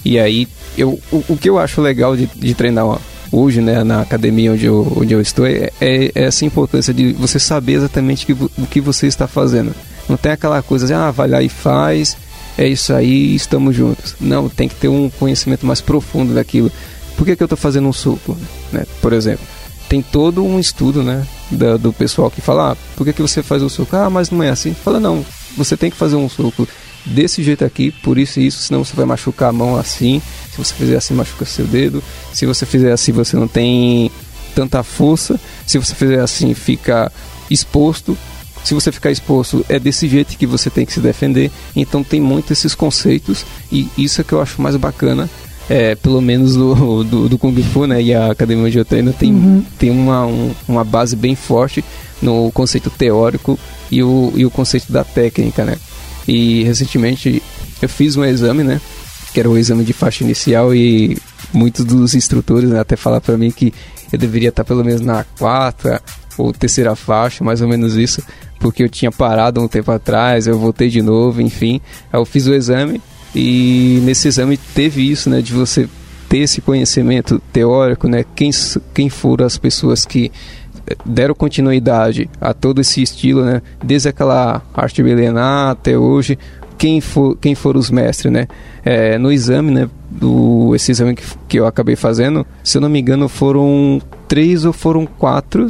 E 0.04 0.18
aí, 0.18 0.46
eu, 0.78 1.00
o, 1.10 1.24
o 1.30 1.36
que 1.36 1.50
eu 1.50 1.58
acho 1.58 1.80
legal 1.80 2.16
de, 2.16 2.28
de 2.36 2.54
treinar 2.54 3.00
hoje, 3.32 3.60
né, 3.60 3.82
na 3.82 4.02
academia 4.02 4.52
onde 4.52 4.66
eu, 4.66 4.92
onde 4.96 5.14
eu 5.14 5.20
estou, 5.20 5.46
é, 5.46 5.70
é, 5.80 6.12
é 6.14 6.24
essa 6.24 6.44
importância 6.44 6.92
de 6.92 7.12
você 7.14 7.38
saber 7.38 7.74
exatamente 7.74 8.26
que, 8.26 8.32
o 8.32 8.66
que 8.70 8.80
você 8.80 9.06
está 9.06 9.26
fazendo. 9.26 9.74
Não 10.08 10.16
tem 10.16 10.32
aquela 10.32 10.62
coisa 10.62 10.86
de, 10.86 10.92
ah, 10.92 11.10
vai 11.10 11.28
lá 11.28 11.42
e 11.42 11.48
faz, 11.48 12.16
é 12.57 12.66
isso 12.66 12.92
aí, 12.92 13.34
estamos 13.34 13.74
juntos. 13.74 14.14
Não, 14.20 14.48
tem 14.48 14.68
que 14.68 14.74
ter 14.74 14.88
um 14.88 15.11
conhecimento 15.11 15.66
mais 15.66 15.80
profundo 15.80 16.34
daquilo. 16.34 16.70
Por 17.16 17.24
que, 17.24 17.36
que 17.36 17.42
eu 17.42 17.46
estou 17.46 17.59
fazendo 17.59 17.88
um 17.88 17.92
suco, 17.92 18.36
né, 18.72 18.84
por 19.00 19.12
exemplo? 19.12 19.46
tem 19.92 20.00
todo 20.00 20.42
um 20.42 20.59
estudo, 20.59 21.03
né, 21.03 21.22
da, 21.50 21.76
do 21.76 21.92
pessoal 21.92 22.30
que 22.30 22.40
fala, 22.40 22.72
ah, 22.72 22.76
por 22.96 23.05
que, 23.05 23.12
que 23.12 23.20
você 23.20 23.42
faz 23.42 23.62
o 23.62 23.68
suco? 23.68 23.94
Ah, 23.94 24.09
mas 24.09 24.30
não 24.30 24.42
é 24.42 24.48
assim. 24.48 24.72
Fala, 24.72 24.98
não, 24.98 25.22
você 25.55 25.76
tem 25.76 25.90
que 25.90 25.96
fazer 25.98 26.16
um 26.16 26.30
suco 26.30 26.66
desse 27.05 27.42
jeito 27.42 27.62
aqui, 27.62 27.90
por 27.90 28.16
isso 28.16 28.40
e 28.40 28.46
isso, 28.46 28.62
senão 28.62 28.82
você 28.82 28.96
vai 28.96 29.05
machucar 29.05 29.50
a 29.50 29.53
mão 29.53 29.76
assim. 29.76 30.22
Se 30.50 30.57
você 30.57 30.72
fizer 30.72 30.96
assim, 30.96 31.12
machuca 31.12 31.44
seu 31.44 31.66
dedo. 31.66 32.03
Se 32.32 32.46
você 32.46 32.64
fizer 32.64 32.90
assim, 32.90 33.12
você 33.12 33.36
não 33.36 33.46
tem 33.46 34.11
tanta 34.55 34.82
força. 34.82 35.38
Se 35.66 35.76
você 35.76 35.94
fizer 35.94 36.20
assim, 36.20 36.55
fica 36.55 37.12
exposto. 37.50 38.16
Se 38.64 38.74
você 38.74 38.92
ficar 38.92 39.10
exposto, 39.10 39.64
é 39.68 39.78
desse 39.78 40.08
jeito 40.08 40.36
que 40.36 40.46
você 40.46 40.70
tem 40.70 40.86
que 40.86 40.92
se 40.92 41.00
defender. 41.00 41.50
Então 41.74 42.04
tem 42.04 42.20
muito 42.20 42.52
esses 42.52 42.74
conceitos 42.74 43.44
e 43.70 43.88
isso 43.98 44.20
é 44.20 44.24
que 44.24 44.32
eu 44.32 44.40
acho 44.40 44.62
mais 44.62 44.76
bacana 44.76 45.28
é, 45.68 45.94
pelo 45.94 46.20
menos 46.20 46.54
do, 46.54 47.04
do, 47.04 47.28
do, 47.28 47.38
Kung 47.38 47.60
Fu, 47.62 47.86
né, 47.86 48.02
e 48.02 48.14
a 48.14 48.30
Academia 48.30 48.70
eu 48.74 48.84
treino 48.84 49.12
tem, 49.12 49.32
uhum. 49.32 49.64
tem 49.78 49.90
uma, 49.90 50.26
um, 50.26 50.54
uma 50.68 50.84
base 50.84 51.16
bem 51.16 51.34
forte 51.34 51.84
no 52.20 52.50
conceito 52.52 52.90
teórico 52.90 53.58
e 53.90 54.02
o, 54.02 54.32
e 54.36 54.44
o 54.44 54.50
conceito 54.50 54.92
da 54.92 55.04
técnica, 55.04 55.64
né. 55.64 55.76
E 56.26 56.62
recentemente 56.64 57.42
eu 57.80 57.88
fiz 57.88 58.16
um 58.16 58.24
exame, 58.24 58.62
né, 58.62 58.80
que 59.32 59.40
era 59.40 59.48
o 59.48 59.56
exame 59.56 59.84
de 59.84 59.92
faixa 59.92 60.24
inicial 60.24 60.74
e 60.74 61.16
muitos 61.52 61.84
dos 61.84 62.14
instrutores 62.14 62.68
né, 62.68 62.80
até 62.80 62.96
falaram 62.96 63.22
para 63.22 63.38
mim 63.38 63.50
que 63.50 63.72
eu 64.12 64.18
deveria 64.18 64.50
estar 64.50 64.64
pelo 64.64 64.84
menos 64.84 65.00
na 65.00 65.24
quarta 65.38 66.02
ou 66.36 66.52
terceira 66.52 66.94
faixa, 66.94 67.44
mais 67.44 67.60
ou 67.60 67.68
menos 67.68 67.96
isso, 67.96 68.22
porque 68.62 68.84
eu 68.84 68.88
tinha 68.88 69.10
parado 69.10 69.60
um 69.60 69.66
tempo 69.66 69.90
atrás, 69.90 70.46
eu 70.46 70.56
voltei 70.56 70.88
de 70.88 71.02
novo, 71.02 71.42
enfim. 71.42 71.80
Aí 72.12 72.18
eu 72.18 72.24
fiz 72.24 72.46
o 72.46 72.54
exame 72.54 73.02
e 73.34 74.00
nesse 74.04 74.28
exame 74.28 74.56
teve 74.56 75.02
isso, 75.10 75.28
né, 75.28 75.42
de 75.42 75.52
você 75.52 75.88
ter 76.28 76.38
esse 76.38 76.60
conhecimento 76.60 77.42
teórico, 77.52 78.08
né, 78.08 78.24
quem, 78.36 78.50
quem 78.94 79.10
foram 79.10 79.44
as 79.44 79.58
pessoas 79.58 80.06
que 80.06 80.30
deram 81.04 81.34
continuidade 81.34 82.30
a 82.40 82.54
todo 82.54 82.80
esse 82.80 83.02
estilo, 83.02 83.44
né, 83.44 83.60
desde 83.82 84.08
aquela 84.08 84.62
arte 84.72 85.02
milenar 85.02 85.70
até 85.70 85.98
hoje, 85.98 86.38
quem, 86.78 87.00
for, 87.00 87.36
quem 87.36 87.54
foram 87.54 87.80
os 87.80 87.90
mestres, 87.90 88.32
né, 88.32 88.46
é, 88.84 89.18
no 89.18 89.32
exame, 89.32 89.72
né, 89.72 89.90
do, 90.08 90.72
esse 90.74 90.92
exame 90.92 91.16
que, 91.16 91.24
que 91.48 91.58
eu 91.58 91.66
acabei 91.66 91.96
fazendo, 91.96 92.46
se 92.62 92.78
eu 92.78 92.80
não 92.80 92.88
me 92.88 93.00
engano 93.00 93.28
foram 93.28 94.00
três 94.33 94.64
ou 94.64 94.72
foram 94.72 95.05
quatro 95.05 95.66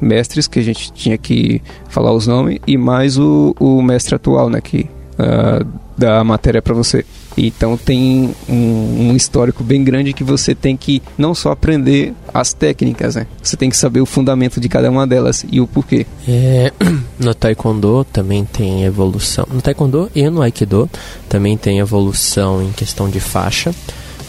mestres 0.00 0.46
que 0.46 0.60
a 0.60 0.62
gente 0.62 0.92
tinha 0.92 1.18
que 1.18 1.60
falar 1.88 2.12
os 2.12 2.28
nomes 2.28 2.60
e 2.64 2.78
mais 2.78 3.18
o, 3.18 3.56
o 3.58 3.82
mestre 3.82 4.14
atual, 4.14 4.48
né, 4.48 4.60
que 4.60 4.88
uh, 5.18 5.66
da 5.98 6.22
matéria 6.22 6.62
para 6.62 6.72
você. 6.72 7.04
Então 7.36 7.76
tem 7.76 8.32
um, 8.48 9.08
um, 9.08 9.16
histórico 9.16 9.64
bem 9.64 9.82
grande 9.82 10.12
que 10.12 10.22
você 10.22 10.54
tem 10.54 10.76
que 10.76 11.02
não 11.18 11.34
só 11.34 11.50
aprender 11.50 12.14
as 12.32 12.52
técnicas, 12.52 13.16
né? 13.16 13.26
Você 13.42 13.56
tem 13.56 13.68
que 13.68 13.76
saber 13.76 14.00
o 14.00 14.06
fundamento 14.06 14.60
de 14.60 14.68
cada 14.68 14.88
uma 14.88 15.04
delas 15.04 15.44
e 15.50 15.60
o 15.60 15.66
porquê. 15.66 16.06
É, 16.28 16.72
no 17.18 17.34
Taekwondo 17.34 18.06
também 18.12 18.44
tem 18.44 18.84
evolução. 18.84 19.44
No 19.52 19.60
Taekwondo 19.60 20.08
e 20.14 20.30
no 20.30 20.40
Aikido 20.40 20.88
também 21.28 21.56
tem 21.56 21.80
evolução 21.80 22.62
em 22.62 22.70
questão 22.70 23.10
de 23.10 23.18
faixa. 23.18 23.74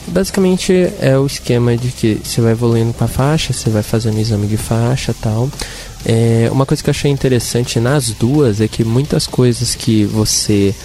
Basicamente 0.08 0.72
é 0.99 1.18
o 1.18 1.26
esquema 1.26 1.76
de 1.76 1.89
que 1.89 2.20
você 2.24 2.39
vai 2.39 2.51
evoluindo 2.51 2.93
com 2.93 3.03
a 3.03 3.08
faixa, 3.08 3.53
você 3.53 3.70
vai 3.70 3.84
fazendo 3.84 4.20
exame 4.20 4.47
de 4.47 4.58
faixa 4.58 5.16
tal. 5.20 5.49
É, 6.06 6.47
uma 6.51 6.66
coisa 6.66 6.84
que 6.84 6.89
eu 6.89 6.93
achei 6.93 7.10
interessante 7.10 7.80
nas 7.80 8.12
duas 8.12 8.62
é 8.62 8.68
que 8.68 8.84
muitas 8.84 9.26
coisas 9.26 9.74
que 9.74 10.06
você 10.06 10.76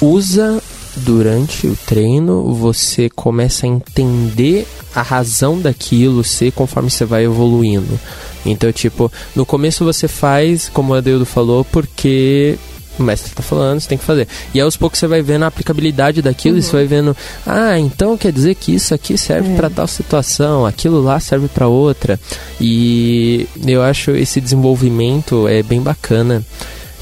usa 0.00 0.62
durante 0.96 1.66
o 1.66 1.76
treino, 1.86 2.54
você 2.54 3.10
começa 3.10 3.66
a 3.66 3.68
entender 3.68 4.66
a 4.94 5.02
razão 5.02 5.60
daquilo 5.60 6.22
ser 6.22 6.52
conforme 6.52 6.90
você 6.90 7.04
vai 7.04 7.24
evoluindo. 7.24 7.98
Então, 8.46 8.70
tipo, 8.70 9.10
no 9.34 9.44
começo 9.44 9.84
você 9.84 10.06
faz, 10.06 10.68
como 10.68 10.92
o 10.92 10.96
Adeudo 10.96 11.26
falou, 11.26 11.64
porque 11.64 12.56
o 12.98 13.02
mestre 13.02 13.30
está 13.30 13.42
falando, 13.42 13.80
você 13.80 13.88
tem 13.88 13.98
que 13.98 14.04
fazer. 14.04 14.28
E 14.52 14.60
aos 14.60 14.76
poucos 14.76 14.98
você 14.98 15.06
vai 15.06 15.22
vendo 15.22 15.44
a 15.44 15.48
aplicabilidade 15.48 16.22
daquilo 16.22 16.54
uhum. 16.54 16.60
e 16.60 16.62
você 16.62 16.72
vai 16.72 16.86
vendo, 16.86 17.16
ah, 17.46 17.78
então 17.78 18.16
quer 18.16 18.32
dizer 18.32 18.54
que 18.54 18.74
isso 18.74 18.94
aqui 18.94 19.16
serve 19.18 19.52
é. 19.52 19.56
para 19.56 19.70
tal 19.70 19.86
situação, 19.86 20.64
aquilo 20.64 21.02
lá 21.02 21.18
serve 21.20 21.48
para 21.48 21.66
outra. 21.66 22.18
E 22.60 23.48
eu 23.66 23.82
acho 23.82 24.12
esse 24.12 24.40
desenvolvimento 24.40 25.48
é 25.48 25.62
bem 25.62 25.80
bacana. 25.80 26.44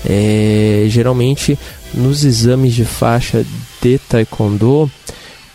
É, 0.05 0.87
geralmente 0.89 1.57
nos 1.95 2.25
exames 2.25 2.75
de 2.75 2.85
faixa 2.85 3.45
de 3.81 3.99
taekwondo 3.99 4.91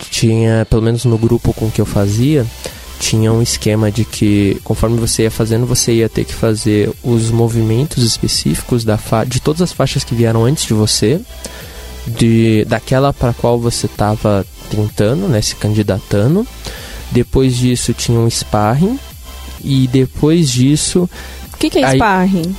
tinha, 0.09 0.65
pelo 0.69 0.81
menos 0.81 1.05
no 1.05 1.17
grupo 1.17 1.53
com 1.53 1.69
que 1.69 1.81
eu 1.81 1.85
fazia, 1.85 2.45
tinha 2.99 3.31
um 3.31 3.41
esquema 3.41 3.91
de 3.91 4.03
que 4.03 4.59
conforme 4.63 4.99
você 4.99 5.23
ia 5.23 5.31
fazendo, 5.31 5.65
você 5.65 5.93
ia 5.93 6.09
ter 6.09 6.25
que 6.25 6.33
fazer 6.33 6.91
os 7.03 7.29
movimentos 7.29 8.03
específicos 8.03 8.83
da 8.83 8.97
de 9.27 9.39
todas 9.39 9.61
as 9.61 9.71
faixas 9.71 10.03
que 10.03 10.15
vieram 10.15 10.43
antes 10.43 10.65
de 10.65 10.73
você, 10.73 11.21
de 12.05 12.65
daquela 12.65 13.13
para 13.13 13.33
qual 13.33 13.59
você 13.59 13.85
estava 13.85 14.45
tentando, 14.69 15.27
né, 15.27 15.41
se 15.41 15.55
candidatando. 15.55 16.45
Depois 17.11 17.55
disso 17.55 17.93
tinha 17.93 18.19
um 18.19 18.29
sparring 18.29 18.99
e 19.63 19.87
depois 19.87 20.49
disso 20.49 21.09
o 21.53 21.57
que, 21.57 21.69
que 21.69 21.79
é 21.79 21.85
aí, 21.85 21.95
sparring? 21.97 22.55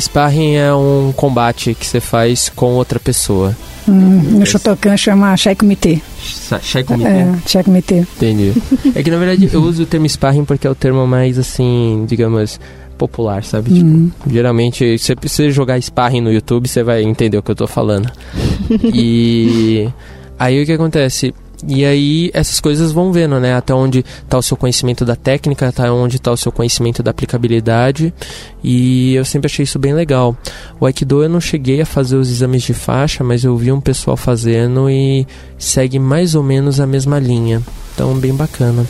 Sparring 0.00 0.54
é 0.56 0.74
um 0.74 1.12
combate 1.14 1.74
que 1.74 1.86
você 1.86 2.00
faz 2.00 2.48
com 2.48 2.74
outra 2.74 2.98
pessoa. 2.98 3.56
Hum, 3.88 4.38
no 4.38 4.46
Shotokan 4.46 4.96
chama 4.96 5.36
Shai 5.36 5.54
Kumite. 5.54 6.02
Shai 6.62 6.84
Kumite? 6.84 7.08
É, 7.08 7.34
Shai 7.46 7.64
Kumite. 7.64 7.94
Entendi. 7.94 8.52
É 8.94 9.02
que 9.02 9.10
na 9.10 9.18
verdade 9.18 9.50
eu 9.52 9.62
uso 9.62 9.82
o 9.82 9.86
termo 9.86 10.08
sparring 10.08 10.44
porque 10.44 10.66
é 10.66 10.70
o 10.70 10.74
termo 10.74 11.06
mais 11.06 11.38
assim, 11.38 12.04
digamos, 12.08 12.60
popular, 12.96 13.42
sabe? 13.42 13.72
Uhum. 13.72 14.10
Tipo, 14.10 14.30
geralmente, 14.30 14.98
se 14.98 15.14
você 15.20 15.50
jogar 15.50 15.80
sparring 15.80 16.20
no 16.20 16.32
YouTube, 16.32 16.68
você 16.68 16.82
vai 16.82 17.02
entender 17.02 17.36
o 17.36 17.42
que 17.42 17.50
eu 17.50 17.56
tô 17.56 17.66
falando. 17.66 18.10
e 18.94 19.88
aí 20.38 20.62
o 20.62 20.66
que 20.66 20.72
acontece? 20.72 21.34
E 21.66 21.84
aí 21.84 22.30
essas 22.34 22.60
coisas 22.60 22.92
vão 22.92 23.12
vendo, 23.12 23.38
né? 23.38 23.54
Até 23.54 23.72
onde 23.72 24.00
está 24.00 24.38
o 24.38 24.42
seu 24.42 24.56
conhecimento 24.56 25.04
da 25.04 25.14
técnica, 25.14 25.68
até 25.68 25.90
onde 25.90 26.16
está 26.16 26.32
o 26.32 26.36
seu 26.36 26.50
conhecimento 26.50 27.02
da 27.02 27.10
aplicabilidade. 27.10 28.12
E 28.62 29.14
eu 29.14 29.24
sempre 29.24 29.46
achei 29.46 29.62
isso 29.62 29.78
bem 29.78 29.94
legal. 29.94 30.36
O 30.80 30.86
Aikido 30.86 31.22
eu 31.22 31.28
não 31.28 31.40
cheguei 31.40 31.80
a 31.80 31.86
fazer 31.86 32.16
os 32.16 32.30
exames 32.30 32.62
de 32.62 32.74
faixa, 32.74 33.22
mas 33.22 33.44
eu 33.44 33.56
vi 33.56 33.70
um 33.70 33.80
pessoal 33.80 34.16
fazendo 34.16 34.90
e 34.90 35.26
segue 35.58 35.98
mais 35.98 36.34
ou 36.34 36.42
menos 36.42 36.80
a 36.80 36.86
mesma 36.86 37.18
linha. 37.18 37.62
Então, 37.94 38.14
bem 38.14 38.34
bacana. 38.34 38.86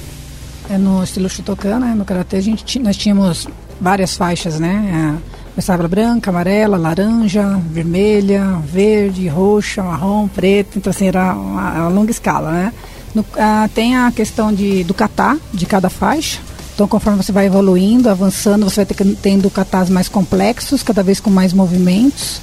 É 0.70 0.78
no 0.78 1.02
estilo 1.02 1.28
Shotokan, 1.28 1.80
né? 1.80 1.94
No 1.96 2.04
Karatê, 2.04 2.36
a 2.36 2.40
gente, 2.40 2.78
nós 2.78 2.96
tínhamos 2.96 3.46
várias 3.80 4.16
faixas, 4.16 4.58
né? 4.58 5.18
Começava 5.54 5.86
branca, 5.86 6.30
amarela, 6.30 6.78
laranja, 6.78 7.60
vermelha, 7.70 8.58
verde, 8.64 9.28
roxa, 9.28 9.82
marrom, 9.82 10.26
preto. 10.28 10.78
Então, 10.78 10.90
assim, 10.90 11.08
era 11.08 11.34
uma, 11.34 11.72
uma 11.72 11.88
longa 11.88 12.10
escala, 12.10 12.50
né? 12.50 12.72
No, 13.14 13.24
ah, 13.36 13.68
tem 13.74 13.94
a 13.94 14.10
questão 14.10 14.52
de, 14.52 14.82
do 14.84 14.94
catar 14.94 15.36
de 15.52 15.66
cada 15.66 15.90
faixa. 15.90 16.40
Então, 16.74 16.88
conforme 16.88 17.22
você 17.22 17.30
vai 17.30 17.46
evoluindo, 17.46 18.08
avançando, 18.08 18.64
você 18.64 18.84
vai 18.84 18.86
ter, 18.86 19.16
tendo 19.20 19.50
catas 19.50 19.90
mais 19.90 20.08
complexos, 20.08 20.82
cada 20.82 21.02
vez 21.02 21.20
com 21.20 21.28
mais 21.28 21.52
movimentos. 21.52 22.40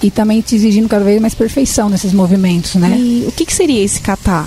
E 0.00 0.08
também 0.08 0.40
te 0.40 0.54
exigindo 0.54 0.88
cada 0.88 1.04
vez 1.04 1.20
mais 1.20 1.34
perfeição 1.34 1.88
nesses 1.88 2.12
movimentos, 2.12 2.76
né? 2.76 2.96
E 2.96 3.24
o 3.26 3.32
que, 3.32 3.44
que 3.44 3.52
seria 3.52 3.82
esse 3.82 4.00
kata? 4.00 4.44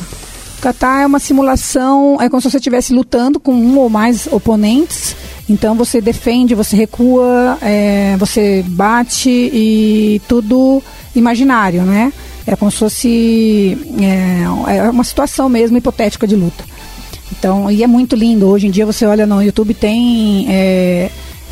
Kata 0.62 1.02
é 1.02 1.06
uma 1.08 1.20
simulação, 1.20 2.22
é 2.22 2.30
como 2.30 2.40
se 2.40 2.50
você 2.50 2.58
estivesse 2.58 2.94
lutando 2.94 3.40
com 3.40 3.52
um 3.52 3.80
ou 3.80 3.90
mais 3.90 4.28
oponentes. 4.32 5.16
Então 5.50 5.74
você 5.74 6.00
defende, 6.00 6.54
você 6.54 6.76
recua, 6.76 7.58
é, 7.62 8.16
você 8.18 8.64
bate 8.68 9.30
e 9.30 10.22
tudo 10.28 10.82
imaginário, 11.16 11.82
né? 11.82 12.14
É 12.46 12.56
como 12.56 12.70
se 12.70 12.78
fosse 12.78 13.78
é, 14.00 14.76
é 14.78 14.90
uma 14.90 15.04
situação 15.04 15.50
mesmo 15.50 15.78
hipotética 15.78 16.28
de 16.28 16.36
luta. 16.36 16.64
Então, 17.32 17.72
e 17.72 17.82
é 17.84 17.88
muito 17.88 18.16
lindo. 18.16 18.48
Hoje 18.48 18.68
em 18.68 18.72
dia 18.72 18.86
você 18.86 19.06
olha 19.06 19.26
no 19.26 19.42
YouTube 19.42 19.74
tem 19.74 20.46
é, 20.48 21.10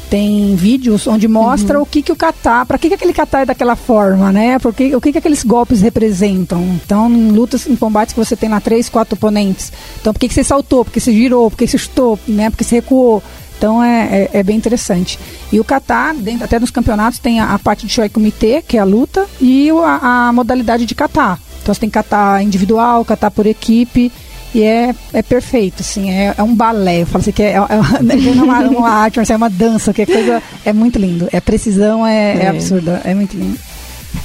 tem 0.09 0.55
vídeos 0.55 1.05
onde 1.05 1.27
mostra 1.27 1.77
uhum. 1.77 1.83
o 1.83 1.85
que 1.85 2.01
que 2.01 2.11
o 2.11 2.15
kata, 2.15 2.65
para 2.65 2.77
que 2.77 2.89
que 2.89 2.95
aquele 2.95 3.13
kata 3.13 3.39
é 3.39 3.45
daquela 3.45 3.75
forma, 3.75 4.31
né? 4.31 4.57
Porque 4.57 4.95
o 4.95 5.01
que 5.01 5.11
que 5.11 5.17
aqueles 5.19 5.43
golpes 5.43 5.81
representam. 5.81 6.61
Então, 6.83 7.09
em 7.09 7.31
lutas, 7.31 7.67
em 7.67 7.75
combates 7.75 8.13
que 8.13 8.19
você 8.19 8.35
tem 8.35 8.49
lá 8.49 8.59
três, 8.59 8.89
quatro 8.89 9.15
oponentes. 9.15 9.71
Então, 10.01 10.11
por 10.11 10.19
que 10.19 10.27
que 10.27 10.33
você 10.33 10.43
saltou? 10.43 10.83
Porque 10.83 10.99
você 10.99 11.13
girou? 11.13 11.49
Porque 11.49 11.67
você 11.67 11.77
chutou? 11.77 12.19
Né? 12.27 12.49
Porque 12.49 12.63
você 12.63 12.75
recuou? 12.75 13.21
Então 13.59 13.83
é, 13.83 14.29
é, 14.33 14.39
é, 14.39 14.43
bem 14.43 14.55
interessante. 14.55 15.19
E 15.51 15.59
o 15.59 15.65
kata, 15.65 16.13
dentro, 16.13 16.45
até 16.45 16.57
nos 16.57 16.71
campeonatos, 16.71 17.19
tem 17.19 17.41
a, 17.41 17.53
a 17.53 17.59
parte 17.59 17.85
de 17.85 17.91
shoei 17.91 18.07
kumite, 18.07 18.63
que 18.65 18.77
é 18.77 18.79
a 18.79 18.85
luta, 18.85 19.27
e 19.39 19.69
a, 19.69 20.29
a 20.29 20.33
modalidade 20.33 20.85
de 20.85 20.95
kata. 20.95 21.37
Então 21.61 21.73
você 21.73 21.81
tem 21.81 21.89
kata 21.89 22.41
individual, 22.41 23.03
kata 23.03 23.29
por 23.29 23.45
equipe. 23.45 24.11
E 24.53 24.63
é, 24.63 24.95
é 25.13 25.21
perfeito, 25.21 25.81
assim, 25.81 26.09
é, 26.09 26.33
é 26.37 26.43
um 26.43 26.55
balé. 26.55 27.01
Eu 27.01 27.05
falo 27.05 27.21
assim 27.21 27.31
que 27.31 27.43
é, 27.43 27.51
é, 27.51 27.57
é 27.59 28.41
uma, 28.41 28.59
uma 28.61 28.89
arte, 28.89 29.19
mas 29.19 29.29
é 29.29 29.35
uma 29.35 29.49
dança, 29.49 29.93
que 29.93 30.01
é 30.01 30.05
coisa. 30.05 30.41
É 30.65 30.73
muito 30.73 30.97
lindo. 30.97 31.27
É 31.31 31.39
precisão, 31.39 32.05
é, 32.05 32.37
é. 32.37 32.43
é 32.43 32.47
absurda. 32.47 33.01
É 33.03 33.13
muito 33.13 33.37
lindo. 33.37 33.57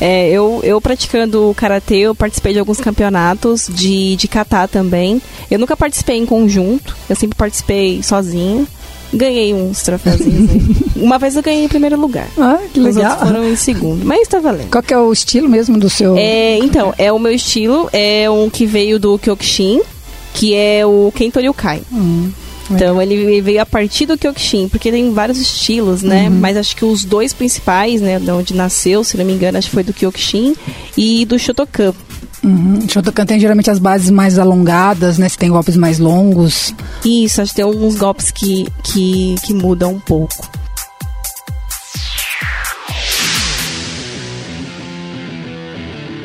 É, 0.01 0.31
eu, 0.31 0.61
eu 0.63 0.81
praticando 0.81 1.55
karatê, 1.57 1.97
eu 1.97 2.15
participei 2.15 2.53
de 2.53 2.59
alguns 2.59 2.81
campeonatos 2.81 3.69
de, 3.71 4.17
de 4.17 4.29
kata 4.29 4.67
também. 4.67 5.21
Eu 5.51 5.59
nunca 5.59 5.77
participei 5.77 6.17
em 6.17 6.27
conjunto, 6.27 6.97
eu 7.09 7.15
sempre 7.15 7.37
participei 7.37 8.03
sozinho. 8.03 8.67
Ganhei 9.13 9.55
uns 9.55 9.83
troféuzinhos 9.83 10.51
aí. 10.51 10.85
Uma 11.05 11.19
vez 11.19 11.37
eu 11.37 11.43
ganhei 11.43 11.65
em 11.65 11.69
primeiro 11.69 12.01
lugar. 12.01 12.27
Ah, 12.37 12.59
que 12.73 12.81
legal. 12.81 13.05
Os 13.05 13.11
outros 13.13 13.29
foram 13.29 13.49
em 13.49 13.57
segundo. 13.57 14.05
Mas 14.05 14.27
tá 14.27 14.41
valendo. 14.41 14.71
Qual 14.71 14.83
que 14.83 14.93
é 14.93 14.99
o 14.99 15.13
estilo 15.13 15.49
mesmo 15.49 15.79
do 15.79 15.89
seu... 15.89 16.17
É, 16.17 16.59
então, 16.59 16.93
é 16.99 17.13
o 17.13 17.19
meu 17.19 17.33
estilo. 17.33 17.89
É 17.93 18.29
um 18.29 18.51
que 18.51 18.67
veio 18.67 18.99
do 18.99 19.17
Kyokushin, 19.17 19.83
que 20.35 20.55
é 20.55 20.85
o 20.85 21.11
Kentoryu-kai. 21.15 21.81
Hum. 21.91 22.31
Então 22.71 23.01
ele 23.01 23.41
veio 23.41 23.61
a 23.61 23.67
partir 23.67 24.07
do 24.07 24.17
Kyokushin, 24.17 24.69
porque 24.69 24.91
tem 24.91 25.13
vários 25.13 25.39
estilos, 25.39 26.03
né? 26.03 26.29
Uhum. 26.29 26.39
Mas 26.41 26.57
acho 26.57 26.75
que 26.75 26.85
os 26.85 27.05
dois 27.05 27.33
principais, 27.33 28.01
né, 28.01 28.19
de 28.19 28.31
onde 28.31 28.55
nasceu, 28.55 29.05
se 29.05 29.17
não 29.17 29.25
me 29.25 29.33
engano, 29.33 29.59
acho 29.59 29.69
que 29.69 29.75
foi 29.75 29.85
do 29.85 29.93
Kyokushin 29.93 30.57
e 30.97 31.25
do 31.27 31.39
Shotokan. 31.39 31.93
Uhum. 32.43 32.87
Shotokan 32.89 33.27
tem 33.27 33.39
geralmente 33.39 33.71
as 33.71 33.79
bases 33.79 34.11
mais 34.11 34.39
alongadas, 34.39 35.19
né? 35.19 35.29
Se 35.29 35.39
tem 35.39 35.51
golpes 35.51 35.77
mais 35.77 35.99
longos. 35.99 36.75
Isso, 37.05 37.41
acho 37.41 37.53
que 37.53 37.57
tem 37.57 37.65
alguns 37.65 37.97
golpes 37.97 38.31
que, 38.31 38.67
que, 38.83 39.35
que 39.45 39.55
mudam 39.55 39.93
um 39.93 40.01
pouco. 40.01 40.49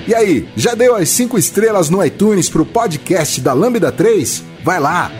E 0.09 0.15
aí, 0.15 0.49
já 0.55 0.73
deu 0.73 0.95
as 0.95 1.07
5 1.09 1.37
estrelas 1.37 1.87
no 1.91 2.03
iTunes 2.03 2.49
pro 2.49 2.65
podcast 2.65 3.39
da 3.41 3.53
Lambda 3.53 3.91
3? 3.91 4.43
Vai 4.63 4.79
lá! 4.79 5.11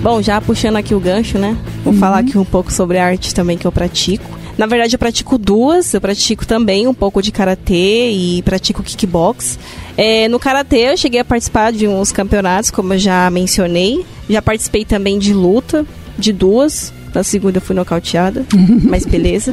Bom, 0.00 0.22
já 0.22 0.40
puxando 0.40 0.76
aqui 0.76 0.94
o 0.94 1.00
gancho, 1.00 1.40
né? 1.40 1.58
Vou 1.82 1.92
uhum. 1.92 1.98
falar 1.98 2.20
aqui 2.20 2.38
um 2.38 2.44
pouco 2.44 2.72
sobre 2.72 2.98
a 2.98 3.04
arte 3.04 3.34
também 3.34 3.58
que 3.58 3.66
eu 3.66 3.72
pratico. 3.72 4.38
Na 4.56 4.66
verdade, 4.66 4.94
eu 4.94 4.98
pratico 4.98 5.38
duas. 5.38 5.92
Eu 5.92 6.00
pratico 6.00 6.46
também 6.46 6.86
um 6.86 6.94
pouco 6.94 7.20
de 7.20 7.32
karatê 7.32 8.10
e 8.10 8.42
pratico 8.42 8.82
kickbox. 8.82 9.58
É, 9.96 10.28
no 10.28 10.38
karatê, 10.38 10.92
eu 10.92 10.96
cheguei 10.96 11.20
a 11.20 11.24
participar 11.24 11.72
de 11.72 11.86
uns 11.86 12.12
campeonatos, 12.12 12.70
como 12.70 12.94
eu 12.94 12.98
já 12.98 13.30
mencionei. 13.30 14.04
Já 14.28 14.40
participei 14.40 14.84
também 14.84 15.18
de 15.18 15.32
luta, 15.32 15.84
de 16.18 16.32
duas. 16.32 16.92
Na 17.12 17.24
segunda 17.24 17.58
eu 17.58 17.60
fui 17.60 17.74
nocauteada, 17.74 18.46
mas 18.88 19.04
beleza. 19.04 19.52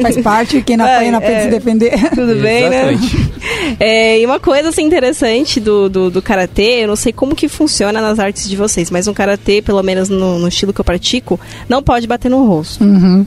Faz 0.00 0.20
parte, 0.20 0.60
quem 0.62 0.76
não 0.76 0.84
apanha 0.86 1.08
é, 1.08 1.10
não 1.12 1.18
aprende 1.18 1.38
é, 1.38 1.42
se 1.44 1.50
defender. 1.50 2.10
Tudo 2.10 2.34
bem, 2.42 2.68
né? 2.68 2.98
É, 3.78 4.18
e 4.18 4.26
uma 4.26 4.40
coisa 4.40 4.70
assim, 4.70 4.82
interessante 4.82 5.60
do, 5.60 5.88
do, 5.88 6.10
do 6.10 6.20
karatê, 6.20 6.82
eu 6.82 6.88
não 6.88 6.96
sei 6.96 7.12
como 7.12 7.36
que 7.36 7.48
funciona 7.48 8.00
nas 8.00 8.18
artes 8.18 8.48
de 8.48 8.56
vocês, 8.56 8.90
mas 8.90 9.06
no 9.06 9.14
karatê, 9.14 9.62
pelo 9.62 9.82
menos 9.82 10.08
no, 10.08 10.40
no 10.40 10.48
estilo 10.48 10.72
que 10.72 10.80
eu 10.80 10.84
pratico, 10.84 11.38
não 11.68 11.82
pode 11.82 12.06
bater 12.08 12.28
no 12.28 12.44
rosto. 12.44 12.82
Uhum. 12.82 13.24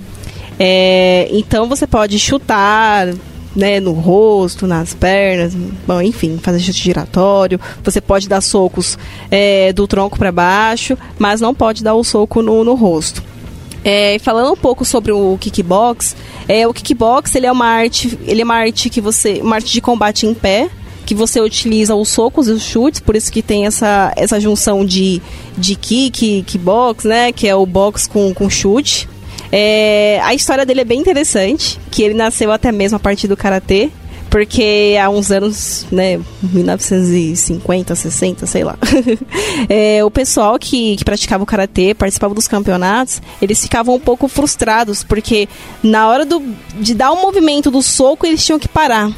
É, 0.59 1.27
então 1.31 1.67
você 1.67 1.86
pode 1.86 2.17
chutar, 2.19 3.07
né, 3.56 3.80
no 3.80 3.93
rosto, 3.93 4.68
nas 4.68 4.93
pernas, 4.93 5.56
bom, 5.88 6.01
enfim, 6.01 6.38
fazer 6.41 6.60
chute 6.60 6.84
giratório. 6.84 7.60
Você 7.84 8.01
pode 8.01 8.28
dar 8.28 8.41
socos 8.41 8.97
é, 9.32 9.72
do 9.72 9.88
tronco 9.88 10.18
para 10.18 10.32
baixo, 10.32 10.97
mas 11.18 11.39
não 11.39 11.56
pode 11.56 11.84
dar 11.84 11.95
o 11.95 12.03
soco 12.03 12.41
no, 12.41 12.64
no 12.64 12.76
rosto. 12.76 13.24
É, 13.84 14.18
falando 14.20 14.51
um 14.51 14.58
pouco 14.58 14.84
sobre 14.84 15.12
o 15.12 15.38
kickbox, 15.39 16.16
é, 16.47 16.68
o 16.68 16.74
kickbox 16.74 17.36
ele 17.36 17.45
é 17.45 17.51
uma 17.51 17.68
arte, 17.68 18.18
ele 18.26 18.41
é 18.41 18.43
uma 18.43 18.56
arte 18.56 18.89
que 18.89 18.99
você, 18.99 19.39
uma 19.43 19.58
arte 19.58 19.72
de 19.72 19.80
combate 19.80 20.26
em 20.26 20.34
pé, 20.34 20.70
que 21.06 21.14
você 21.14 21.39
utiliza 21.39 21.93
os 21.93 22.10
socos 22.10 22.47
e 22.47 22.51
os 22.51 22.64
chutes, 22.64 22.99
por 22.99 23.16
isso 23.16 23.32
que 23.32 23.43
tem 23.43 23.68
essa, 23.68 24.12
essa 24.16 24.39
junção 24.39 24.84
de, 24.84 25.22
de 25.56 25.76
kick, 25.76 26.41
kickbox, 26.41 27.06
né, 27.06 27.32
que 27.32 27.47
é 27.47 27.56
o 27.56 27.64
box 27.64 28.08
com, 28.08 28.34
com 28.34 28.49
chute. 28.49 29.08
É, 29.52 30.20
a 30.24 30.34
história 30.34 30.66
dele 30.66 30.82
é 30.82 30.86
bem 30.86 31.00
interessante, 31.00 31.80
que 31.91 32.04
ele 32.04 32.14
nasceu 32.14 32.52
até 32.52 32.72
mesmo 32.72 32.98
a 32.98 33.00
partir 33.00 33.28
do 33.28 33.38
karatê, 33.38 33.89
porque 34.30 34.98
há 35.02 35.10
uns 35.10 35.32
anos, 35.32 35.86
né, 35.91 36.20
1950, 36.43 37.96
60, 37.96 38.46
sei 38.46 38.64
lá, 38.64 38.78
é, 39.70 40.04
o 40.04 40.12
pessoal 40.12 40.60
que, 40.60 40.98
que 40.98 41.06
praticava 41.06 41.43
o 41.43 41.46
karatê, 41.46 41.93
participava 41.93 42.34
dos 42.34 42.48
campeonatos, 42.48 43.22
eles 43.41 43.62
ficavam 43.62 43.96
um 43.96 44.00
pouco 44.00 44.28
frustrados, 44.28 45.04
porque 45.04 45.48
na 45.82 46.10
hora 46.10 46.26
do, 46.26 46.41
de 46.80 46.93
dar 46.93 47.12
o 47.12 47.16
um 47.16 47.22
movimento 47.22 47.72
do 47.72 47.82
soco, 47.82 48.26
eles 48.26 48.46
tinham 48.46 48.60
que 48.60 48.68
parar. 48.68 49.10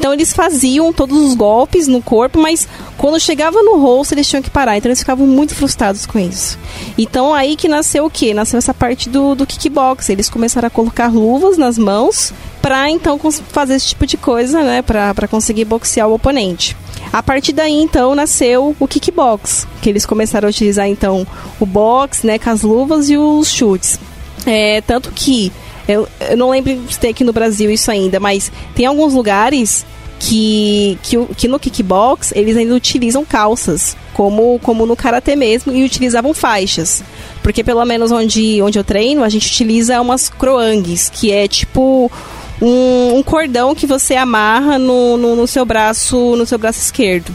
Então 0.00 0.14
eles 0.14 0.32
faziam 0.32 0.94
todos 0.94 1.14
os 1.20 1.34
golpes 1.34 1.86
no 1.86 2.00
corpo, 2.00 2.40
mas 2.40 2.66
quando 2.96 3.20
chegava 3.20 3.62
no 3.62 3.76
rosto 3.78 4.14
eles 4.14 4.26
tinham 4.26 4.42
que 4.42 4.48
parar. 4.48 4.78
Então 4.78 4.88
eles 4.88 5.00
ficavam 5.00 5.26
muito 5.26 5.54
frustrados 5.54 6.06
com 6.06 6.18
isso. 6.18 6.58
Então 6.96 7.34
aí 7.34 7.54
que 7.54 7.68
nasceu 7.68 8.06
o 8.06 8.10
que? 8.10 8.32
Nasceu 8.32 8.56
essa 8.56 8.72
parte 8.72 9.10
do, 9.10 9.34
do 9.34 9.46
kickbox. 9.46 10.08
Eles 10.08 10.30
começaram 10.30 10.68
a 10.68 10.70
colocar 10.70 11.12
luvas 11.12 11.58
nas 11.58 11.76
mãos 11.76 12.32
para 12.62 12.90
então 12.90 13.20
fazer 13.48 13.74
esse 13.74 13.88
tipo 13.88 14.06
de 14.06 14.16
coisa, 14.16 14.62
né? 14.62 14.80
Para 14.80 15.28
conseguir 15.28 15.66
boxear 15.66 16.08
o 16.08 16.14
oponente. 16.14 16.74
A 17.12 17.22
partir 17.22 17.52
daí, 17.52 17.74
então, 17.74 18.14
nasceu 18.14 18.74
o 18.80 18.88
kickbox, 18.88 19.66
que 19.82 19.90
eles 19.90 20.06
começaram 20.06 20.46
a 20.46 20.50
utilizar, 20.50 20.86
então, 20.86 21.26
o 21.58 21.66
box, 21.66 22.24
né, 22.24 22.38
com 22.38 22.50
as 22.50 22.62
luvas 22.62 23.10
e 23.10 23.16
os 23.16 23.50
chutes. 23.50 23.98
É, 24.46 24.80
tanto 24.82 25.10
que 25.10 25.52
eu, 25.88 26.08
eu 26.28 26.36
não 26.36 26.50
lembro 26.50 26.78
se 26.90 26.98
tem 26.98 27.10
aqui 27.10 27.24
no 27.24 27.32
Brasil 27.32 27.70
isso 27.70 27.90
ainda, 27.90 28.20
mas 28.20 28.50
tem 28.74 28.86
alguns 28.86 29.12
lugares 29.14 29.84
que, 30.20 30.98
que, 31.02 31.16
que 31.34 31.48
no 31.48 31.58
kickbox 31.58 32.32
eles 32.36 32.56
ainda 32.56 32.74
utilizam 32.74 33.24
calças, 33.24 33.96
como, 34.12 34.58
como 34.60 34.84
no 34.84 34.94
karatê 34.94 35.34
mesmo, 35.34 35.72
e 35.72 35.82
utilizavam 35.82 36.34
faixas. 36.34 37.02
Porque 37.42 37.64
pelo 37.64 37.84
menos 37.84 38.12
onde, 38.12 38.60
onde 38.62 38.78
eu 38.78 38.84
treino, 38.84 39.24
a 39.24 39.28
gente 39.28 39.46
utiliza 39.46 40.00
umas 40.00 40.28
croangues, 40.28 41.08
que 41.08 41.32
é 41.32 41.48
tipo 41.48 42.12
um, 42.60 43.16
um 43.16 43.22
cordão 43.22 43.74
que 43.74 43.86
você 43.86 44.14
amarra 44.14 44.78
no, 44.78 45.16
no, 45.16 45.34
no, 45.34 45.46
seu 45.46 45.64
braço 45.64 46.36
no 46.36 46.44
seu 46.44 46.58
braço 46.58 46.80
esquerdo. 46.80 47.34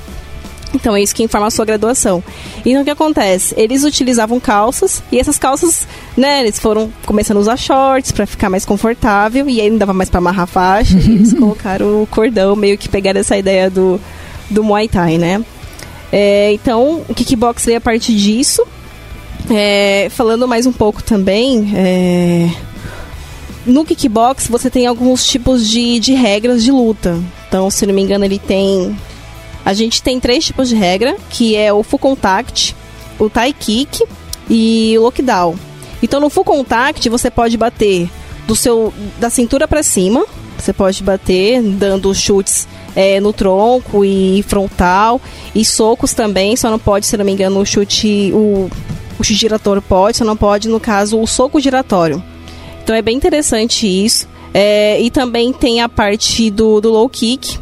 Então 0.75 0.95
é 0.95 1.01
isso 1.01 1.15
que 1.15 1.23
informa 1.23 1.47
a 1.47 1.51
sua 1.51 1.65
graduação. 1.65 2.23
Então 2.65 2.81
o 2.81 2.85
que 2.85 2.91
acontece? 2.91 3.55
Eles 3.57 3.83
utilizavam 3.83 4.39
calças 4.39 5.01
e 5.11 5.17
essas 5.17 5.39
calças, 5.39 5.87
né, 6.17 6.41
eles 6.41 6.59
foram 6.59 6.91
começando 7.05 7.37
a 7.37 7.39
usar 7.39 7.57
shorts 7.57 8.11
para 8.11 8.25
ficar 8.25 8.49
mais 8.49 8.65
confortável 8.65 9.49
e 9.49 9.61
aí 9.61 9.69
não 9.69 9.77
dava 9.77 9.93
mais 9.93 10.09
para 10.09 10.17
amarrar 10.17 10.43
a 10.43 10.47
faixa 10.47 10.97
e 10.97 11.15
eles 11.15 11.33
colocaram 11.33 12.03
o 12.03 12.07
cordão, 12.07 12.55
meio 12.55 12.77
que 12.77 12.89
pegaram 12.89 13.19
essa 13.19 13.37
ideia 13.37 13.69
do, 13.69 13.99
do 14.49 14.63
Muay 14.63 14.87
Thai, 14.87 15.17
né? 15.17 15.43
É, 16.11 16.53
então 16.53 17.03
o 17.07 17.13
kickbox 17.13 17.65
veio 17.65 17.77
a 17.77 17.81
partir 17.81 18.15
disso. 18.15 18.65
É, 19.49 20.07
falando 20.09 20.47
mais 20.47 20.65
um 20.65 20.71
pouco 20.71 21.03
também, 21.03 21.71
é, 21.75 22.49
no 23.65 23.83
kickbox 23.83 24.47
você 24.47 24.69
tem 24.69 24.85
alguns 24.85 25.25
tipos 25.25 25.67
de, 25.67 25.99
de 25.99 26.13
regras 26.13 26.63
de 26.63 26.71
luta. 26.71 27.19
Então, 27.47 27.69
se 27.69 27.85
não 27.85 27.93
me 27.93 28.01
engano, 28.01 28.25
ele 28.25 28.39
tem. 28.39 28.95
A 29.65 29.73
gente 29.73 30.03
tem 30.03 30.19
três 30.19 30.45
tipos 30.45 30.69
de 30.69 30.75
regra, 30.75 31.17
que 31.29 31.55
é 31.55 31.73
o 31.73 31.81
full 31.81 31.97
contact, 31.97 32.75
o 33.17 33.29
tie 33.29 33.51
kick 33.51 34.03
e 34.47 34.95
o 34.97 35.01
lockdown. 35.01 35.55
Então, 36.03 36.19
no 36.19 36.29
full 36.29 36.45
contact 36.45 37.09
você 37.09 37.31
pode 37.31 37.57
bater 37.57 38.07
do 38.45 38.55
seu 38.55 38.93
da 39.19 39.29
cintura 39.29 39.67
para 39.67 39.81
cima. 39.81 40.23
Você 40.57 40.71
pode 40.71 41.01
bater 41.03 41.61
dando 41.61 42.13
chutes 42.13 42.67
é, 42.95 43.19
no 43.19 43.33
tronco 43.33 44.05
e 44.05 44.43
frontal 44.47 45.19
e 45.53 45.65
socos 45.65 46.13
também. 46.13 46.55
Só 46.55 46.69
não 46.69 46.79
pode, 46.79 47.05
se 47.07 47.17
não 47.17 47.25
me 47.25 47.31
engano, 47.31 47.59
o 47.59 47.65
chute 47.65 48.31
o, 48.33 48.69
o 49.19 49.23
chute 49.23 49.39
giratório 49.39 49.81
pode, 49.81 50.17
só 50.17 50.23
não 50.23 50.37
pode 50.37 50.69
no 50.69 50.79
caso 50.79 51.19
o 51.19 51.25
soco 51.25 51.59
giratório. 51.59 52.23
Então 52.83 52.95
é 52.95 53.01
bem 53.01 53.17
interessante 53.17 53.87
isso. 53.87 54.27
É, 54.53 55.01
e 55.01 55.09
também 55.09 55.51
tem 55.51 55.81
a 55.81 55.89
parte 55.89 56.49
do, 56.49 56.79
do 56.79 56.91
low 56.91 57.09
kick. 57.09 57.59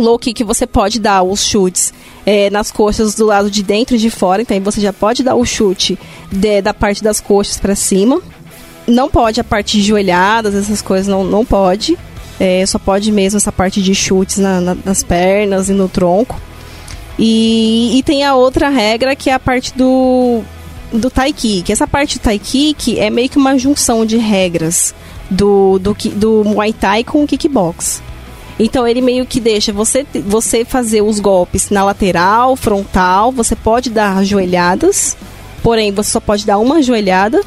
Low 0.00 0.18
kick 0.18 0.42
você 0.44 0.66
pode 0.66 0.98
dar 0.98 1.22
os 1.22 1.44
chutes 1.44 1.92
é, 2.26 2.50
nas 2.50 2.70
coxas 2.70 3.14
do 3.14 3.26
lado 3.26 3.50
de 3.50 3.62
dentro 3.62 3.96
e 3.96 3.98
de 3.98 4.10
fora. 4.10 4.42
Então 4.42 4.58
você 4.60 4.80
já 4.80 4.92
pode 4.92 5.22
dar 5.22 5.34
o 5.34 5.44
chute 5.44 5.98
de, 6.30 6.62
da 6.62 6.74
parte 6.74 7.02
das 7.02 7.20
coxas 7.20 7.58
para 7.58 7.74
cima. 7.74 8.20
Não 8.86 9.08
pode 9.08 9.40
a 9.40 9.44
parte 9.44 9.78
de 9.78 9.82
joelhadas, 9.82 10.54
essas 10.54 10.82
coisas 10.82 11.06
não, 11.06 11.24
não 11.24 11.44
pode. 11.44 11.96
É, 12.38 12.66
só 12.66 12.78
pode 12.78 13.10
mesmo 13.12 13.36
essa 13.36 13.52
parte 13.52 13.80
de 13.80 13.94
chutes 13.94 14.38
na, 14.38 14.60
na, 14.60 14.76
nas 14.84 15.02
pernas 15.02 15.68
e 15.68 15.72
no 15.72 15.88
tronco. 15.88 16.40
E, 17.18 17.96
e 17.96 18.02
tem 18.02 18.24
a 18.24 18.34
outra 18.34 18.68
regra 18.68 19.14
que 19.14 19.30
é 19.30 19.34
a 19.34 19.38
parte 19.38 19.72
do 19.74 20.42
do 20.92 21.10
Tai 21.10 21.32
Kick. 21.32 21.72
Essa 21.72 21.86
parte 21.86 22.18
do 22.18 22.22
Tai 22.22 22.38
Kick 22.38 22.98
é 22.98 23.10
meio 23.10 23.28
que 23.28 23.38
uma 23.38 23.58
junção 23.58 24.06
de 24.06 24.16
regras 24.16 24.94
do, 25.30 25.78
do, 25.78 25.96
do 26.14 26.44
Muay 26.44 26.72
Thai 26.72 27.04
com 27.04 27.24
o 27.24 27.26
kickbox. 27.26 28.02
Então 28.58 28.86
ele 28.86 29.00
meio 29.00 29.26
que 29.26 29.40
deixa 29.40 29.72
você, 29.72 30.06
você 30.24 30.64
fazer 30.64 31.02
os 31.02 31.18
golpes 31.18 31.70
na 31.70 31.84
lateral, 31.84 32.54
frontal, 32.54 33.32
você 33.32 33.56
pode 33.56 33.90
dar 33.90 34.24
joelhadas, 34.24 35.16
porém 35.62 35.90
você 35.90 36.10
só 36.10 36.20
pode 36.20 36.46
dar 36.46 36.58
uma 36.58 36.82
joelhada. 36.82 37.42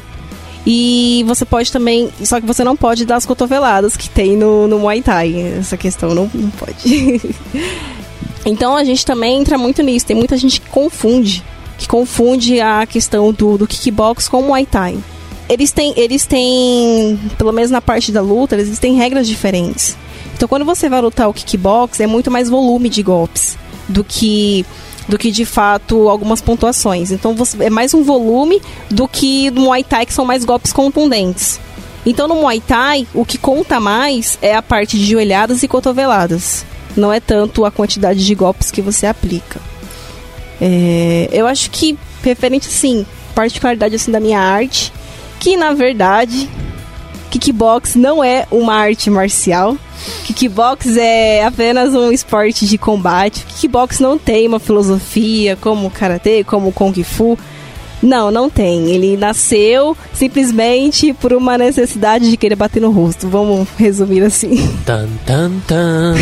E 0.66 1.24
você 1.26 1.46
pode 1.46 1.72
também. 1.72 2.10
Só 2.24 2.40
que 2.40 2.46
você 2.46 2.62
não 2.62 2.76
pode 2.76 3.06
dar 3.06 3.16
as 3.16 3.24
cotoveladas 3.24 3.96
que 3.96 4.10
tem 4.10 4.36
no, 4.36 4.66
no 4.68 4.78
Muay 4.80 5.00
Thai. 5.00 5.54
Essa 5.58 5.78
questão 5.78 6.14
não, 6.14 6.30
não 6.34 6.50
pode. 6.50 7.20
então 8.44 8.76
a 8.76 8.84
gente 8.84 9.06
também 9.06 9.40
entra 9.40 9.56
muito 9.56 9.82
nisso. 9.82 10.04
Tem 10.04 10.16
muita 10.16 10.36
gente 10.36 10.60
que 10.60 10.68
confunde 10.68 11.42
que 11.78 11.86
confunde 11.86 12.60
a 12.60 12.84
questão 12.84 13.32
do, 13.32 13.56
do 13.56 13.66
kickbox 13.66 14.28
com 14.28 14.40
o 14.40 14.42
Muay 14.42 14.66
Thai. 14.66 14.98
Eles 15.48 15.70
têm, 15.70 15.94
eles 15.96 16.26
têm, 16.26 17.18
pelo 17.38 17.52
menos 17.52 17.70
na 17.70 17.80
parte 17.80 18.12
da 18.12 18.20
luta, 18.20 18.56
eles 18.56 18.78
têm 18.78 18.96
regras 18.96 19.26
diferentes. 19.26 19.96
Então, 20.38 20.48
quando 20.48 20.64
você 20.64 20.88
vai 20.88 21.00
lutar 21.00 21.28
o 21.28 21.34
kickbox, 21.34 21.98
é 21.98 22.06
muito 22.06 22.30
mais 22.30 22.48
volume 22.48 22.88
de 22.88 23.02
golpes 23.02 23.58
do 23.88 24.04
que 24.04 24.64
do 25.08 25.18
que 25.18 25.32
de 25.32 25.44
fato 25.44 26.08
algumas 26.08 26.40
pontuações. 26.40 27.10
Então, 27.10 27.34
você, 27.34 27.64
é 27.64 27.68
mais 27.68 27.92
um 27.92 28.04
volume 28.04 28.62
do 28.88 29.08
que 29.08 29.50
no 29.50 29.62
Muay 29.62 29.82
Thai, 29.82 30.06
que 30.06 30.12
são 30.12 30.24
mais 30.24 30.44
golpes 30.44 30.72
contundentes. 30.72 31.58
Então, 32.06 32.28
no 32.28 32.36
Muay 32.36 32.60
Thai, 32.60 33.04
o 33.12 33.24
que 33.24 33.36
conta 33.36 33.80
mais 33.80 34.38
é 34.40 34.54
a 34.54 34.62
parte 34.62 34.96
de 34.96 35.06
joelhadas 35.06 35.64
e 35.64 35.66
cotoveladas. 35.66 36.64
Não 36.96 37.12
é 37.12 37.18
tanto 37.18 37.64
a 37.64 37.70
quantidade 37.72 38.24
de 38.24 38.34
golpes 38.36 38.70
que 38.70 38.80
você 38.80 39.06
aplica. 39.06 39.60
É, 40.60 41.28
eu 41.32 41.48
acho 41.48 41.68
que, 41.68 41.98
referente, 42.22 42.68
assim, 42.68 43.04
particularidade 43.34 43.96
assim, 43.96 44.12
da 44.12 44.20
minha 44.20 44.38
arte, 44.38 44.92
que 45.40 45.56
na 45.56 45.72
verdade, 45.72 46.48
kickbox 47.30 47.94
não 47.94 48.22
é 48.22 48.46
uma 48.50 48.74
arte 48.74 49.10
marcial. 49.10 49.76
Kickbox 50.24 50.96
é 50.96 51.44
apenas 51.44 51.94
um 51.94 52.10
esporte 52.10 52.66
de 52.66 52.78
combate. 52.78 53.44
Kickbox 53.44 54.00
não 54.00 54.18
tem 54.18 54.46
uma 54.46 54.58
filosofia 54.58 55.56
como 55.56 55.88
o 55.88 55.90
karatê, 55.90 56.44
como 56.44 56.68
o 56.68 56.72
kung 56.72 56.94
fu. 57.02 57.38
Não, 58.02 58.30
não 58.30 58.48
tem. 58.48 58.90
Ele 58.90 59.16
nasceu 59.16 59.96
simplesmente 60.12 61.12
por 61.12 61.32
uma 61.32 61.58
necessidade 61.58 62.30
de 62.30 62.36
querer 62.36 62.54
bater 62.54 62.80
no 62.80 62.90
rosto. 62.90 63.28
Vamos 63.28 63.68
resumir 63.76 64.22
assim. 64.22 64.56
Tan, 64.86 65.08
tan, 65.26 65.50
tan. 65.66 66.14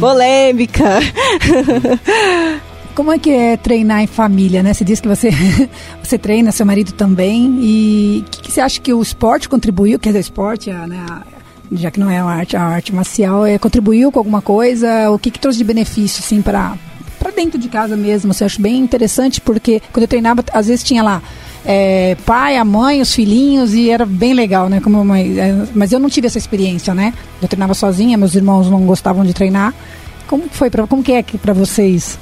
Polêmica. 0.00 0.98
Como 2.94 3.10
é 3.10 3.18
que 3.18 3.30
é 3.30 3.56
treinar 3.56 4.02
em 4.02 4.06
família, 4.06 4.62
né? 4.62 4.74
Você 4.74 4.84
diz 4.84 5.00
que 5.00 5.08
você, 5.08 5.30
você 6.02 6.18
treina, 6.18 6.52
seu 6.52 6.66
marido 6.66 6.92
também. 6.92 7.58
E 7.62 8.24
o 8.26 8.30
que, 8.30 8.42
que, 8.42 8.52
você 8.52 8.60
acha 8.60 8.80
que 8.80 8.92
o 8.92 9.00
esporte 9.00 9.48
contribuiu? 9.48 9.98
Quer 9.98 10.10
dizer, 10.10 10.20
esporte, 10.20 10.70
a, 10.70 10.86
né, 10.86 11.04
a, 11.08 11.22
já 11.72 11.90
que 11.90 11.98
não 11.98 12.10
é 12.10 12.22
uma 12.22 12.32
arte, 12.32 12.56
a 12.56 12.62
arte 12.62 12.94
marcial, 12.94 13.46
é, 13.46 13.58
contribuiu 13.58 14.12
com 14.12 14.18
alguma 14.18 14.42
coisa? 14.42 15.10
O 15.10 15.18
que, 15.18 15.30
que 15.30 15.38
trouxe 15.38 15.58
de 15.58 15.64
benefício, 15.64 16.22
assim, 16.22 16.42
para 16.42 16.76
para 17.18 17.30
dentro 17.30 17.58
de 17.58 17.68
casa 17.68 17.96
mesmo? 17.96 18.34
Você 18.34 18.44
acha 18.44 18.60
bem 18.60 18.80
interessante, 18.80 19.40
porque 19.40 19.80
quando 19.92 20.02
eu 20.02 20.08
treinava, 20.08 20.44
às 20.52 20.66
vezes 20.66 20.84
tinha 20.84 21.02
lá 21.02 21.22
é, 21.64 22.16
pai, 22.26 22.56
a 22.56 22.64
mãe, 22.64 23.00
os 23.00 23.14
filhinhos, 23.14 23.74
e 23.74 23.90
era 23.90 24.04
bem 24.04 24.34
legal, 24.34 24.68
né? 24.68 24.80
Como 24.80 25.04
mãe, 25.04 25.38
é, 25.38 25.66
mas 25.74 25.92
eu 25.92 26.00
não 26.00 26.08
tive 26.08 26.26
essa 26.26 26.38
experiência, 26.38 26.94
né? 26.94 27.14
Eu 27.40 27.48
treinava 27.48 27.74
sozinha, 27.74 28.18
meus 28.18 28.34
irmãos 28.34 28.68
não 28.68 28.84
gostavam 28.84 29.24
de 29.24 29.32
treinar. 29.32 29.72
Como 30.26 30.44
foi 30.50 30.68
pra, 30.68 30.86
como 30.86 31.02
que 31.02 31.12
é 31.12 31.22
para 31.22 31.52
vocês? 31.52 32.18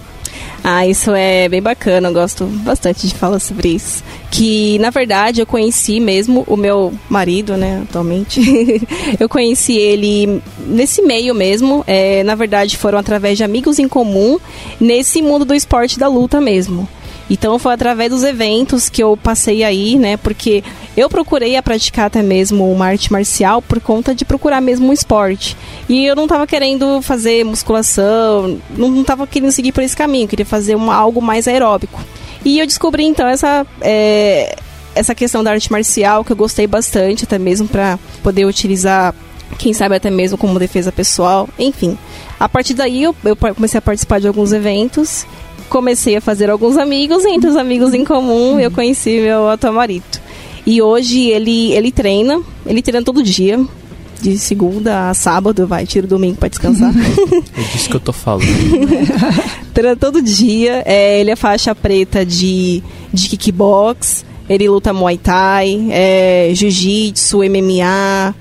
Ah, 0.62 0.86
isso 0.86 1.12
é 1.12 1.48
bem 1.48 1.62
bacana, 1.62 2.08
eu 2.08 2.12
gosto 2.12 2.44
bastante 2.44 3.06
de 3.06 3.14
falar 3.14 3.38
sobre 3.38 3.68
isso. 3.68 4.04
Que, 4.30 4.78
na 4.78 4.90
verdade, 4.90 5.40
eu 5.40 5.46
conheci 5.46 6.00
mesmo 6.00 6.44
o 6.46 6.56
meu 6.56 6.92
marido, 7.08 7.56
né, 7.56 7.82
atualmente. 7.88 8.40
eu 9.18 9.28
conheci 9.28 9.76
ele 9.76 10.42
nesse 10.66 11.02
meio 11.02 11.34
mesmo. 11.34 11.82
É, 11.86 12.22
na 12.24 12.34
verdade, 12.34 12.76
foram 12.76 12.98
através 12.98 13.38
de 13.38 13.44
amigos 13.44 13.78
em 13.78 13.88
comum, 13.88 14.38
nesse 14.78 15.22
mundo 15.22 15.44
do 15.44 15.54
esporte 15.54 15.98
da 15.98 16.08
luta 16.08 16.40
mesmo. 16.40 16.88
Então 17.30 17.58
foi 17.60 17.72
através 17.72 18.10
dos 18.10 18.24
eventos 18.24 18.88
que 18.88 19.02
eu 19.02 19.16
passei 19.16 19.62
aí, 19.62 19.96
né? 19.96 20.16
Porque 20.16 20.64
eu 20.97 21.09
procurei 21.09 21.57
a 21.57 21.62
praticar 21.62 22.07
até 22.07 22.22
mesmo 22.22 22.70
uma 22.70 22.86
arte 22.86 23.12
marcial 23.12 23.62
por 23.62 23.80
conta 23.80 24.14
de 24.14 24.24
procurar 24.24 24.61
mesmo 24.61 24.88
um 24.88 24.93
esporte. 24.93 25.57
E 25.88 26.05
eu 26.05 26.16
não 26.16 26.24
estava 26.24 26.47
querendo 26.47 27.01
fazer 27.03 27.45
musculação, 27.45 28.59
não 28.76 29.01
estava 29.01 29.26
querendo 29.26 29.53
seguir 29.53 29.72
por 29.72 29.82
esse 29.82 29.97
caminho, 29.97 30.28
queria 30.28 30.47
fazer 30.47 30.76
algo 30.76 31.22
mais 31.22 31.47
aeróbico. 31.47 32.01
E 32.45 32.59
eu 32.59 32.66
descobri 32.66 33.05
então 33.05 33.26
essa. 33.26 33.66
É, 33.80 34.57
essa 34.93 35.14
questão 35.14 35.45
da 35.45 35.53
arte 35.53 35.70
marcial 35.70 36.24
que 36.24 36.32
eu 36.32 36.36
gostei 36.36 36.66
bastante, 36.66 37.22
até 37.22 37.38
mesmo 37.38 37.68
para 37.68 37.97
poder 38.24 38.45
utilizar, 38.45 39.14
quem 39.57 39.72
sabe 39.72 39.95
até 39.95 40.11
mesmo 40.11 40.36
como 40.36 40.59
defesa 40.59 40.91
pessoal, 40.91 41.49
enfim. 41.57 41.97
A 42.41 42.49
partir 42.49 42.74
daí 42.74 43.05
eu, 43.05 43.14
eu 43.24 43.36
comecei 43.36 43.78
a 43.78 43.82
participar 43.82 44.20
de 44.20 44.26
alguns 44.26 44.53
eventos 44.53 45.24
comecei 45.70 46.16
a 46.16 46.20
fazer 46.20 46.51
alguns 46.51 46.76
amigos, 46.76 47.24
entre 47.24 47.49
os 47.49 47.57
amigos 47.57 47.95
em 47.95 48.05
comum 48.05 48.59
eu 48.59 48.72
conheci 48.72 49.20
meu 49.20 49.49
atual 49.49 49.72
marido. 49.72 50.19
E 50.66 50.80
hoje 50.82 51.28
ele, 51.28 51.72
ele 51.72 51.90
treina, 51.90 52.40
ele 52.66 52.82
treina 52.82 53.04
todo 53.04 53.22
dia, 53.22 53.58
de 54.20 54.38
segunda 54.38 55.11
a 55.11 55.14
sábado, 55.14 55.66
vai, 55.66 55.86
tira 55.86 56.06
o 56.06 56.08
domingo 56.08 56.36
para 56.36 56.48
descansar. 56.48 56.92
É 57.56 57.62
disso 57.72 57.88
que 57.88 57.96
eu 57.96 58.00
tô 58.00 58.12
falando. 58.12 58.46
treina 59.72 59.96
todo 59.96 60.22
dia, 60.22 60.82
é, 60.86 61.20
ele 61.20 61.30
é 61.30 61.36
faixa 61.36 61.74
preta 61.74 62.24
de, 62.24 62.82
de 63.12 63.28
kickbox, 63.28 64.24
ele 64.48 64.68
luta 64.68 64.92
Muay 64.92 65.18
Thai, 65.18 65.88
é, 65.90 66.50
Jiu-Jitsu, 66.54 67.38
MMA, 67.38 68.34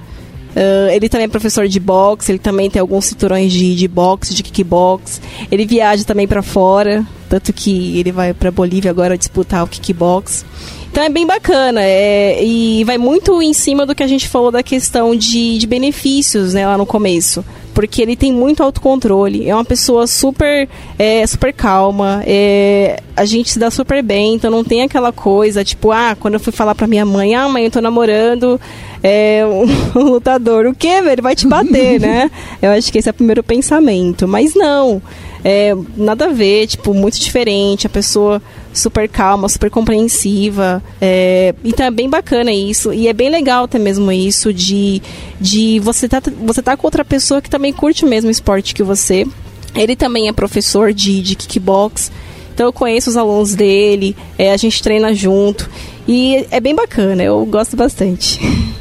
Uh, 0.50 0.90
ele 0.92 1.08
também 1.08 1.26
é 1.26 1.30
professor 1.30 1.68
de 1.68 1.80
boxe, 1.80 2.32
ele 2.32 2.40
também 2.40 2.70
tem 2.70 2.80
alguns 2.80 3.06
cinturões 3.06 3.54
de, 3.54 3.76
de 3.76 3.88
boxe, 3.88 4.34
de 4.34 4.42
kickbox. 4.42 5.22
Ele 5.52 5.66
viaja 5.66 6.04
também 6.04 6.28
para 6.28 6.42
fora, 6.42 7.06
tanto 7.30 7.54
que 7.54 8.00
ele 8.00 8.12
vai 8.12 8.34
para 8.34 8.52
Bolívia 8.52 8.90
agora 8.90 9.18
disputar 9.18 9.64
o 9.64 9.68
kickbox. 9.68 10.44
Então 10.92 11.04
é 11.04 11.10
bem 11.10 11.26
bacana 11.26 11.82
é, 11.84 12.44
e 12.44 12.84
vai 12.84 12.98
muito 12.98 13.42
em 13.42 13.54
cima 13.54 13.86
do 13.86 13.94
que 13.94 14.04
a 14.04 14.08
gente 14.08 14.28
falou 14.28 14.52
da 14.52 14.64
questão 14.64 15.16
de, 15.16 15.58
de 15.58 15.68
benefícios 15.68 16.54
né, 16.54 16.66
lá 16.66 16.78
no 16.78 16.86
começo. 16.86 17.46
Porque 17.74 18.02
ele 18.02 18.16
tem 18.16 18.34
muito 18.34 18.62
autocontrole, 18.62 19.48
é 19.48 19.54
uma 19.54 19.64
pessoa 19.64 20.08
super, 20.08 20.68
é, 20.98 21.26
super 21.26 21.54
calma, 21.54 22.22
é, 22.26 23.02
a 23.16 23.24
gente 23.24 23.52
se 23.52 23.60
dá 23.60 23.72
super 23.72 24.04
bem, 24.04 24.34
então 24.34 24.52
não 24.52 24.64
tem 24.64 24.82
aquela 24.82 25.14
coisa, 25.14 25.64
tipo, 25.64 25.92
ah, 25.92 26.18
quando 26.20 26.34
eu 26.34 26.40
fui 26.42 26.52
falar 26.52 26.76
pra 26.76 26.88
minha 26.88 27.06
mãe, 27.06 27.36
ah, 27.36 27.48
mãe, 27.48 27.66
eu 27.66 27.72
tô 27.72 27.80
namorando 27.80 28.60
é, 29.02 29.46
um, 29.46 29.66
um 30.00 30.04
lutador, 30.10 30.66
o 30.66 30.76
quê, 30.76 31.02
velho? 31.02 31.12
Ele 31.12 31.22
vai 31.22 31.36
te 31.36 31.48
bater, 31.48 32.00
né? 32.00 32.30
Eu 32.62 32.72
acho 32.72 32.92
que 32.92 32.98
esse 32.98 33.08
é 33.08 33.12
o 33.12 33.14
primeiro 33.14 33.44
pensamento, 33.44 34.28
mas 34.28 34.54
não. 34.56 35.02
É, 35.44 35.74
nada 35.96 36.26
a 36.26 36.34
ver, 36.34 36.68
tipo, 36.68 36.94
muito 36.94 37.18
diferente, 37.20 37.88
a 37.88 37.90
pessoa 37.90 38.42
super 38.80 39.08
calma, 39.08 39.48
super 39.50 39.70
compreensiva. 39.70 40.82
É, 41.02 41.54
então 41.64 41.86
é 41.86 41.92
bem 41.92 42.10
bacana 42.10 42.52
isso. 42.52 42.94
E 42.94 43.08
é 43.08 43.14
bem 43.14 43.30
legal 43.30 43.66
até 43.66 43.78
mesmo 43.78 44.12
isso 44.12 44.54
de, 44.54 45.02
de 45.40 45.80
você 45.80 46.08
tá, 46.08 46.22
você 46.42 46.62
tá 46.62 46.76
com 46.76 46.88
outra 46.88 47.06
pessoa 47.06 47.42
que 47.42 47.50
também 47.50 47.74
curte 47.74 48.06
o 48.06 48.08
mesmo 48.08 48.30
esporte 48.30 48.74
que 48.74 48.84
você. 48.84 49.26
Ele 49.76 49.96
também 49.96 50.28
é 50.28 50.34
professor 50.34 50.94
de, 50.94 51.22
de 51.22 51.36
kickbox. 51.36 52.12
Então 52.54 52.68
eu 52.68 52.74
conheço 52.74 53.10
os 53.10 53.16
alunos 53.16 53.56
dele, 53.56 54.16
é, 54.38 54.52
a 54.52 54.58
gente 54.58 54.82
treina 54.82 55.14
junto. 55.14 55.70
E 56.08 56.46
é 56.52 56.60
bem 56.60 56.76
bacana, 56.76 57.24
eu 57.24 57.46
gosto 57.46 57.76
bastante. 57.78 58.40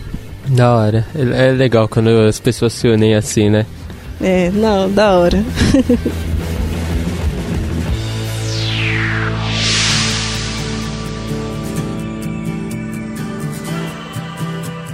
Da 0.48 0.74
hora. 0.74 1.06
É 1.14 1.52
legal 1.52 1.86
quando 1.86 2.08
as 2.08 2.40
pessoas 2.40 2.72
se 2.72 2.88
unem 2.88 3.14
assim, 3.14 3.50
né? 3.50 3.66
É, 4.18 4.50
não, 4.50 4.90
da 4.90 5.12
hora. 5.18 5.44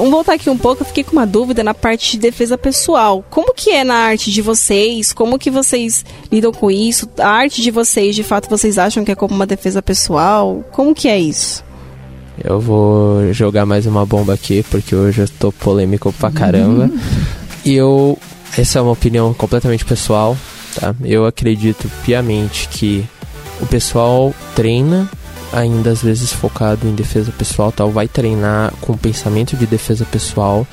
Vamos 0.00 0.12
voltar 0.12 0.32
aqui 0.32 0.48
um 0.48 0.56
pouco, 0.56 0.80
eu 0.80 0.86
fiquei 0.86 1.04
com 1.04 1.12
uma 1.12 1.26
dúvida 1.26 1.62
na 1.62 1.74
parte 1.74 2.12
de 2.12 2.18
defesa 2.18 2.56
pessoal. 2.56 3.22
Como 3.28 3.52
que 3.52 3.68
é 3.68 3.84
na 3.84 3.96
arte 3.96 4.30
de 4.30 4.40
vocês? 4.40 5.12
Como 5.12 5.38
que 5.38 5.50
vocês 5.50 6.06
lidam 6.32 6.50
com 6.52 6.70
isso? 6.70 7.06
A 7.18 7.28
arte 7.28 7.60
de 7.60 7.70
vocês, 7.70 8.16
de 8.16 8.22
fato, 8.22 8.48
vocês 8.48 8.78
acham 8.78 9.04
que 9.04 9.12
é 9.12 9.14
como 9.14 9.34
uma 9.34 9.44
defesa 9.44 9.82
pessoal? 9.82 10.64
Como 10.72 10.94
que 10.94 11.06
é 11.06 11.20
isso? 11.20 11.62
Eu 12.42 12.58
vou 12.58 13.30
jogar 13.34 13.66
mais 13.66 13.84
uma 13.84 14.06
bomba 14.06 14.32
aqui, 14.32 14.64
porque 14.70 14.96
hoje 14.96 15.20
eu 15.20 15.28
tô 15.38 15.52
polêmico 15.52 16.10
pra 16.14 16.30
caramba. 16.30 16.84
Uhum. 16.84 16.98
E 17.66 17.74
eu. 17.74 18.18
Essa 18.56 18.78
é 18.78 18.82
uma 18.82 18.92
opinião 18.92 19.34
completamente 19.34 19.84
pessoal, 19.84 20.34
tá? 20.80 20.94
Eu 21.04 21.26
acredito 21.26 21.90
piamente 22.06 22.70
que 22.70 23.04
o 23.60 23.66
pessoal 23.66 24.34
treina 24.56 25.10
ainda 25.52 25.90
às 25.90 26.02
vezes 26.02 26.32
focado 26.32 26.86
em 26.86 26.94
defesa 26.94 27.32
pessoal, 27.32 27.72
tal, 27.72 27.90
vai 27.90 28.08
treinar 28.08 28.72
com 28.80 28.96
pensamento 28.96 29.56
de 29.56 29.66
defesa 29.66 30.04
pessoal, 30.04 30.66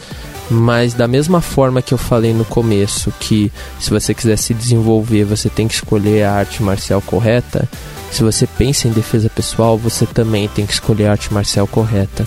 mas 0.49 0.93
da 0.93 1.07
mesma 1.07 1.41
forma 1.41 1.81
que 1.81 1.93
eu 1.93 1.97
falei 1.97 2.33
no 2.33 2.45
começo, 2.45 3.11
que 3.19 3.51
se 3.79 3.89
você 3.89 4.13
quiser 4.13 4.37
se 4.37 4.53
desenvolver, 4.53 5.25
você 5.25 5.49
tem 5.49 5.67
que 5.67 5.73
escolher 5.73 6.23
a 6.23 6.33
arte 6.33 6.63
marcial 6.63 7.01
correta. 7.01 7.67
Se 8.11 8.23
você 8.23 8.47
pensa 8.47 8.87
em 8.87 8.91
defesa 8.91 9.29
pessoal, 9.29 9.77
você 9.77 10.05
também 10.05 10.47
tem 10.47 10.65
que 10.65 10.73
escolher 10.73 11.07
a 11.07 11.11
arte 11.11 11.33
marcial 11.33 11.67
correta. 11.67 12.25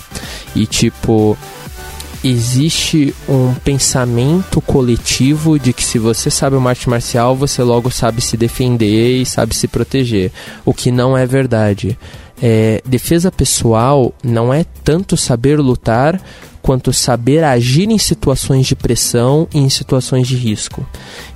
E 0.55 0.67
tipo, 0.67 1.35
existe 2.23 3.15
um 3.27 3.53
pensamento 3.55 4.61
coletivo 4.61 5.57
de 5.57 5.73
que 5.73 5.83
se 5.83 5.97
você 5.97 6.29
sabe 6.29 6.55
uma 6.55 6.69
arte 6.69 6.87
marcial, 6.89 7.35
você 7.35 7.63
logo 7.63 7.89
sabe 7.89 8.21
se 8.21 8.37
defender 8.37 9.21
e 9.21 9.25
sabe 9.25 9.55
se 9.55 9.67
proteger, 9.67 10.31
o 10.63 10.73
que 10.73 10.91
não 10.91 11.17
é 11.17 11.25
verdade. 11.25 11.97
É, 12.41 12.81
defesa 12.85 13.31
pessoal 13.31 14.13
não 14.23 14.53
é 14.53 14.65
tanto 14.83 15.15
saber 15.15 15.59
lutar 15.59 16.19
quanto 16.61 16.93
saber 16.93 17.43
agir 17.43 17.89
em 17.89 17.97
situações 17.97 18.67
de 18.67 18.75
pressão 18.75 19.47
e 19.53 19.59
em 19.59 19.69
situações 19.69 20.27
de 20.27 20.35
risco. 20.35 20.85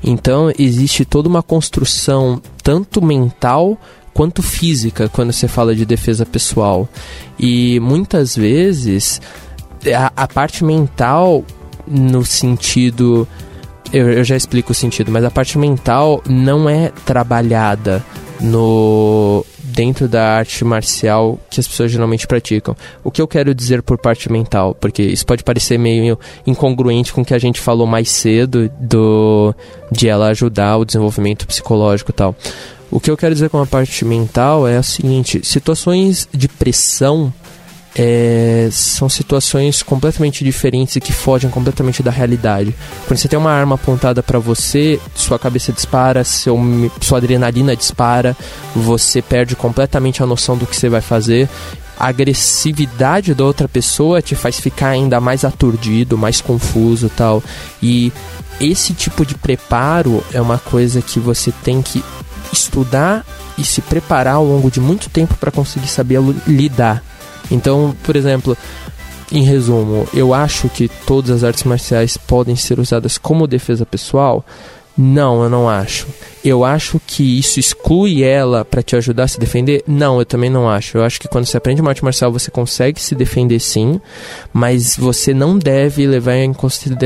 Então, 0.04 0.52
existe 0.58 1.04
toda 1.04 1.28
uma 1.28 1.44
construção 1.44 2.42
tanto 2.64 3.02
mental 3.02 3.78
quanto 4.14 4.42
física 4.42 5.10
quando 5.10 5.34
você 5.34 5.48
fala 5.48 5.76
de 5.76 5.86
defesa 5.86 6.26
pessoal. 6.26 6.88
E 7.38 7.80
muitas 7.82 8.36
vezes 8.36 9.20
a, 9.94 10.12
a 10.16 10.28
parte 10.28 10.64
mental, 10.64 11.44
no 11.88 12.24
sentido. 12.26 13.28
Eu, 13.94 14.12
eu 14.12 14.24
já 14.24 14.36
explico 14.36 14.72
o 14.72 14.76
sentido, 14.76 15.12
mas 15.12 15.24
a 15.24 15.30
parte 15.30 15.58
mental 15.58 16.22
não 16.28 16.68
é 16.70 16.92
trabalhada 17.06 18.04
no 18.42 19.46
dentro 19.76 20.08
da 20.08 20.38
arte 20.38 20.64
marcial 20.64 21.38
que 21.50 21.60
as 21.60 21.68
pessoas 21.68 21.92
geralmente 21.92 22.26
praticam. 22.26 22.76
O 23.04 23.12
que 23.12 23.22
eu 23.22 23.28
quero 23.28 23.54
dizer 23.54 23.84
por 23.84 23.98
parte 23.98 24.32
mental? 24.32 24.74
Porque 24.74 25.04
isso 25.04 25.26
pode 25.26 25.44
parecer 25.44 25.78
meio 25.78 26.18
incongruente 26.48 27.12
com 27.12 27.22
o 27.22 27.26
que 27.26 27.34
a 27.34 27.40
gente 27.40 27.60
falou 27.60 27.86
mais 27.86 28.10
cedo 28.10 28.72
do 28.80 29.54
de 29.92 30.08
ela 30.08 30.30
ajudar 30.30 30.78
o 30.78 30.86
desenvolvimento 30.86 31.46
psicológico 31.46 32.12
e 32.12 32.14
tal. 32.14 32.36
O 32.90 33.00
que 33.00 33.12
eu 33.12 33.18
quero 33.18 33.34
dizer 33.34 33.50
com 33.50 33.62
a 33.62 33.66
parte 33.66 34.06
mental 34.06 34.68
é 34.68 34.80
o 34.80 34.84
seguinte: 34.84 35.42
situações 35.44 36.30
de 36.34 36.48
pressão 36.48 37.34
é, 37.98 38.68
são 38.72 39.08
situações 39.08 39.82
completamente 39.82 40.44
diferentes 40.44 40.98
e 40.98 41.00
que 41.00 41.14
fogem 41.14 41.50
completamente 41.50 42.04
da 42.04 42.12
realidade. 42.12 42.76
Quando 43.08 43.18
você 43.18 43.30
tem 43.30 43.40
uma 43.40 43.52
arma 43.52 43.76
apontada 43.76 44.22
para 44.22 44.38
você, 44.38 45.00
sua 45.16 45.40
cabeça 45.40 45.72
dispara, 45.72 46.24
seu, 46.26 46.60
sua 47.00 47.20
adrenalina 47.20 47.76
dispara, 47.76 48.36
você 48.76 49.22
perde 49.22 49.56
completamente 49.56 50.22
a 50.22 50.26
noção 50.26 50.58
do 50.58 50.68
que 50.68 50.76
você 50.76 50.90
vai 50.90 51.00
fazer. 51.00 51.48
A 51.98 52.08
agressividade 52.08 53.34
da 53.34 53.46
outra 53.46 53.70
pessoa 53.70 54.22
te 54.22 54.36
faz 54.36 54.60
ficar 54.60 54.90
ainda 54.90 55.22
mais 55.22 55.46
aturdido, 55.46 56.18
mais 56.18 56.42
confuso 56.42 57.10
tal. 57.16 57.42
E 57.82 58.12
esse 58.60 58.94
tipo 58.94 59.26
de 59.26 59.36
preparo 59.36 60.22
é 60.34 60.42
uma 60.42 60.58
coisa 60.58 61.02
que 61.02 61.18
você 61.18 61.54
tem 61.64 61.82
que 61.82 62.04
estudar 62.52 63.26
e 63.58 63.64
se 63.64 63.80
preparar 63.80 64.36
ao 64.36 64.46
longo 64.46 64.70
de 64.70 64.82
muito 64.82 65.10
tempo 65.10 65.36
para 65.36 65.52
conseguir 65.52 65.88
saber 65.88 66.20
lidar 66.46 67.02
então, 67.52 67.96
por 68.04 68.16
exemplo, 68.16 68.58
em 69.32 69.44
resumo, 69.44 70.08
eu 70.14 70.34
acho 70.34 70.70
que 70.70 70.88
todas 70.88 71.32
as 71.32 71.44
artes 71.44 71.64
marciais 71.64 72.18
podem 72.18 72.56
ser 72.56 72.80
usadas 72.80 73.18
como 73.18 73.48
defesa 73.48 73.86
pessoal. 73.86 74.46
Não, 74.98 75.44
eu 75.44 75.50
não 75.50 75.68
acho. 75.68 76.08
Eu 76.44 76.64
acho 76.64 77.02
que 77.06 77.38
isso 77.38 77.60
exclui 77.60 78.24
ela 78.24 78.64
para 78.64 78.82
te 78.82 78.96
ajudar 78.96 79.24
a 79.24 79.28
se 79.28 79.38
defender? 79.38 79.84
Não, 79.86 80.20
eu 80.20 80.26
também 80.26 80.50
não 80.50 80.70
acho. 80.70 80.98
Eu 80.98 81.04
acho 81.04 81.20
que 81.20 81.28
quando 81.28 81.46
você 81.46 81.58
aprende 81.58 81.82
uma 81.82 81.92
arte 81.92 82.04
marcial 82.04 82.32
você 82.32 82.50
consegue 82.50 83.02
se 83.02 83.14
defender 83.14 83.60
sim, 83.60 84.00
mas 84.54 84.96
você 84.96 85.34
não 85.34 85.58
deve 85.58 86.08
levar 86.08 86.36
em, 86.36 86.56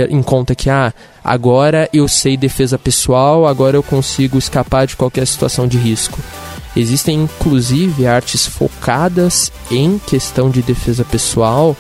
em 0.10 0.22
conta 0.22 0.54
que, 0.54 0.70
ah, 0.70 0.94
agora 1.24 1.90
eu 1.92 2.08
sei 2.08 2.38
defesa 2.38 2.78
pessoal, 2.78 3.48
agora 3.48 3.76
eu 3.76 3.82
consigo 3.82 4.38
escapar 4.38 4.86
de 4.86 4.96
qualquer 4.96 5.26
situação 5.26 5.68
de 5.68 5.78
risco. 5.78 6.20
Existem 6.80 7.24
inclusive 7.24 8.08
artes 8.08 8.46
focadas 8.46 9.52
em 9.70 10.00
questão 10.00 10.50
de 10.50 10.62
defesa 10.62 11.04
pessoal, 11.04 11.76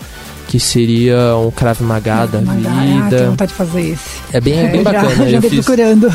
que 0.47 0.59
seria 0.59 1.37
um 1.37 1.51
Krav 1.51 1.79
Maga 1.81 2.25
da 2.25 2.39
vida. 2.39 2.69
Ah, 2.69 3.09
tenho 3.09 3.29
vontade 3.29 3.51
de 3.51 3.57
fazer 3.57 3.81
esse. 3.81 4.19
É 4.33 4.41
bem, 4.41 4.59
é, 4.59 4.67
bem 4.71 4.83
bacana. 4.83 5.15
Já, 5.15 5.25
já 5.25 5.37
eu 5.37 5.41
fiz, 5.43 5.65
procurando. 5.65 6.07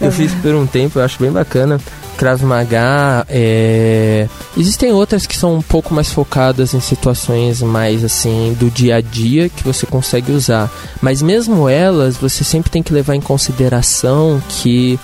eu 0.00 0.12
fiz 0.12 0.32
por 0.34 0.54
um 0.54 0.66
tempo, 0.66 0.98
eu 0.98 1.04
acho 1.04 1.18
bem 1.22 1.30
bacana. 1.30 1.80
Krav 2.18 2.42
Maga, 2.42 3.24
é... 3.30 4.28
existem 4.54 4.92
outras 4.92 5.24
que 5.24 5.34
são 5.34 5.54
um 5.54 5.62
pouco 5.62 5.94
mais 5.94 6.12
focadas 6.12 6.74
em 6.74 6.80
situações 6.80 7.62
mais 7.62 8.04
assim 8.04 8.54
do 8.60 8.68
dia 8.70 8.96
a 8.96 9.00
dia 9.00 9.48
que 9.48 9.64
você 9.64 9.86
consegue 9.86 10.30
usar. 10.30 10.70
Mas 11.00 11.22
mesmo 11.22 11.66
elas, 11.66 12.18
você 12.18 12.44
sempre 12.44 12.70
tem 12.70 12.82
que 12.82 12.92
levar 12.92 13.14
em 13.14 13.22
consideração 13.22 14.42
que 14.48 15.00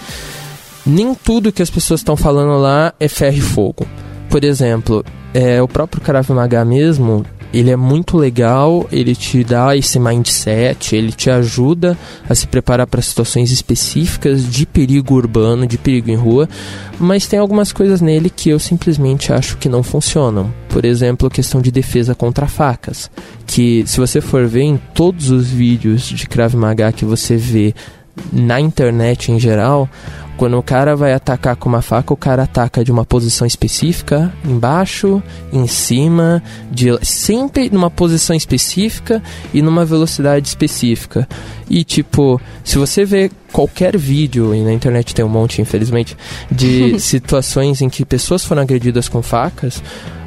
nem 0.87 1.15
tudo 1.15 1.53
que 1.53 1.63
as 1.63 1.71
pessoas 1.71 2.01
estão 2.01 2.17
falando 2.17 2.61
lá 2.61 2.95
é 3.01 3.09
ferro 3.09 3.37
e 3.37 3.41
fogo. 3.41 3.87
Por 4.31 4.45
exemplo, 4.45 5.05
é, 5.35 5.61
o 5.61 5.69
próprio 5.69 6.01
Krav 6.01 6.31
Maga 6.31 6.65
mesmo, 6.65 7.25
ele 7.53 7.71
é 7.71 7.77
muito 7.77 8.17
legal, 8.17 8.87
ele 8.93 9.15
te 9.15 9.43
dá 9.43 9.77
esse 9.77 9.99
mindset, 9.99 10.95
ele 10.95 11.13
te 11.13 11.31
ajuda 11.31 11.97
a 12.29 12.35
se 12.35 12.47
preparar 12.47 12.87
para 12.87 13.01
situações 13.01 13.51
específicas 13.51 14.49
de 14.49 14.67
perigo 14.67 15.15
urbano, 15.15 15.67
de 15.67 15.79
perigo 15.79 16.11
em 16.11 16.17
rua, 16.17 16.49
mas 16.99 17.27
tem 17.27 17.39
algumas 17.39 17.73
coisas 17.73 18.01
nele 18.01 18.29
que 18.29 18.51
eu 18.51 18.59
simplesmente 18.59 19.33
acho 19.33 19.57
que 19.57 19.69
não 19.69 19.83
funcionam. 19.83 20.53
Por 20.69 20.85
exemplo, 20.85 21.29
a 21.29 21.31
questão 21.31 21.61
de 21.61 21.71
defesa 21.71 22.15
contra 22.15 22.47
facas, 22.47 23.11
que 23.47 23.85
se 23.87 23.99
você 23.99 24.21
for 24.21 24.47
ver 24.47 24.63
em 24.63 24.77
todos 24.95 25.31
os 25.31 25.49
vídeos 25.49 26.03
de 26.03 26.27
Krav 26.27 26.55
Maga 26.55 26.93
que 26.93 27.05
você 27.05 27.37
vê 27.37 27.75
na 28.33 28.61
internet 28.61 29.31
em 29.31 29.39
geral, 29.39 29.89
quando 30.37 30.59
o 30.59 30.63
cara 30.63 30.95
vai 30.95 31.15
atacar 31.15 31.57
com 31.57 31.69
uma 31.69 31.81
faca, 31.81 32.13
o 32.13 32.17
cara 32.17 32.43
ataca 32.43 32.85
de 32.85 32.93
uma 32.93 33.05
posição 33.05 33.47
específica, 33.47 34.33
embaixo, 34.45 35.23
em 35.53 35.67
cima, 35.67 36.43
de 36.71 36.89
sempre 37.05 37.71
numa 37.71 37.91
posição 37.91 38.37
específica 38.37 39.23
e 39.55 39.63
numa 39.63 39.85
velocidade 39.85 40.47
específica. 40.47 41.27
E 41.71 41.83
tipo, 41.83 42.41
se 42.63 42.77
você 42.77 43.05
vê 43.05 43.31
qualquer 43.51 43.97
vídeo, 43.97 44.55
e 44.55 44.61
na 44.61 44.73
internet 44.73 45.15
tem 45.15 45.25
um 45.25 45.29
monte, 45.29 45.63
infelizmente, 45.63 46.17
de 46.51 46.99
situações 47.01 47.81
em 47.81 47.89
que 47.89 48.05
pessoas 48.05 48.45
foram 48.45 48.63
agredidas 48.63 49.09
com 49.09 49.23
facas, 49.23 49.83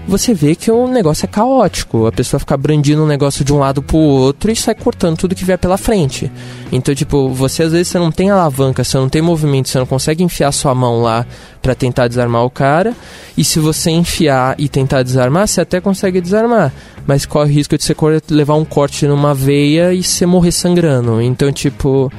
você 0.09 0.33
vê 0.33 0.55
que 0.55 0.71
o 0.71 0.87
negócio 0.87 1.25
é 1.25 1.27
caótico. 1.27 2.07
A 2.07 2.11
pessoa 2.11 2.39
fica 2.39 2.57
brandindo 2.57 3.03
um 3.03 3.07
negócio 3.07 3.45
de 3.45 3.53
um 3.53 3.59
lado 3.59 3.81
pro 3.81 3.97
outro 3.97 4.51
e 4.51 4.55
sai 4.55 4.75
cortando 4.75 5.17
tudo 5.17 5.35
que 5.35 5.45
vier 5.45 5.57
pela 5.57 5.77
frente. 5.77 6.31
Então, 6.71 6.93
tipo, 6.93 7.29
você 7.29 7.63
às 7.63 7.71
vezes 7.71 7.87
você 7.87 7.99
não 7.99 8.11
tem 8.11 8.29
alavanca, 8.29 8.83
você 8.83 8.97
não 8.97 9.07
tem 9.07 9.21
movimento, 9.21 9.69
você 9.69 9.79
não 9.79 9.85
consegue 9.85 10.23
enfiar 10.23 10.51
sua 10.51 10.75
mão 10.75 11.01
lá 11.01 11.25
para 11.61 11.75
tentar 11.75 12.07
desarmar 12.07 12.43
o 12.43 12.49
cara. 12.49 12.93
E 13.37 13.43
se 13.43 13.59
você 13.59 13.91
enfiar 13.91 14.55
e 14.57 14.67
tentar 14.67 15.03
desarmar, 15.03 15.47
você 15.47 15.61
até 15.61 15.79
consegue 15.79 16.19
desarmar. 16.19 16.73
Mas 17.07 17.25
corre 17.25 17.51
o 17.51 17.53
risco 17.53 17.77
de 17.77 17.83
você 17.83 17.95
levar 18.29 18.55
um 18.55 18.65
corte 18.65 19.07
numa 19.07 19.33
veia 19.33 19.93
e 19.93 20.03
você 20.03 20.25
morrer 20.25 20.51
sangrando. 20.51 21.21
Então, 21.21 21.51
tipo 21.51 22.11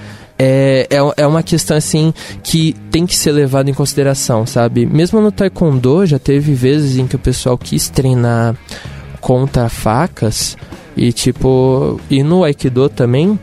é, 0.43 0.87
é, 0.89 1.23
é 1.23 1.27
uma 1.27 1.43
questão 1.43 1.77
assim 1.77 2.15
que 2.43 2.75
tem 2.91 3.05
que 3.05 3.15
ser 3.15 3.31
levado 3.31 3.69
em 3.69 3.75
consideração, 3.75 4.47
sabe? 4.47 4.87
Mesmo 4.87 5.21
no 5.21 5.31
taekwondo 5.31 6.07
já 6.07 6.19
teve 6.19 6.55
vezes 6.55 6.97
em 6.97 7.07
que 7.07 7.15
o 7.15 7.19
pessoal 7.19 7.59
quis 7.59 7.91
treinar 7.91 8.57
contra 9.21 9.69
facas 9.69 10.57
e 10.97 11.13
tipo, 11.13 12.01
e 12.09 12.23
no 12.23 12.43
Aikido 12.43 12.89
também. 12.89 13.39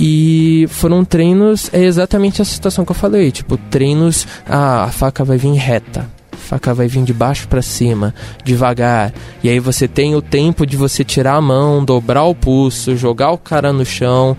E 0.00 0.66
foram 0.70 1.04
treinos, 1.04 1.68
é 1.70 1.84
exatamente 1.84 2.40
a 2.40 2.46
situação 2.46 2.82
que 2.82 2.92
eu 2.92 2.96
falei, 2.96 3.30
tipo, 3.30 3.58
treinos, 3.58 4.26
ah, 4.48 4.84
a 4.84 4.88
faca 4.88 5.22
vai 5.22 5.36
vir 5.36 5.52
reta, 5.52 6.08
faca 6.32 6.72
vai 6.72 6.88
vir 6.88 7.04
de 7.04 7.12
baixo 7.12 7.46
para 7.46 7.60
cima, 7.60 8.14
devagar. 8.42 9.12
E 9.44 9.50
aí 9.50 9.60
você 9.60 9.86
tem 9.86 10.16
o 10.16 10.22
tempo 10.22 10.66
de 10.66 10.78
você 10.78 11.04
tirar 11.04 11.34
a 11.34 11.40
mão, 11.42 11.84
dobrar 11.84 12.24
o 12.24 12.34
pulso, 12.34 12.96
jogar 12.96 13.32
o 13.32 13.38
cara 13.38 13.70
no 13.70 13.84
chão. 13.84 14.34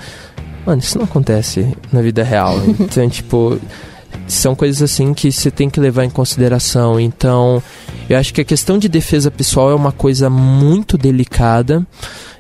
Mano, 0.65 0.79
isso 0.79 0.97
não 0.97 1.05
acontece 1.05 1.75
na 1.91 2.01
vida 2.01 2.23
real. 2.23 2.55
Então, 2.79 3.09
tipo, 3.09 3.59
são 4.27 4.55
coisas 4.55 4.81
assim 4.81 5.13
que 5.13 5.31
você 5.31 5.51
tem 5.51 5.69
que 5.69 5.79
levar 5.79 6.05
em 6.05 6.09
consideração. 6.09 6.99
Então, 6.99 7.61
eu 8.09 8.17
acho 8.17 8.33
que 8.33 8.41
a 8.41 8.45
questão 8.45 8.77
de 8.77 8.87
defesa 8.87 9.29
pessoal 9.29 9.71
é 9.71 9.75
uma 9.75 9.91
coisa 9.91 10.29
muito 10.29 10.97
delicada 10.97 11.85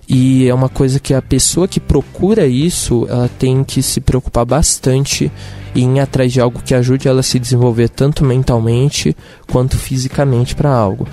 e 0.07 0.47
é 0.47 0.53
uma 0.53 0.69
coisa 0.69 0.99
que 0.99 1.13
a 1.13 1.21
pessoa 1.21 1.67
que 1.67 1.79
procura 1.79 2.45
isso, 2.45 3.05
ela 3.09 3.29
tem 3.39 3.63
que 3.63 3.81
se 3.81 4.01
preocupar 4.01 4.45
bastante 4.45 5.31
em 5.75 5.97
ir 5.97 5.99
atrás 5.99 6.31
de 6.31 6.39
algo 6.39 6.61
que 6.61 6.75
ajude 6.75 7.07
ela 7.07 7.21
a 7.21 7.23
se 7.23 7.39
desenvolver 7.39 7.89
tanto 7.89 8.23
mentalmente 8.23 9.15
quanto 9.51 9.77
fisicamente 9.77 10.55
para 10.55 10.69
algo. 10.69 11.07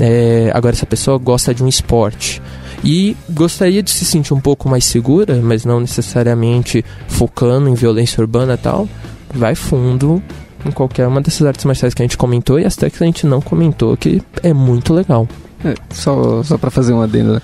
É, 0.00 0.50
agora, 0.54 0.74
se 0.74 0.84
a 0.84 0.86
pessoa 0.86 1.18
gosta 1.18 1.54
de 1.54 1.62
um 1.62 1.68
esporte 1.68 2.40
e 2.84 3.16
gostaria 3.30 3.82
de 3.82 3.90
se 3.90 4.04
sentir 4.04 4.34
um 4.34 4.40
pouco 4.40 4.68
mais 4.68 4.84
segura, 4.84 5.40
mas 5.42 5.64
não 5.64 5.80
necessariamente 5.80 6.84
focando 7.08 7.68
em 7.68 7.74
violência 7.74 8.20
urbana 8.20 8.54
e 8.54 8.56
tal, 8.58 8.88
vai 9.32 9.54
fundo 9.54 10.22
em 10.64 10.70
qualquer 10.70 11.06
uma 11.06 11.20
dessas 11.20 11.46
artes 11.46 11.64
marciais 11.64 11.94
que 11.94 12.02
a 12.02 12.04
gente 12.04 12.16
comentou 12.16 12.58
e 12.58 12.64
até 12.64 12.90
que 12.90 13.02
a 13.02 13.06
gente 13.06 13.26
não 13.26 13.40
comentou, 13.40 13.96
que 13.96 14.22
é 14.42 14.52
muito 14.52 14.92
legal. 14.92 15.28
É, 15.64 15.74
só 15.90 16.42
só 16.42 16.58
para 16.58 16.70
fazer 16.70 16.92
uma 16.92 17.04
adendo, 17.04 17.40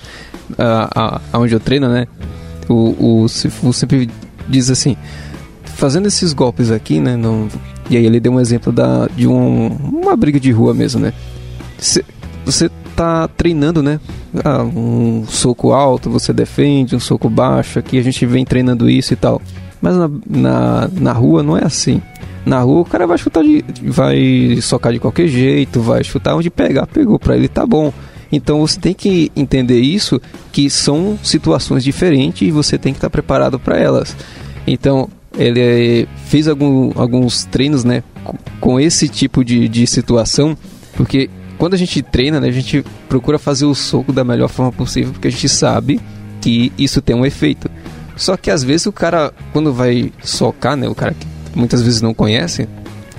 a, 0.59 1.21
aonde 1.33 1.55
eu 1.55 1.61
treino, 1.61 1.89
né? 1.89 2.07
O, 2.69 3.23
o 3.23 3.29
Sifu 3.29 3.73
sempre 3.73 4.11
diz 4.49 4.71
assim, 4.71 4.97
fazendo 5.65 6.07
esses 6.07 6.33
golpes 6.33 6.71
aqui, 6.71 7.01
né? 7.01 7.17
No, 7.17 7.49
e 7.89 7.97
aí 7.97 8.05
ele 8.05 8.21
deu 8.21 8.33
um 8.33 8.41
exemplo 8.41 8.73
da, 8.73 9.09
de 9.17 9.27
um, 9.27 9.69
uma 9.69 10.17
briga 10.17 10.39
de 10.39 10.51
rua 10.51 10.75
mesmo, 10.75 11.01
né? 11.01 11.13
Cê, 11.79 12.05
você 12.45 12.69
tá 12.99 13.29
treinando, 13.29 13.81
né? 13.81 14.01
Ah, 14.45 14.65
um 14.65 15.25
soco 15.29 15.73
alto, 15.73 16.11
você 16.11 16.33
defende, 16.33 16.97
um 16.97 17.01
soco 17.01 17.31
baixo, 17.31 17.79
aqui 17.79 17.97
a 17.97 18.03
gente 18.03 18.27
vem 18.27 18.45
treinando 18.45 18.91
isso 18.91 19.13
e 19.13 19.17
tal. 19.17 19.41
Mas 19.81 19.97
na, 19.97 20.11
na, 20.29 20.91
na 20.93 21.13
rua 21.13 21.45
não 21.45 21.57
é 21.57 21.65
assim. 21.65 22.03
Na 22.45 22.61
rua 22.61 22.81
o 22.81 22.85
cara 22.85 23.07
vai 23.07 23.17
chutar 23.17 23.45
de. 23.45 23.65
vai 23.85 24.59
socar 24.61 24.93
de 24.93 24.99
qualquer 24.99 25.29
jeito, 25.29 25.81
vai 25.81 26.03
chutar 26.03 26.35
onde 26.35 26.51
pegar, 26.51 26.89
pegou, 26.89 27.21
pra 27.21 27.37
ele 27.37 27.47
tá 27.47 27.65
bom. 27.65 27.93
Então 28.33 28.67
você 28.67 28.81
tem 28.81 28.93
que 28.93 29.31
entender 29.37 29.79
isso, 29.79 30.21
que 30.51 30.69
são 30.69 31.17
situações 31.23 31.85
diferentes 31.85 32.49
e 32.49 32.51
você 32.51 32.77
tem 32.77 32.93
que 32.93 32.99
estar 32.99 33.11
preparado 33.11 33.61
para 33.61 33.79
elas. 33.79 34.17
Então 34.67 35.09
ele 35.39 36.09
fez 36.27 36.49
algum, 36.49 36.91
alguns 36.97 37.45
treinos, 37.45 37.85
né, 37.85 38.03
com 38.61 38.81
esse 38.81 39.09
tipo 39.09 39.45
de, 39.45 39.69
de 39.69 39.87
situação, 39.87 40.59
porque 40.97 41.31
quando 41.59 41.75
a 41.75 41.77
gente 41.77 42.01
treina, 42.01 42.41
né, 42.41 42.49
a 42.49 42.53
gente 42.53 42.85
procura 43.09 43.39
fazer 43.39 43.67
o 43.67 43.75
soco 43.75 44.13
da 44.13 44.25
melhor 44.25 44.49
forma 44.49 44.73
possível, 44.73 45.13
porque 45.13 45.29
a 45.29 45.31
gente 45.31 45.49
sabe 45.49 46.01
que 46.41 46.73
isso 46.79 47.03
tem 47.03 47.17
um 47.17 47.27
efeito. 47.27 47.69
Só 48.17 48.37
que 48.37 48.51
às 48.51 48.63
vezes 48.63 48.87
o 48.87 48.93
cara, 48.93 49.33
quando 49.53 49.73
vai 49.73 50.13
socar, 50.23 50.77
né, 50.77 50.89
o 50.89 50.95
cara 50.95 51.15
que 51.15 51.27
muitas 51.59 51.83
vezes 51.83 52.01
não 52.01 52.15
conhece, 52.15 52.69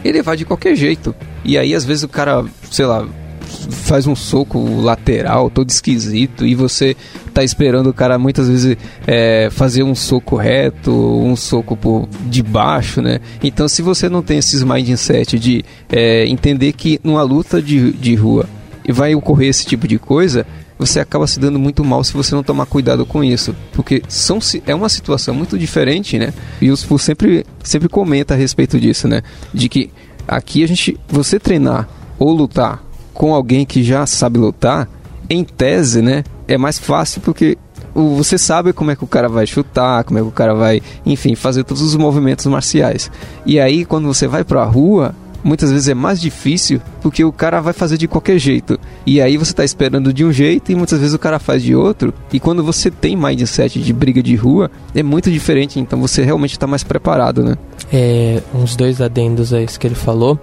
ele 0.03 0.21
vai 0.21 0.37
de 0.37 0.45
qualquer 0.45 0.75
jeito. 0.75 1.13
E 1.43 1.57
aí 1.57 1.75
às 1.75 1.83
vezes 1.83 2.03
o 2.03 2.07
cara, 2.07 2.45
sei 2.71 2.85
lá, 2.85 3.05
faz 3.49 4.07
um 4.07 4.15
soco 4.15 4.81
lateral 4.81 5.49
todo 5.49 5.69
esquisito 5.69 6.45
e 6.45 6.55
você 6.55 6.95
tá 7.33 7.43
esperando 7.43 7.87
o 7.87 7.93
cara 7.93 8.17
muitas 8.19 8.47
vezes 8.47 8.77
é, 9.07 9.49
fazer 9.51 9.83
um 9.83 9.95
soco 9.95 10.35
reto, 10.35 10.91
um 10.91 11.35
soco 11.35 11.75
por 11.75 12.07
de 12.25 12.43
baixo, 12.43 13.01
né? 13.01 13.19
Então 13.43 13.67
se 13.67 13.81
você 13.81 14.07
não 14.07 14.21
tem 14.21 14.37
esses 14.37 14.63
mindset 14.63 15.39
de 15.39 15.63
é, 15.89 16.25
entender 16.27 16.73
que 16.73 16.99
numa 17.03 17.23
luta 17.23 17.61
de, 17.61 17.91
de 17.93 18.15
rua 18.15 18.47
vai 18.87 19.13
ocorrer 19.15 19.49
esse 19.49 19.65
tipo 19.65 19.87
de 19.87 19.99
coisa, 19.99 20.45
você 20.77 20.99
acaba 20.99 21.27
se 21.27 21.39
dando 21.39 21.59
muito 21.59 21.83
mal 21.83 22.03
se 22.03 22.13
você 22.13 22.33
não 22.33 22.41
tomar 22.41 22.65
cuidado 22.65 23.05
com 23.05 23.21
isso, 23.21 23.53
porque 23.73 24.01
são, 24.07 24.39
é 24.65 24.73
uma 24.73 24.87
situação 24.87 25.35
muito 25.35 25.59
diferente, 25.59 26.17
né? 26.17 26.33
E 26.61 26.71
o 26.71 26.77
Spu 26.77 26.97
sempre, 26.97 27.45
sempre 27.61 27.89
comenta 27.89 28.33
a 28.33 28.37
respeito 28.37 28.79
disso, 28.79 29.07
né? 29.07 29.21
De 29.53 29.67
que 29.67 29.91
aqui 30.25 30.63
a 30.63 30.67
gente, 30.67 30.97
você 31.09 31.37
treinar 31.37 31.87
ou 32.17 32.31
lutar 32.31 32.81
com 33.19 33.35
alguém 33.35 33.65
que 33.65 33.83
já 33.83 34.05
sabe 34.05 34.39
lutar, 34.39 34.87
em 35.29 35.43
tese, 35.43 36.01
né, 36.01 36.23
é 36.47 36.57
mais 36.57 36.79
fácil 36.79 37.19
porque 37.19 37.57
você 37.93 38.37
sabe 38.37 38.71
como 38.71 38.91
é 38.91 38.95
que 38.95 39.03
o 39.03 39.07
cara 39.07 39.27
vai 39.27 39.45
chutar, 39.45 40.05
como 40.05 40.17
é 40.17 40.21
que 40.21 40.27
o 40.29 40.31
cara 40.31 40.55
vai, 40.55 40.81
enfim, 41.05 41.35
fazer 41.35 41.65
todos 41.65 41.83
os 41.83 41.97
movimentos 41.97 42.45
marciais. 42.45 43.11
E 43.45 43.59
aí, 43.59 43.83
quando 43.83 44.07
você 44.07 44.25
vai 44.25 44.45
pra 44.45 44.63
rua, 44.63 45.13
muitas 45.43 45.69
vezes 45.69 45.89
é 45.89 45.93
mais 45.93 46.21
difícil 46.21 46.79
porque 47.01 47.21
o 47.25 47.31
cara 47.33 47.59
vai 47.59 47.73
fazer 47.73 47.97
de 47.97 48.07
qualquer 48.07 48.39
jeito. 48.39 48.79
E 49.05 49.21
aí 49.21 49.35
você 49.35 49.51
tá 49.53 49.65
esperando 49.65 50.13
de 50.13 50.23
um 50.23 50.31
jeito 50.31 50.71
e 50.71 50.75
muitas 50.75 50.99
vezes 50.99 51.13
o 51.13 51.19
cara 51.19 51.39
faz 51.39 51.61
de 51.61 51.75
outro. 51.75 52.13
E 52.31 52.39
quando 52.39 52.63
você 52.63 52.89
tem 52.89 53.17
mindset 53.17 53.81
de 53.81 53.91
briga 53.91 54.23
de 54.23 54.35
rua, 54.37 54.71
é 54.95 55.03
muito 55.03 55.29
diferente, 55.29 55.77
então 55.77 55.99
você 55.99 56.23
realmente 56.23 56.51
está 56.51 56.65
mais 56.65 56.85
preparado, 56.85 57.43
né? 57.43 57.57
É, 57.91 58.41
uns 58.55 58.77
dois 58.77 59.01
adendos 59.01 59.53
a 59.53 59.61
isso 59.61 59.77
que 59.77 59.87
ele 59.87 59.95
falou. 59.95 60.39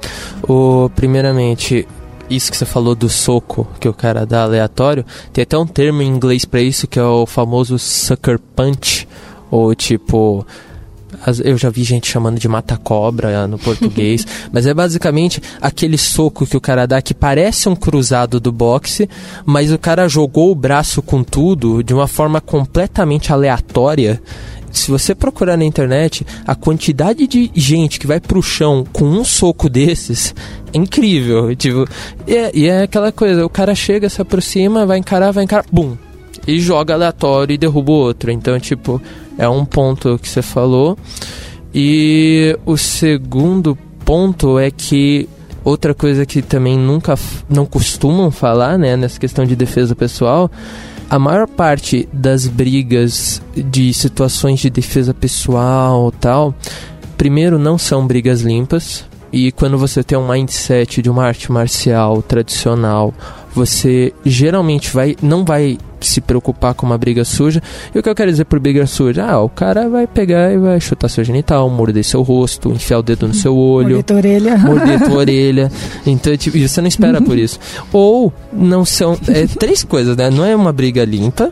O, 0.46 0.90
primeiramente, 0.94 1.88
isso 2.28 2.50
que 2.50 2.56
você 2.56 2.64
falou 2.64 2.94
do 2.94 3.08
soco 3.08 3.66
que 3.78 3.88
o 3.88 3.94
cara 3.94 4.26
dá 4.26 4.42
aleatório, 4.42 5.04
tem 5.32 5.42
até 5.42 5.56
um 5.56 5.66
termo 5.66 6.02
em 6.02 6.08
inglês 6.08 6.44
para 6.44 6.60
isso 6.60 6.86
que 6.86 6.98
é 6.98 7.04
o 7.04 7.26
famoso 7.26 7.78
sucker 7.78 8.38
punch, 8.54 9.06
ou 9.50 9.74
tipo 9.74 10.46
eu 11.42 11.56
já 11.56 11.70
vi 11.70 11.82
gente 11.82 12.10
chamando 12.10 12.38
de 12.38 12.48
mata-cobra 12.48 13.46
no 13.46 13.58
português, 13.58 14.26
mas 14.52 14.66
é 14.66 14.74
basicamente 14.74 15.40
aquele 15.60 15.96
soco 15.96 16.46
que 16.46 16.56
o 16.56 16.60
cara 16.60 16.86
dá 16.86 17.00
que 17.00 17.14
parece 17.14 17.68
um 17.68 17.76
cruzado 17.76 18.38
do 18.38 18.52
boxe, 18.52 19.08
mas 19.44 19.72
o 19.72 19.78
cara 19.78 20.08
jogou 20.08 20.50
o 20.50 20.54
braço 20.54 21.00
com 21.00 21.22
tudo 21.22 21.82
de 21.82 21.94
uma 21.94 22.06
forma 22.06 22.40
completamente 22.40 23.32
aleatória 23.32 24.20
se 24.78 24.90
você 24.90 25.14
procurar 25.14 25.56
na 25.56 25.64
internet, 25.64 26.26
a 26.46 26.54
quantidade 26.54 27.26
de 27.26 27.50
gente 27.54 27.98
que 27.98 28.06
vai 28.06 28.20
pro 28.20 28.42
chão 28.42 28.84
com 28.92 29.04
um 29.04 29.24
soco 29.24 29.68
desses 29.68 30.34
é 30.72 30.78
incrível. 30.78 31.54
Tipo, 31.54 31.86
e 32.26 32.36
é, 32.36 32.50
e 32.54 32.66
é 32.66 32.82
aquela 32.82 33.12
coisa, 33.12 33.44
o 33.44 33.50
cara 33.50 33.74
chega, 33.74 34.08
se 34.08 34.20
aproxima, 34.20 34.86
vai 34.86 34.98
encarar, 34.98 35.32
vai 35.32 35.44
encarar, 35.44 35.64
bum! 35.70 35.96
E 36.46 36.60
joga 36.60 36.94
aleatório 36.94 37.54
e 37.54 37.58
derruba 37.58 37.90
o 37.90 37.94
outro. 37.94 38.30
Então, 38.30 38.58
tipo, 38.60 39.00
é 39.38 39.48
um 39.48 39.64
ponto 39.64 40.18
que 40.18 40.28
você 40.28 40.42
falou. 40.42 40.96
E 41.74 42.56
o 42.64 42.76
segundo 42.76 43.76
ponto 44.04 44.58
é 44.58 44.70
que 44.70 45.28
outra 45.64 45.92
coisa 45.92 46.24
que 46.24 46.40
também 46.40 46.78
nunca 46.78 47.18
não 47.48 47.66
costumam 47.66 48.30
falar, 48.30 48.78
né, 48.78 48.96
nessa 48.96 49.18
questão 49.18 49.44
de 49.44 49.56
defesa 49.56 49.96
pessoal, 49.96 50.50
a 51.08 51.18
maior 51.18 51.46
parte 51.46 52.08
das 52.12 52.46
brigas 52.46 53.40
de 53.54 53.92
situações 53.94 54.60
de 54.60 54.70
defesa 54.70 55.14
pessoal 55.14 56.10
tal, 56.12 56.54
primeiro 57.16 57.58
não 57.58 57.78
são 57.78 58.06
brigas 58.06 58.40
limpas. 58.40 59.04
E 59.32 59.52
quando 59.52 59.76
você 59.76 60.02
tem 60.02 60.16
um 60.16 60.28
mindset 60.28 61.02
de 61.02 61.10
uma 61.10 61.24
arte 61.24 61.50
marcial 61.52 62.22
tradicional, 62.22 63.12
você 63.56 64.12
geralmente 64.24 64.92
vai 64.92 65.16
não 65.22 65.44
vai 65.44 65.78
se 65.98 66.20
preocupar 66.20 66.74
com 66.74 66.84
uma 66.84 66.98
briga 66.98 67.24
suja. 67.24 67.62
E 67.94 67.98
o 67.98 68.02
que 68.02 68.08
eu 68.08 68.14
quero 68.14 68.30
dizer 68.30 68.44
por 68.44 68.60
briga 68.60 68.86
suja? 68.86 69.24
Ah, 69.24 69.40
o 69.40 69.48
cara 69.48 69.88
vai 69.88 70.06
pegar 70.06 70.52
e 70.52 70.58
vai 70.58 70.78
chutar 70.78 71.08
seu 71.08 71.24
genital, 71.24 71.68
morder 71.70 72.04
seu 72.04 72.22
rosto, 72.22 72.70
enfiar 72.70 72.98
o 72.98 73.02
dedo 73.02 73.26
no 73.26 73.34
seu 73.34 73.56
olho. 73.56 73.96
Morder 73.96 74.04
tua 74.04 74.16
orelha. 74.16 74.58
Morder 74.58 75.00
tua 75.02 75.16
orelha. 75.18 75.72
Então, 76.06 76.36
tipo, 76.36 76.58
você 76.58 76.80
não 76.82 76.88
espera 76.88 77.20
por 77.20 77.38
isso. 77.38 77.58
Ou 77.92 78.32
não 78.52 78.84
são... 78.84 79.18
É, 79.26 79.46
três 79.46 79.82
coisas, 79.82 80.16
né? 80.16 80.28
Não 80.28 80.44
é 80.44 80.54
uma 80.54 80.72
briga 80.72 81.02
limpa. 81.04 81.50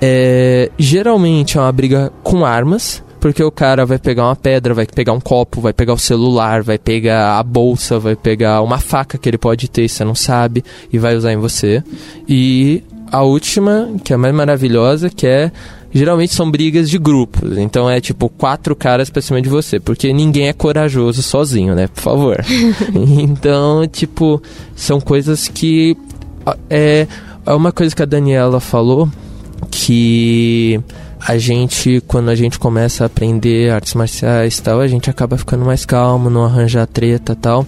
É, 0.00 0.70
geralmente 0.78 1.58
é 1.58 1.60
uma 1.60 1.72
briga 1.72 2.10
com 2.22 2.44
armas 2.44 3.03
porque 3.24 3.42
o 3.42 3.50
cara 3.50 3.86
vai 3.86 3.98
pegar 3.98 4.24
uma 4.24 4.36
pedra, 4.36 4.74
vai 4.74 4.84
pegar 4.84 5.14
um 5.14 5.18
copo, 5.18 5.58
vai 5.58 5.72
pegar 5.72 5.94
o 5.94 5.98
celular, 5.98 6.62
vai 6.62 6.76
pegar 6.76 7.38
a 7.38 7.42
bolsa, 7.42 7.98
vai 7.98 8.14
pegar 8.14 8.60
uma 8.60 8.78
faca 8.78 9.16
que 9.16 9.26
ele 9.26 9.38
pode 9.38 9.66
ter, 9.66 9.88
você 9.88 10.04
não 10.04 10.14
sabe, 10.14 10.62
e 10.92 10.98
vai 10.98 11.16
usar 11.16 11.32
em 11.32 11.38
você. 11.38 11.82
E 12.28 12.84
a 13.10 13.22
última, 13.22 13.88
que 14.04 14.12
é 14.12 14.16
a 14.16 14.18
mais 14.18 14.34
maravilhosa, 14.34 15.08
que 15.08 15.26
é 15.26 15.50
geralmente 15.90 16.34
são 16.34 16.50
brigas 16.50 16.90
de 16.90 16.98
grupos. 16.98 17.56
Então 17.56 17.88
é 17.88 17.98
tipo 17.98 18.28
quatro 18.28 18.76
caras 18.76 19.08
pra 19.08 19.22
cima 19.22 19.40
de 19.40 19.48
você. 19.48 19.80
Porque 19.80 20.12
ninguém 20.12 20.48
é 20.48 20.52
corajoso 20.52 21.22
sozinho, 21.22 21.74
né? 21.74 21.88
Por 21.88 22.02
favor. 22.02 22.44
então, 22.94 23.88
tipo, 23.88 24.42
são 24.76 25.00
coisas 25.00 25.48
que. 25.48 25.96
É, 26.68 27.06
é 27.46 27.54
uma 27.54 27.72
coisa 27.72 27.96
que 27.96 28.02
a 28.02 28.06
Daniela 28.06 28.60
falou 28.60 29.08
que 29.70 30.78
a 31.26 31.38
gente, 31.38 32.02
quando 32.06 32.28
a 32.28 32.34
gente 32.34 32.58
começa 32.58 33.02
a 33.02 33.06
aprender 33.06 33.72
artes 33.72 33.94
marciais 33.94 34.60
tal, 34.60 34.80
a 34.80 34.86
gente 34.86 35.08
acaba 35.08 35.38
ficando 35.38 35.64
mais 35.64 35.86
calmo, 35.86 36.28
não 36.28 36.44
arranjar 36.44 36.86
treta 36.86 37.34
tal. 37.34 37.66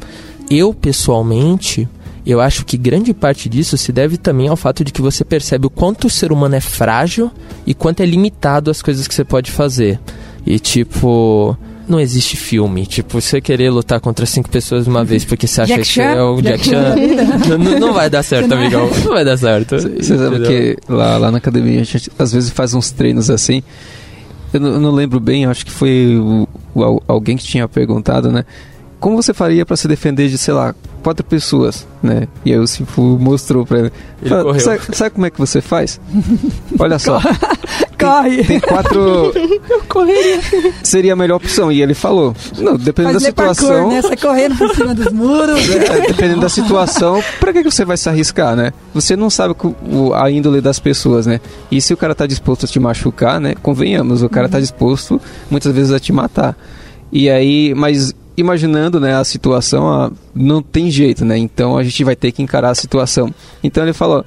Eu, 0.51 0.75
pessoalmente, 0.75 1.89
eu 2.27 2.39
acho 2.39 2.67
que 2.67 2.77
grande 2.77 3.15
parte 3.15 3.49
disso 3.49 3.79
se 3.79 3.93
deve 3.93 4.19
também 4.19 4.49
ao 4.49 4.57
fato 4.57 4.85
de 4.85 4.93
que 4.93 5.01
você 5.01 5.25
percebe 5.25 5.67
o 5.67 5.71
quanto 5.71 6.07
o 6.07 6.11
ser 6.11 6.33
humano 6.33 6.55
é 6.55 6.61
frágil 6.61 7.31
e 7.67 7.73
quanto 7.73 8.03
é 8.03 8.07
limitado 8.07 8.71
as 8.71 8.83
coisas 8.83 9.09
que 9.09 9.15
você 9.15 9.25
pode 9.25 9.51
fazer. 9.51 9.99
E 10.45 10.59
tipo, 10.59 11.57
não 11.89 12.01
existe 12.01 12.37
filme. 12.37 12.87
Tipo, 12.87 13.20
você 13.20 13.41
querer 13.41 13.70
lutar 13.70 14.01
contra 14.01 14.26
cinco 14.26 14.49
pessoas 14.51 14.84
de 14.84 14.91
uma 14.91 15.05
vez 15.05 15.24
porque 15.24 15.47
você 15.47 15.62
acha 15.62 15.74
Jack 15.76 15.89
que 15.93 16.01
é 16.01 16.22
o 16.22 16.41
Jack 16.43 16.68
Jack 16.68 16.70
Chan. 16.70 16.95
não, 17.59 17.78
não 17.80 17.93
vai 17.93 18.11
dar 18.11 18.22
certo, 18.22 18.53
amigão. 18.53 18.89
Não 19.05 19.12
vai 19.12 19.24
dar 19.24 19.37
certo. 19.37 19.76
Você 19.78 20.18
sabe 20.18 20.41
que 20.47 20.76
lá, 20.89 21.16
lá 21.18 21.30
na 21.30 21.39
academia 21.39 21.80
a 21.80 21.84
gente 21.84 22.11
às 22.18 22.32
vezes 22.32 22.51
faz 22.51 22.74
uns 22.74 22.91
treinos 22.91 23.30
assim. 23.30 23.62
Eu 24.53 24.61
não, 24.61 24.68
eu 24.70 24.80
não 24.80 24.91
lembro 24.93 25.20
bem, 25.20 25.45
acho 25.47 25.64
que 25.66 25.72
foi 25.72 26.16
o- 26.16 26.49
o 26.74 26.82
al- 26.82 27.03
alguém 27.09 27.37
que 27.37 27.45
tinha 27.45 27.66
perguntado, 27.68 28.30
né? 28.32 28.45
Como 28.99 29.16
você 29.20 29.34
faria 29.34 29.66
pra 29.66 29.76
se 29.76 29.87
defender 29.87 30.28
de, 30.28 30.39
sei 30.39 30.55
lá, 30.55 30.74
quatro 31.03 31.22
pessoas, 31.24 31.87
né? 32.03 32.26
E 32.45 32.53
aí 32.53 32.59
o 32.59 32.66
Sifu 32.66 33.18
mostrou 33.20 33.66
pra 33.66 33.78
ele. 33.80 33.93
Ele 34.22 34.30
Fala. 34.30 34.59
Sabe, 34.59 34.80
sabe 34.93 35.11
como 35.11 35.26
é 35.26 35.30
que 35.30 35.39
você 35.39 35.61
faz? 35.61 36.01
Olha 36.78 36.99
só, 36.99 37.20
Corre. 37.99 38.45
tem 38.45 38.61
quatro. 38.61 39.33
Eu 39.69 39.83
correria. 39.89 40.41
Seria 40.83 41.13
a 41.13 41.17
melhor 41.17 41.37
opção. 41.37 41.71
E 41.71 41.83
ele 41.83 41.95
falou: 41.95 42.35
Não, 42.59 42.77
dependendo 42.77 43.15
da 43.15 43.21
Fazer 43.21 43.33
parkour, 43.33 43.55
situação. 43.55 43.89
né? 43.89 44.03
Sai 44.03 44.17
correndo 44.17 44.57
por 44.57 44.75
cima 44.75 44.95
dos 44.95 45.13
muros. 45.13 45.61
É, 45.87 46.01
dependendo 46.07 46.41
da 46.41 46.49
situação, 46.49 47.23
pra 47.39 47.53
que 47.53 47.63
você 47.63 47.85
vai 47.85 47.97
se 47.97 48.09
arriscar, 48.09 48.57
né? 48.57 48.73
Você 48.93 49.15
não 49.15 49.31
sabe 49.31 49.55
a 50.15 50.31
índole 50.31 50.61
das 50.61 50.79
pessoas, 50.79 51.27
né? 51.27 51.41
E 51.71 51.81
se 51.81 51.93
o 51.95 51.97
cara 51.97 52.15
tá 52.15 52.27
disposto 52.27 52.65
a 52.65 52.69
te 52.69 52.81
machucar, 52.81 53.41
né? 53.41 53.55
Convenhamos, 53.63 54.23
o 54.23 54.29
cara 54.29 54.49
tá 54.49 54.59
disposto 54.59 55.21
muitas 55.51 55.73
vezes 55.73 55.93
a 55.93 56.01
te 56.01 56.13
matar. 56.13 56.57
E 57.13 57.31
aí, 57.31 57.73
mas 57.75 58.13
imaginando, 58.37 59.01
né, 59.01 59.15
a 59.17 59.25
situação, 59.25 59.89
ah, 59.89 60.11
não 60.35 60.61
tem 60.61 60.91
jeito, 60.91 61.25
né? 61.25 61.39
Então 61.39 61.79
a 61.79 61.83
gente 61.83 62.05
vai 62.05 62.15
ter 62.15 62.33
que 62.33 62.43
encarar 62.43 62.71
a 62.71 62.75
situação. 62.75 63.33
Então 63.63 63.83
ele 63.83 63.93
falou: 63.93 64.25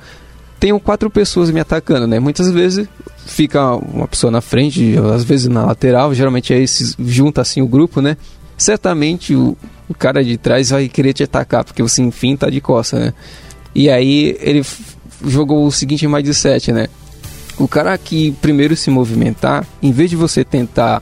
tenho 0.59 0.79
quatro 0.79 1.09
pessoas 1.09 1.49
me 1.49 1.59
atacando, 1.59 2.05
né? 2.05 2.19
Muitas 2.19 2.51
vezes 2.51 2.87
fica 3.25 3.75
uma 3.75 4.07
pessoa 4.07 4.29
na 4.29 4.41
frente, 4.41 4.95
às 5.13 5.23
vezes 5.23 5.47
na 5.47 5.65
lateral, 5.65 6.13
geralmente 6.13 6.53
aí 6.53 6.67
se 6.67 6.95
junta 6.99 7.41
assim 7.41 7.61
o 7.61 7.67
grupo, 7.67 8.01
né? 8.01 8.17
Certamente 8.57 9.33
o, 9.33 9.57
o 9.87 9.93
cara 9.93 10.23
de 10.23 10.37
trás 10.37 10.69
vai 10.71 10.89
querer 10.89 11.13
te 11.13 11.23
atacar, 11.23 11.63
porque 11.63 11.81
você 11.81 12.01
enfim 12.01 12.35
tá 12.35 12.49
de 12.49 12.59
costa, 12.59 12.99
né? 12.99 13.13
E 13.73 13.89
aí 13.89 14.37
ele 14.41 14.65
jogou 15.25 15.65
o 15.65 15.71
seguinte 15.71 16.07
mindset, 16.07 16.71
né? 16.71 16.87
O 17.57 17.67
cara 17.67 17.97
que 17.97 18.31
primeiro 18.41 18.75
se 18.75 18.89
movimentar, 18.89 19.65
em 19.81 19.91
vez 19.91 20.09
de 20.09 20.15
você 20.15 20.43
tentar 20.43 21.01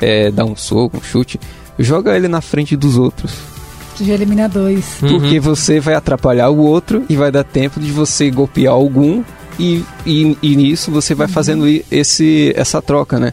é, 0.00 0.30
dar 0.30 0.44
um 0.44 0.56
soco, 0.56 0.96
um 0.96 1.02
chute, 1.02 1.38
joga 1.78 2.16
ele 2.16 2.28
na 2.28 2.40
frente 2.40 2.76
dos 2.76 2.96
outros. 2.96 3.55
Você 3.96 4.04
já 4.04 4.14
elimina 4.14 4.48
dois. 4.48 5.00
Uhum. 5.02 5.08
Porque 5.20 5.40
você 5.40 5.80
vai 5.80 5.94
atrapalhar 5.94 6.50
o 6.50 6.58
outro 6.58 7.04
e 7.08 7.16
vai 7.16 7.30
dar 7.32 7.44
tempo 7.44 7.80
de 7.80 7.90
você 7.90 8.30
golpear 8.30 8.72
algum 8.74 9.22
e, 9.58 9.82
e, 10.04 10.36
e 10.42 10.54
nisso 10.56 10.90
você 10.90 11.14
vai 11.14 11.26
fazendo 11.28 11.66
i- 11.68 11.84
esse, 11.90 12.52
essa 12.56 12.82
troca, 12.82 13.18
né? 13.18 13.32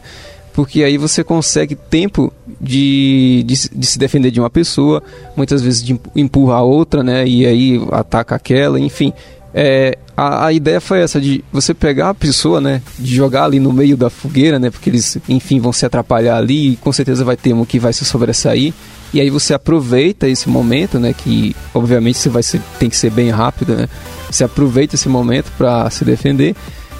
Porque 0.54 0.82
aí 0.84 0.96
você 0.96 1.22
consegue 1.24 1.74
tempo 1.74 2.32
de, 2.60 3.42
de, 3.46 3.56
se- 3.56 3.70
de 3.74 3.86
se 3.86 3.98
defender 3.98 4.30
de 4.30 4.40
uma 4.40 4.48
pessoa, 4.48 5.02
muitas 5.36 5.60
vezes 5.62 5.82
de 5.82 5.92
empu- 5.94 6.10
empurrar 6.14 6.58
a 6.58 6.62
outra, 6.62 7.02
né? 7.02 7.26
E 7.26 7.44
aí 7.44 7.80
ataca 7.92 8.34
aquela, 8.34 8.78
enfim. 8.80 9.12
É, 9.52 9.98
a, 10.16 10.46
a 10.46 10.52
ideia 10.52 10.80
foi 10.80 11.00
essa, 11.00 11.20
de 11.20 11.44
você 11.52 11.74
pegar 11.74 12.08
a 12.10 12.14
pessoa, 12.14 12.60
né? 12.60 12.80
De 12.98 13.14
jogar 13.14 13.44
ali 13.44 13.60
no 13.60 13.72
meio 13.72 13.96
da 13.96 14.08
fogueira, 14.10 14.58
né? 14.58 14.70
Porque 14.70 14.88
eles, 14.90 15.18
enfim, 15.28 15.60
vão 15.60 15.72
se 15.72 15.84
atrapalhar 15.84 16.36
ali 16.38 16.72
e 16.72 16.76
com 16.76 16.92
certeza 16.92 17.24
vai 17.24 17.36
ter 17.36 17.52
um 17.52 17.64
que 17.64 17.78
vai 17.78 17.92
se 17.92 18.04
sobressair. 18.04 18.72
E 19.14 19.20
aí 19.20 19.30
você 19.30 19.54
aproveita 19.54 20.28
esse 20.28 20.48
momento, 20.48 20.98
né? 20.98 21.14
Que 21.16 21.54
obviamente 21.72 22.18
você 22.18 22.28
vai 22.28 22.42
ser, 22.42 22.60
tem 22.78 22.90
que 22.90 22.96
ser 22.96 23.10
bem 23.10 23.30
rápido, 23.30 23.74
né? 23.76 23.88
Você 24.30 24.42
aproveita 24.44 24.96
esse 24.96 25.08
momento 25.08 25.50
para 25.56 25.88
se 25.88 26.04
defender. 26.04 26.54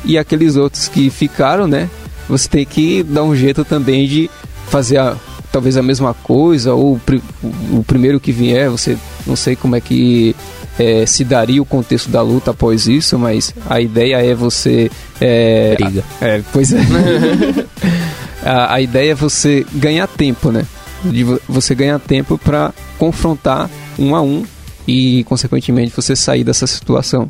E 0.05 0.17
aqueles 0.17 0.55
outros 0.57 0.87
que 0.89 1.11
ficaram, 1.11 1.67
né? 1.67 1.91
Você 2.29 2.49
tem 2.49 2.65
que 2.65 3.03
dar 3.03 3.25
um 3.25 3.35
jeito 3.35 3.65
também 3.65 4.07
de 4.07 4.31
fazer 4.69 4.97
a, 4.99 5.17
talvez 5.51 5.77
a 5.77 5.83
mesma 5.83 6.15
coisa, 6.15 6.73
ou 6.73 6.95
o, 6.95 7.79
o- 7.79 7.85
primeiro 7.85 8.21
que 8.21 8.31
vier, 8.33 8.71
você 8.71 8.97
não 9.27 9.35
sei 9.37 9.57
como 9.57 9.75
é 9.77 9.81
que 9.81 10.35
é, 10.79 11.05
se 11.07 11.25
daria 11.25 11.61
o 11.61 11.67
contexto 11.67 12.09
da 12.11 12.23
luta 12.23 12.53
após 12.53 12.87
isso, 12.87 13.19
mas 13.19 13.53
a 13.69 13.81
ideia 13.81 14.25
é 14.25 14.35
você. 14.35 14.91
É, 15.21 15.75
Briga. 15.77 16.05
é, 16.21 16.41
pois 16.53 16.73
é. 16.73 16.79
a, 18.45 18.75
a 18.75 18.81
ideia 18.81 19.13
é 19.13 19.15
você 19.15 19.67
ganhar 19.75 20.07
tempo, 20.07 20.51
né? 20.51 20.65
De 21.05 21.25
vo- 21.25 21.41
você 21.49 21.75
ganhar 21.75 21.99
tempo 21.99 22.39
para 22.39 22.73
confrontar 22.99 23.71
um 23.99 24.15
a 24.15 24.23
um 24.23 24.45
e, 24.87 25.25
consequentemente, 25.25 25.93
você 25.95 26.15
sair 26.17 26.45
dessa 26.45 26.67
situação. 26.67 27.29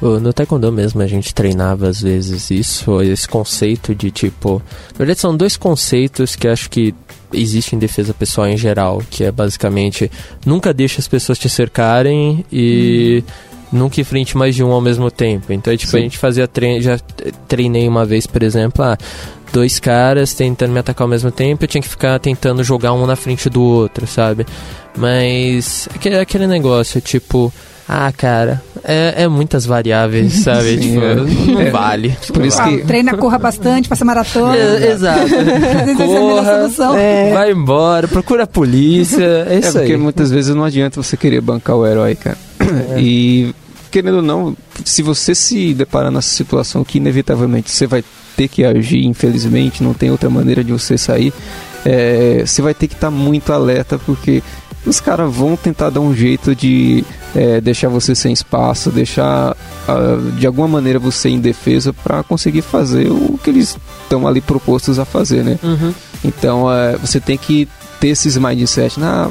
No 0.00 0.32
Taekwondo 0.32 0.72
mesmo 0.72 1.00
a 1.00 1.06
gente 1.06 1.32
treinava 1.32 1.88
às 1.88 2.00
vezes 2.02 2.50
isso, 2.50 3.00
esse 3.02 3.28
conceito 3.28 3.94
de 3.94 4.10
tipo. 4.10 4.60
Na 4.94 4.98
verdade 4.98 5.20
são 5.20 5.36
dois 5.36 5.56
conceitos 5.56 6.34
que 6.34 6.48
acho 6.48 6.68
que 6.68 6.92
existem 7.32 7.76
em 7.76 7.80
defesa 7.80 8.12
pessoal 8.12 8.48
em 8.48 8.56
geral, 8.56 9.00
que 9.08 9.22
é 9.22 9.30
basicamente 9.30 10.10
nunca 10.44 10.74
deixe 10.74 10.98
as 10.98 11.06
pessoas 11.06 11.38
te 11.38 11.48
cercarem 11.48 12.44
e 12.52 13.22
nunca 13.72 14.00
enfrente 14.00 14.36
mais 14.36 14.54
de 14.54 14.62
um 14.62 14.70
ao 14.70 14.80
mesmo 14.80 15.10
tempo. 15.10 15.52
Então 15.52 15.72
é 15.72 15.76
tipo, 15.76 15.96
a 15.96 15.98
Sim. 15.98 16.04
gente 16.04 16.18
fazia 16.18 16.46
treino, 16.46 16.80
já 16.82 16.98
treinei 17.48 17.88
uma 17.88 18.04
vez, 18.04 18.26
por 18.26 18.42
exemplo, 18.42 18.84
ah, 18.84 18.96
dois 19.52 19.78
caras 19.80 20.32
tentando 20.34 20.72
me 20.72 20.78
atacar 20.78 21.04
ao 21.04 21.08
mesmo 21.08 21.30
tempo, 21.30 21.64
eu 21.64 21.68
tinha 21.68 21.82
que 21.82 21.88
ficar 21.88 22.18
tentando 22.18 22.62
jogar 22.62 22.92
um 22.92 23.06
na 23.06 23.16
frente 23.16 23.48
do 23.50 23.62
outro, 23.62 24.06
sabe? 24.06 24.46
Mas 24.96 25.88
aquele, 25.94 26.18
aquele 26.18 26.46
negócio, 26.46 27.00
tipo, 27.00 27.52
ah, 27.88 28.12
cara, 28.12 28.62
é, 28.84 29.22
é 29.24 29.28
muitas 29.28 29.64
variáveis, 29.66 30.32
sabe? 30.44 30.76
Sim, 30.76 30.80
tipo, 30.80 31.04
é. 31.04 31.14
não 31.52 31.60
É. 31.60 31.70
vale. 31.70 32.16
Por 32.32 32.44
isso 32.44 32.60
Ah, 32.60 32.68
que- 32.68 32.78
treina, 32.84 33.14
corra 33.16 33.38
bastante, 33.38 33.88
faça 33.88 34.04
maratona. 34.04 34.56
É, 34.56 34.90
exato. 34.92 35.28
É 35.34 35.92
a 35.92 36.06
Corra, 36.06 36.58
solução. 36.60 36.92
vai 37.32 37.50
embora, 37.52 38.06
procura 38.08 38.44
a 38.44 38.46
polícia, 38.46 39.46
é 39.48 39.56
É 39.56 39.58
isso 39.58 39.72
porque 39.72 39.92
aí. 39.92 39.98
muitas 39.98 40.30
vezes 40.30 40.54
não 40.54 40.64
adianta 40.64 41.02
você 41.02 41.16
querer 41.16 41.40
bancar 41.40 41.76
o 41.76 41.86
herói, 41.86 42.14
cara. 42.14 42.38
E 42.96 43.54
querendo 43.92 44.16
ou 44.16 44.22
não, 44.22 44.56
se 44.84 45.02
você 45.02 45.34
se 45.34 45.74
deparar 45.74 46.10
nessa 46.10 46.34
situação 46.34 46.82
que 46.82 46.96
inevitavelmente 46.96 47.70
você 47.70 47.86
vai 47.86 48.02
ter 48.34 48.48
que 48.48 48.64
agir, 48.64 49.04
infelizmente, 49.04 49.84
não 49.84 49.92
tem 49.92 50.10
outra 50.10 50.30
maneira 50.30 50.64
de 50.64 50.72
você 50.72 50.96
sair, 50.96 51.32
é, 51.84 52.42
você 52.44 52.62
vai 52.62 52.72
ter 52.72 52.88
que 52.88 52.94
estar 52.94 53.10
muito 53.10 53.52
alerta 53.52 53.98
porque 53.98 54.42
os 54.86 54.98
caras 54.98 55.32
vão 55.32 55.56
tentar 55.56 55.90
dar 55.90 56.00
um 56.00 56.14
jeito 56.14 56.56
de 56.56 57.04
é, 57.34 57.60
deixar 57.60 57.88
você 57.88 58.14
sem 58.14 58.32
espaço, 58.32 58.90
deixar 58.90 59.56
ah, 59.86 60.18
de 60.38 60.46
alguma 60.46 60.66
maneira 60.66 60.98
você 60.98 61.28
indefesa 61.28 61.92
para 61.92 62.22
conseguir 62.22 62.62
fazer 62.62 63.08
o 63.10 63.38
que 63.38 63.50
eles 63.50 63.76
estão 64.02 64.26
ali 64.26 64.40
propostos 64.40 64.98
a 64.98 65.04
fazer, 65.04 65.44
né? 65.44 65.58
Uhum. 65.62 65.94
Então 66.24 66.72
é, 66.72 66.96
você 66.96 67.20
tem 67.20 67.36
que 67.36 67.68
ter 68.00 68.08
esses 68.08 68.36
mindset, 68.36 68.98
ah, 69.02 69.30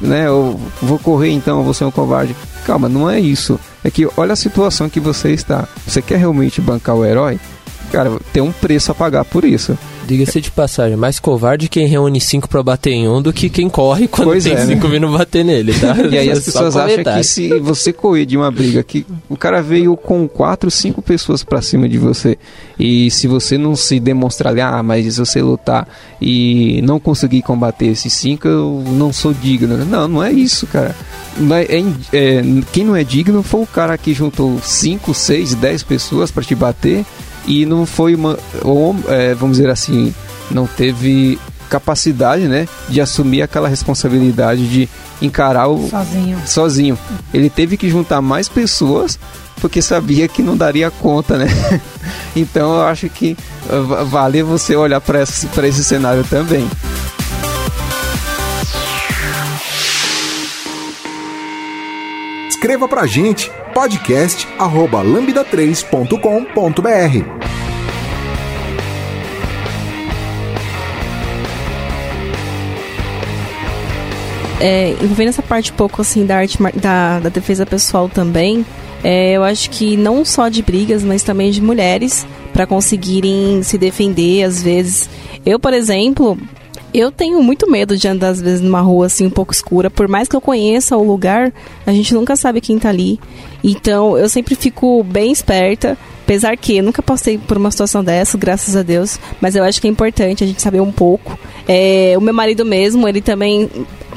né? 0.00 0.26
Eu 0.26 0.58
vou 0.80 0.98
correr 0.98 1.30
então, 1.30 1.62
vou 1.62 1.74
ser 1.74 1.84
um 1.84 1.90
covarde. 1.90 2.36
Calma, 2.64 2.88
não 2.88 3.10
é 3.10 3.20
isso. 3.20 3.58
É 3.84 3.90
que 3.90 4.08
olha 4.16 4.32
a 4.32 4.36
situação 4.36 4.88
que 4.88 5.00
você 5.00 5.32
está. 5.32 5.68
Você 5.86 6.00
quer 6.00 6.18
realmente 6.18 6.60
bancar 6.60 6.94
o 6.94 7.04
herói? 7.04 7.38
Cara, 7.92 8.10
tem 8.32 8.42
um 8.42 8.50
preço 8.50 8.90
a 8.90 8.94
pagar 8.94 9.24
por 9.24 9.44
isso. 9.44 9.76
Diga-se 10.06 10.40
de 10.40 10.50
passagem, 10.50 10.96
mais 10.96 11.20
covarde 11.20 11.68
quem 11.68 11.86
reúne 11.86 12.20
cinco 12.20 12.48
pra 12.48 12.62
bater 12.62 12.90
em 12.90 13.08
um 13.08 13.22
do 13.22 13.32
que 13.32 13.48
quem 13.48 13.68
corre 13.68 14.08
quando 14.08 14.28
Pois 14.28 14.44
tem 14.44 14.54
é, 14.54 14.56
né? 14.56 14.66
cinco 14.66 14.88
vindo 14.88 15.08
bater 15.08 15.44
nele, 15.44 15.72
tá? 15.74 15.94
E 16.10 16.18
aí 16.18 16.30
as 16.30 16.38
Só 16.38 16.44
pessoas 16.64 16.76
acham 16.76 17.04
que 17.04 17.22
se 17.22 17.60
você 17.60 17.92
correr 17.92 18.26
de 18.26 18.36
uma 18.36 18.50
briga, 18.50 18.82
que 18.82 19.06
o 19.28 19.36
cara 19.36 19.62
veio 19.62 19.96
com 19.96 20.26
quatro, 20.26 20.70
cinco 20.70 21.00
pessoas 21.00 21.44
pra 21.44 21.62
cima 21.62 21.88
de 21.88 21.98
você. 21.98 22.36
E 22.78 23.10
se 23.12 23.28
você 23.28 23.56
não 23.56 23.76
se 23.76 24.00
demonstrar 24.00 24.58
ah, 24.58 24.82
mas 24.82 25.14
se 25.14 25.20
você 25.20 25.40
lutar 25.40 25.86
e 26.20 26.80
não 26.82 26.98
conseguir 26.98 27.42
combater 27.42 27.86
esses 27.86 28.12
cinco, 28.12 28.48
eu 28.48 28.82
não 28.88 29.12
sou 29.12 29.32
digno. 29.32 29.84
Não, 29.84 30.08
não 30.08 30.22
é 30.22 30.32
isso, 30.32 30.66
cara. 30.66 30.96
É- 31.38 31.78
é 31.78 31.84
é, 32.12 32.42
quem 32.72 32.84
não 32.84 32.96
é 32.96 33.04
digno 33.04 33.42
foi 33.42 33.62
o 33.62 33.66
cara 33.66 33.96
que 33.96 34.12
juntou 34.12 34.58
cinco, 34.62 35.14
seis, 35.14 35.54
dez 35.54 35.82
pessoas 35.82 36.30
pra 36.30 36.42
te 36.42 36.54
bater 36.54 37.04
e 37.46 37.64
não 37.66 37.84
foi 37.86 38.14
uma. 38.14 38.38
ou, 38.62 38.94
é, 39.08 39.34
vamos 39.34 39.56
dizer 39.56 39.70
assim, 39.70 40.14
não 40.50 40.66
teve 40.66 41.38
capacidade, 41.68 42.44
né, 42.48 42.68
de 42.88 43.00
assumir 43.00 43.40
aquela 43.42 43.66
responsabilidade 43.68 44.68
de 44.68 44.88
encarar 45.22 45.68
o, 45.68 45.88
Sozinho. 45.88 46.38
sozinho. 46.44 46.98
Ele 47.32 47.48
teve 47.48 47.76
que 47.78 47.88
juntar 47.88 48.20
mais 48.20 48.46
pessoas 48.48 49.18
porque 49.60 49.80
sabia 49.80 50.28
que 50.28 50.42
não 50.42 50.56
daria 50.56 50.90
conta, 50.90 51.38
né? 51.38 51.46
então 52.36 52.74
eu 52.74 52.82
acho 52.82 53.08
que 53.08 53.36
va- 53.88 54.02
vale 54.04 54.42
você 54.42 54.74
olhar 54.76 55.00
para 55.00 55.22
esse, 55.22 55.46
pra 55.46 55.66
esse 55.66 55.82
cenário 55.84 56.24
também. 56.28 56.68
Escreva 62.62 62.86
pra 62.86 63.04
gente 63.06 63.50
podcast 63.74 64.46
arroba 64.56 65.02
lambda3.com.br. 65.02 67.42
é, 74.60 74.90
envolvendo 75.02 75.30
essa 75.30 75.42
parte 75.42 75.72
um 75.72 75.74
pouco 75.74 76.02
assim 76.02 76.24
da 76.24 76.36
arte 76.36 76.56
da, 76.76 77.18
da 77.18 77.28
defesa 77.28 77.66
pessoal 77.66 78.08
também, 78.08 78.64
é, 79.02 79.32
eu 79.32 79.42
acho 79.42 79.68
que 79.68 79.96
não 79.96 80.24
só 80.24 80.48
de 80.48 80.62
brigas, 80.62 81.02
mas 81.02 81.24
também 81.24 81.50
de 81.50 81.60
mulheres 81.60 82.24
para 82.52 82.64
conseguirem 82.64 83.64
se 83.64 83.76
defender 83.76 84.44
às 84.44 84.62
vezes. 84.62 85.10
Eu, 85.44 85.58
por 85.58 85.74
exemplo, 85.74 86.38
eu 86.94 87.10
tenho 87.10 87.42
muito 87.42 87.70
medo 87.70 87.96
de 87.96 88.06
andar, 88.06 88.28
às 88.28 88.40
vezes, 88.40 88.60
numa 88.60 88.80
rua 88.80 89.06
assim 89.06 89.26
um 89.26 89.30
pouco 89.30 89.52
escura. 89.52 89.90
Por 89.90 90.08
mais 90.08 90.28
que 90.28 90.36
eu 90.36 90.40
conheça 90.40 90.96
o 90.96 91.02
lugar, 91.02 91.52
a 91.86 91.92
gente 91.92 92.12
nunca 92.12 92.36
sabe 92.36 92.60
quem 92.60 92.78
tá 92.78 92.90
ali. 92.90 93.18
Então, 93.64 94.16
eu 94.18 94.28
sempre 94.28 94.54
fico 94.54 95.02
bem 95.02 95.32
esperta. 95.32 95.96
Apesar 96.24 96.56
que 96.56 96.76
eu 96.76 96.84
nunca 96.84 97.02
passei 97.02 97.36
por 97.36 97.56
uma 97.56 97.70
situação 97.70 98.04
dessa, 98.04 98.38
graças 98.38 98.76
a 98.76 98.82
Deus. 98.82 99.18
Mas 99.40 99.56
eu 99.56 99.64
acho 99.64 99.80
que 99.80 99.88
é 99.88 99.90
importante 99.90 100.44
a 100.44 100.46
gente 100.46 100.62
saber 100.62 100.80
um 100.80 100.92
pouco. 100.92 101.38
É, 101.66 102.14
o 102.16 102.20
meu 102.20 102.34
marido 102.34 102.64
mesmo, 102.64 103.08
ele 103.08 103.20
também 103.20 103.68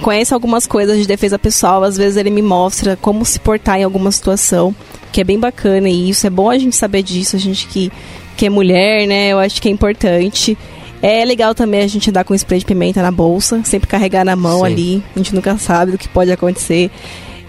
conhece 0.02 0.34
algumas 0.34 0.68
coisas 0.68 0.98
de 0.98 1.08
defesa 1.08 1.40
pessoal. 1.40 1.84
Às 1.84 1.98
vezes 1.98 2.18
ele 2.18 2.30
me 2.30 2.42
mostra 2.42 2.98
como 2.98 3.26
se 3.26 3.40
portar 3.40 3.80
em 3.80 3.84
alguma 3.84 4.12
situação. 4.12 4.76
Que 5.12 5.22
é 5.22 5.24
bem 5.24 5.40
bacana 5.40 5.90
e 5.90 6.10
isso 6.10 6.28
é 6.28 6.30
bom 6.30 6.50
a 6.50 6.58
gente 6.58 6.76
saber 6.76 7.02
disso. 7.02 7.36
A 7.36 7.40
gente 7.40 7.68
que, 7.68 7.92
que 8.36 8.46
é 8.46 8.50
mulher, 8.50 9.08
né? 9.08 9.30
Eu 9.30 9.40
acho 9.40 9.62
que 9.62 9.68
é 9.68 9.72
importante. 9.72 10.58
É 11.02 11.24
legal 11.24 11.54
também 11.54 11.82
a 11.82 11.88
gente 11.88 12.10
andar 12.10 12.24
com 12.24 12.34
spray 12.34 12.60
de 12.60 12.66
pimenta 12.66 13.02
na 13.02 13.12
bolsa, 13.12 13.62
sempre 13.64 13.88
carregar 13.88 14.26
na 14.26 14.36
mão 14.36 14.60
Sim. 14.60 14.66
ali. 14.66 15.04
A 15.16 15.20
gente 15.20 15.36
nunca 15.36 15.58
sabe 15.58 15.92
do 15.92 15.98
que 15.98 16.08
pode 16.08 16.32
acontecer. 16.32 16.90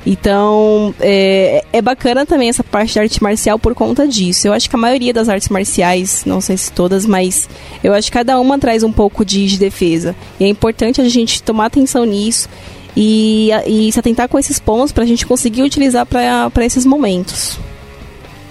Então, 0.06 0.94
é, 1.00 1.64
é, 1.72 1.82
bacana 1.82 2.24
também 2.24 2.48
essa 2.48 2.62
parte 2.62 2.94
da 2.94 3.00
arte 3.00 3.20
marcial 3.20 3.58
por 3.58 3.74
conta 3.74 4.06
disso. 4.06 4.46
Eu 4.46 4.52
acho 4.52 4.70
que 4.70 4.76
a 4.76 4.78
maioria 4.78 5.12
das 5.12 5.28
artes 5.28 5.48
marciais, 5.48 6.24
não 6.24 6.40
sei 6.40 6.56
se 6.56 6.70
todas, 6.70 7.04
mas 7.04 7.48
eu 7.82 7.92
acho 7.92 8.06
que 8.06 8.16
cada 8.16 8.38
uma 8.38 8.56
traz 8.56 8.84
um 8.84 8.92
pouco 8.92 9.24
de, 9.24 9.44
de 9.48 9.58
defesa. 9.58 10.14
E 10.38 10.44
é 10.44 10.48
importante 10.48 11.00
a 11.00 11.08
gente 11.08 11.42
tomar 11.42 11.66
atenção 11.66 12.04
nisso 12.04 12.48
e, 12.96 13.50
e 13.66 13.90
se 13.90 13.98
atentar 13.98 14.28
com 14.28 14.38
esses 14.38 14.60
pontos 14.60 14.92
para 14.92 15.02
a 15.02 15.06
gente 15.06 15.26
conseguir 15.26 15.62
utilizar 15.62 16.06
para 16.06 16.64
esses 16.64 16.86
momentos. 16.86 17.58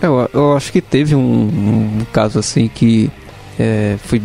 Eu, 0.01 0.29
eu 0.33 0.57
acho 0.57 0.73
que 0.73 0.81
teve 0.81 1.15
um, 1.15 1.21
um 1.21 2.05
caso 2.11 2.37
assim 2.37 2.67
que 2.67 3.09
é, 3.57 3.95
foi 4.03 4.21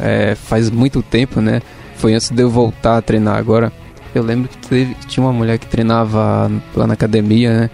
é, 0.00 0.34
faz 0.34 0.70
muito 0.70 1.02
tempo, 1.02 1.40
né? 1.40 1.60
Foi 1.96 2.14
antes 2.14 2.30
de 2.30 2.42
eu 2.42 2.50
voltar 2.50 2.98
a 2.98 3.02
treinar 3.02 3.36
agora. 3.36 3.72
Eu 4.14 4.22
lembro 4.22 4.48
que 4.48 4.56
teve, 4.68 4.94
tinha 5.06 5.24
uma 5.24 5.32
mulher 5.32 5.58
que 5.58 5.66
treinava 5.66 6.50
lá 6.74 6.86
na 6.86 6.94
academia, 6.94 7.60
né? 7.60 7.70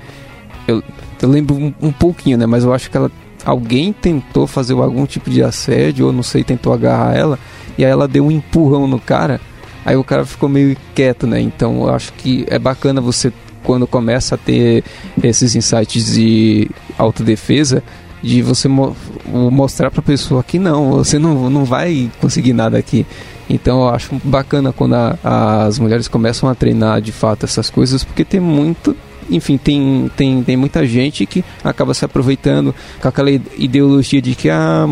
Eu, 0.66 0.82
eu 1.20 1.28
lembro 1.28 1.54
um, 1.56 1.74
um, 1.80 1.92
pouquinho, 1.92 2.38
né? 2.38 2.46
Mas 2.46 2.64
eu 2.64 2.72
acho 2.72 2.90
que 2.90 2.96
ela, 2.96 3.10
alguém 3.44 3.92
tentou 3.92 4.46
fazer 4.46 4.74
algum 4.74 5.04
tipo 5.04 5.28
de 5.28 5.42
assédio, 5.42 6.06
ou 6.06 6.12
não 6.12 6.22
sei, 6.22 6.44
tentou 6.44 6.72
agarrar 6.72 7.14
ela, 7.14 7.38
e 7.76 7.84
aí 7.84 7.90
ela 7.90 8.08
deu 8.08 8.24
um 8.24 8.30
empurrão 8.30 8.86
no 8.86 8.98
cara. 8.98 9.40
Aí 9.84 9.96
o 9.96 10.04
cara 10.04 10.24
ficou 10.24 10.48
meio 10.48 10.76
quieto, 10.94 11.26
né? 11.26 11.40
Então 11.40 11.82
eu 11.82 11.94
acho 11.94 12.12
que 12.14 12.46
é 12.48 12.58
bacana 12.58 13.00
você, 13.00 13.32
quando 13.62 13.86
começa 13.86 14.34
a 14.34 14.38
ter 14.38 14.84
esses 15.22 15.54
insights 15.54 16.14
de 16.14 16.70
autodefesa, 16.96 17.82
de 18.22 18.42
você 18.42 18.68
mo 18.68 18.94
mostrar 19.26 19.90
para 19.90 20.00
a 20.00 20.02
pessoa 20.02 20.42
que 20.42 20.58
não, 20.58 20.90
você 20.90 21.18
não, 21.18 21.48
não 21.48 21.64
vai 21.64 22.10
conseguir 22.20 22.52
nada 22.52 22.78
aqui. 22.78 23.06
Então 23.48 23.80
eu 23.80 23.88
acho 23.88 24.20
bacana 24.22 24.72
quando 24.72 24.94
a, 24.94 25.64
as 25.64 25.78
mulheres 25.78 26.06
começam 26.06 26.48
a 26.48 26.54
treinar 26.54 27.00
de 27.00 27.12
fato 27.12 27.44
essas 27.44 27.70
coisas, 27.70 28.04
porque 28.04 28.24
tem 28.24 28.40
muito 28.40 28.96
enfim, 29.30 29.56
tem, 29.56 30.10
tem, 30.16 30.42
tem 30.42 30.56
muita 30.56 30.84
gente 30.84 31.24
que 31.24 31.44
acaba 31.62 31.94
se 31.94 32.04
aproveitando 32.04 32.74
com 33.00 33.08
aquela 33.08 33.30
ideologia 33.30 34.20
de 34.20 34.34
que 34.34 34.50
a, 34.50 34.86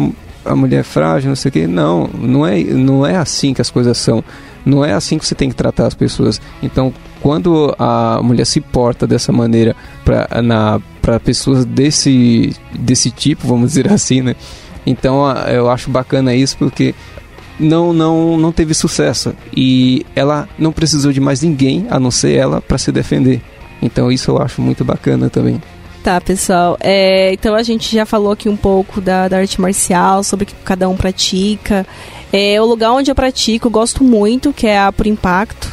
a 0.44 0.55
mulher 0.55 0.80
é 0.80 0.82
frágil, 0.82 1.28
não 1.28 1.36
sei 1.36 1.48
o 1.48 1.52
que. 1.52 1.66
Não, 1.66 2.09
não 2.14 2.46
é, 2.46 2.62
não 2.62 3.05
é 3.05 3.16
assim 3.16 3.52
que 3.52 3.60
as 3.60 3.70
coisas 3.70 3.98
são. 3.98 4.22
Não 4.64 4.85
é 4.85 4.93
assim 4.93 5.18
que 5.18 5.26
você 5.26 5.35
tem 5.35 5.48
que 5.48 5.55
tratar 5.55 5.86
as 5.86 5.94
pessoas. 5.94 6.40
Então, 6.62 6.93
quando 7.20 7.74
a 7.78 8.20
mulher 8.22 8.44
se 8.44 8.60
porta 8.60 9.06
dessa 9.06 9.32
maneira 9.32 9.74
para 10.05 11.20
pessoas 11.20 11.64
desse, 11.64 12.55
desse 12.78 13.10
tipo, 13.10 13.47
vamos 13.47 13.70
dizer 13.70 13.90
assim, 13.93 14.20
né? 14.22 14.36
Então, 14.86 15.28
eu 15.48 15.70
acho 15.70 15.90
bacana 15.90 16.35
isso 16.35 16.56
porque 16.59 16.94
não 17.59 17.93
não 17.93 18.36
não 18.36 18.52
teve 18.52 18.72
sucesso 18.72 19.35
e 19.55 20.06
ela 20.14 20.48
não 20.59 20.70
precisou 20.72 21.12
de 21.12 21.20
mais 21.20 21.43
ninguém 21.43 21.86
a 21.90 21.98
não 21.98 22.10
ser 22.10 22.35
ela 22.35 22.60
para 22.60 22.78
se 22.78 22.93
defender. 22.93 23.43
Então 23.82 24.10
isso 24.10 24.30
eu 24.30 24.39
acho 24.40 24.60
muito 24.60 24.85
bacana 24.85 25.28
também. 25.28 25.60
Tá, 26.09 26.22
pessoal. 26.22 26.78
É, 26.80 27.35
então 27.35 27.55
a 27.55 27.62
gente 27.62 27.94
já 27.94 28.06
falou 28.06 28.32
aqui 28.32 28.48
um 28.48 28.56
pouco 28.56 28.98
da, 28.98 29.28
da 29.28 29.36
arte 29.36 29.60
marcial, 29.60 30.24
sobre 30.24 30.44
o 30.44 30.47
que 30.47 30.55
cada 30.64 30.89
um 30.89 30.97
pratica. 30.97 31.86
É, 32.32 32.59
o 32.59 32.64
lugar 32.64 32.93
onde 32.93 33.10
eu 33.10 33.14
pratico, 33.14 33.68
gosto 33.68 34.02
muito, 34.02 34.51
que 34.51 34.66
é 34.66 34.80
a 34.80 34.90
Por 34.90 35.06
Impacto. 35.06 35.70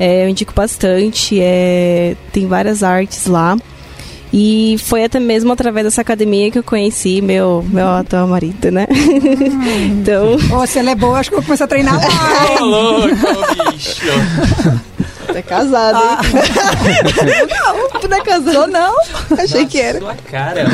É, 0.00 0.24
eu 0.24 0.30
indico 0.30 0.54
bastante. 0.54 1.38
É, 1.38 2.16
tem 2.32 2.46
várias 2.46 2.82
artes 2.82 3.26
lá. 3.26 3.58
E 4.32 4.76
foi 4.78 5.04
até 5.04 5.20
mesmo 5.20 5.52
através 5.52 5.84
dessa 5.84 6.00
academia 6.00 6.50
que 6.50 6.58
eu 6.58 6.64
conheci 6.64 7.20
meu, 7.20 7.62
meu 7.68 7.86
atual 7.86 8.26
marido, 8.26 8.70
né? 8.70 8.86
Hum. 8.90 10.00
então. 10.00 10.38
Oh, 10.50 10.66
se 10.66 10.78
ela 10.78 10.92
é 10.92 10.94
boa, 10.94 11.18
acho 11.18 11.28
que 11.28 11.36
eu 11.36 11.40
vou 11.40 11.44
começar 11.44 11.64
a 11.66 11.68
treinar 11.68 12.00
lá. 12.00 12.58
Ô, 12.58 12.64
louco, 12.64 13.08
bicho! 13.70 14.00
Tá 15.34 15.42
casado, 15.42 15.98
ah. 15.98 16.20
não, 17.50 17.90
tu 18.00 18.06
não 18.06 18.16
é 18.16 18.20
casado, 18.20 18.68
não? 18.68 18.96
Achei 19.36 19.62
Nossa, 19.62 19.66
que 19.66 19.80
era. 19.80 19.98
Sua 19.98 20.14
cara. 20.30 20.64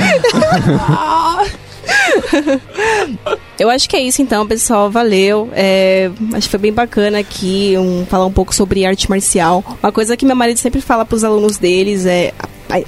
Eu 3.59 3.71
acho 3.71 3.89
que 3.89 3.97
é 3.97 4.03
isso 4.03 4.21
então, 4.21 4.47
pessoal. 4.47 4.91
Valeu. 4.91 5.49
É, 5.55 6.11
acho 6.35 6.47
que 6.47 6.51
foi 6.51 6.61
bem 6.61 6.75
bacana 6.75 7.21
aqui 7.21 7.75
um, 7.79 8.05
falar 8.05 8.27
um 8.27 8.33
pouco 8.33 8.55
sobre 8.55 8.85
arte 8.85 9.09
marcial. 9.09 9.65
Uma 9.83 9.91
coisa 9.91 10.15
que 10.15 10.27
meu 10.27 10.37
marido 10.37 10.59
sempre 10.59 10.83
fala 10.83 11.07
para 11.07 11.17
os 11.17 11.25
alunos 11.25 11.57
deles 11.57 12.05
é 12.05 12.35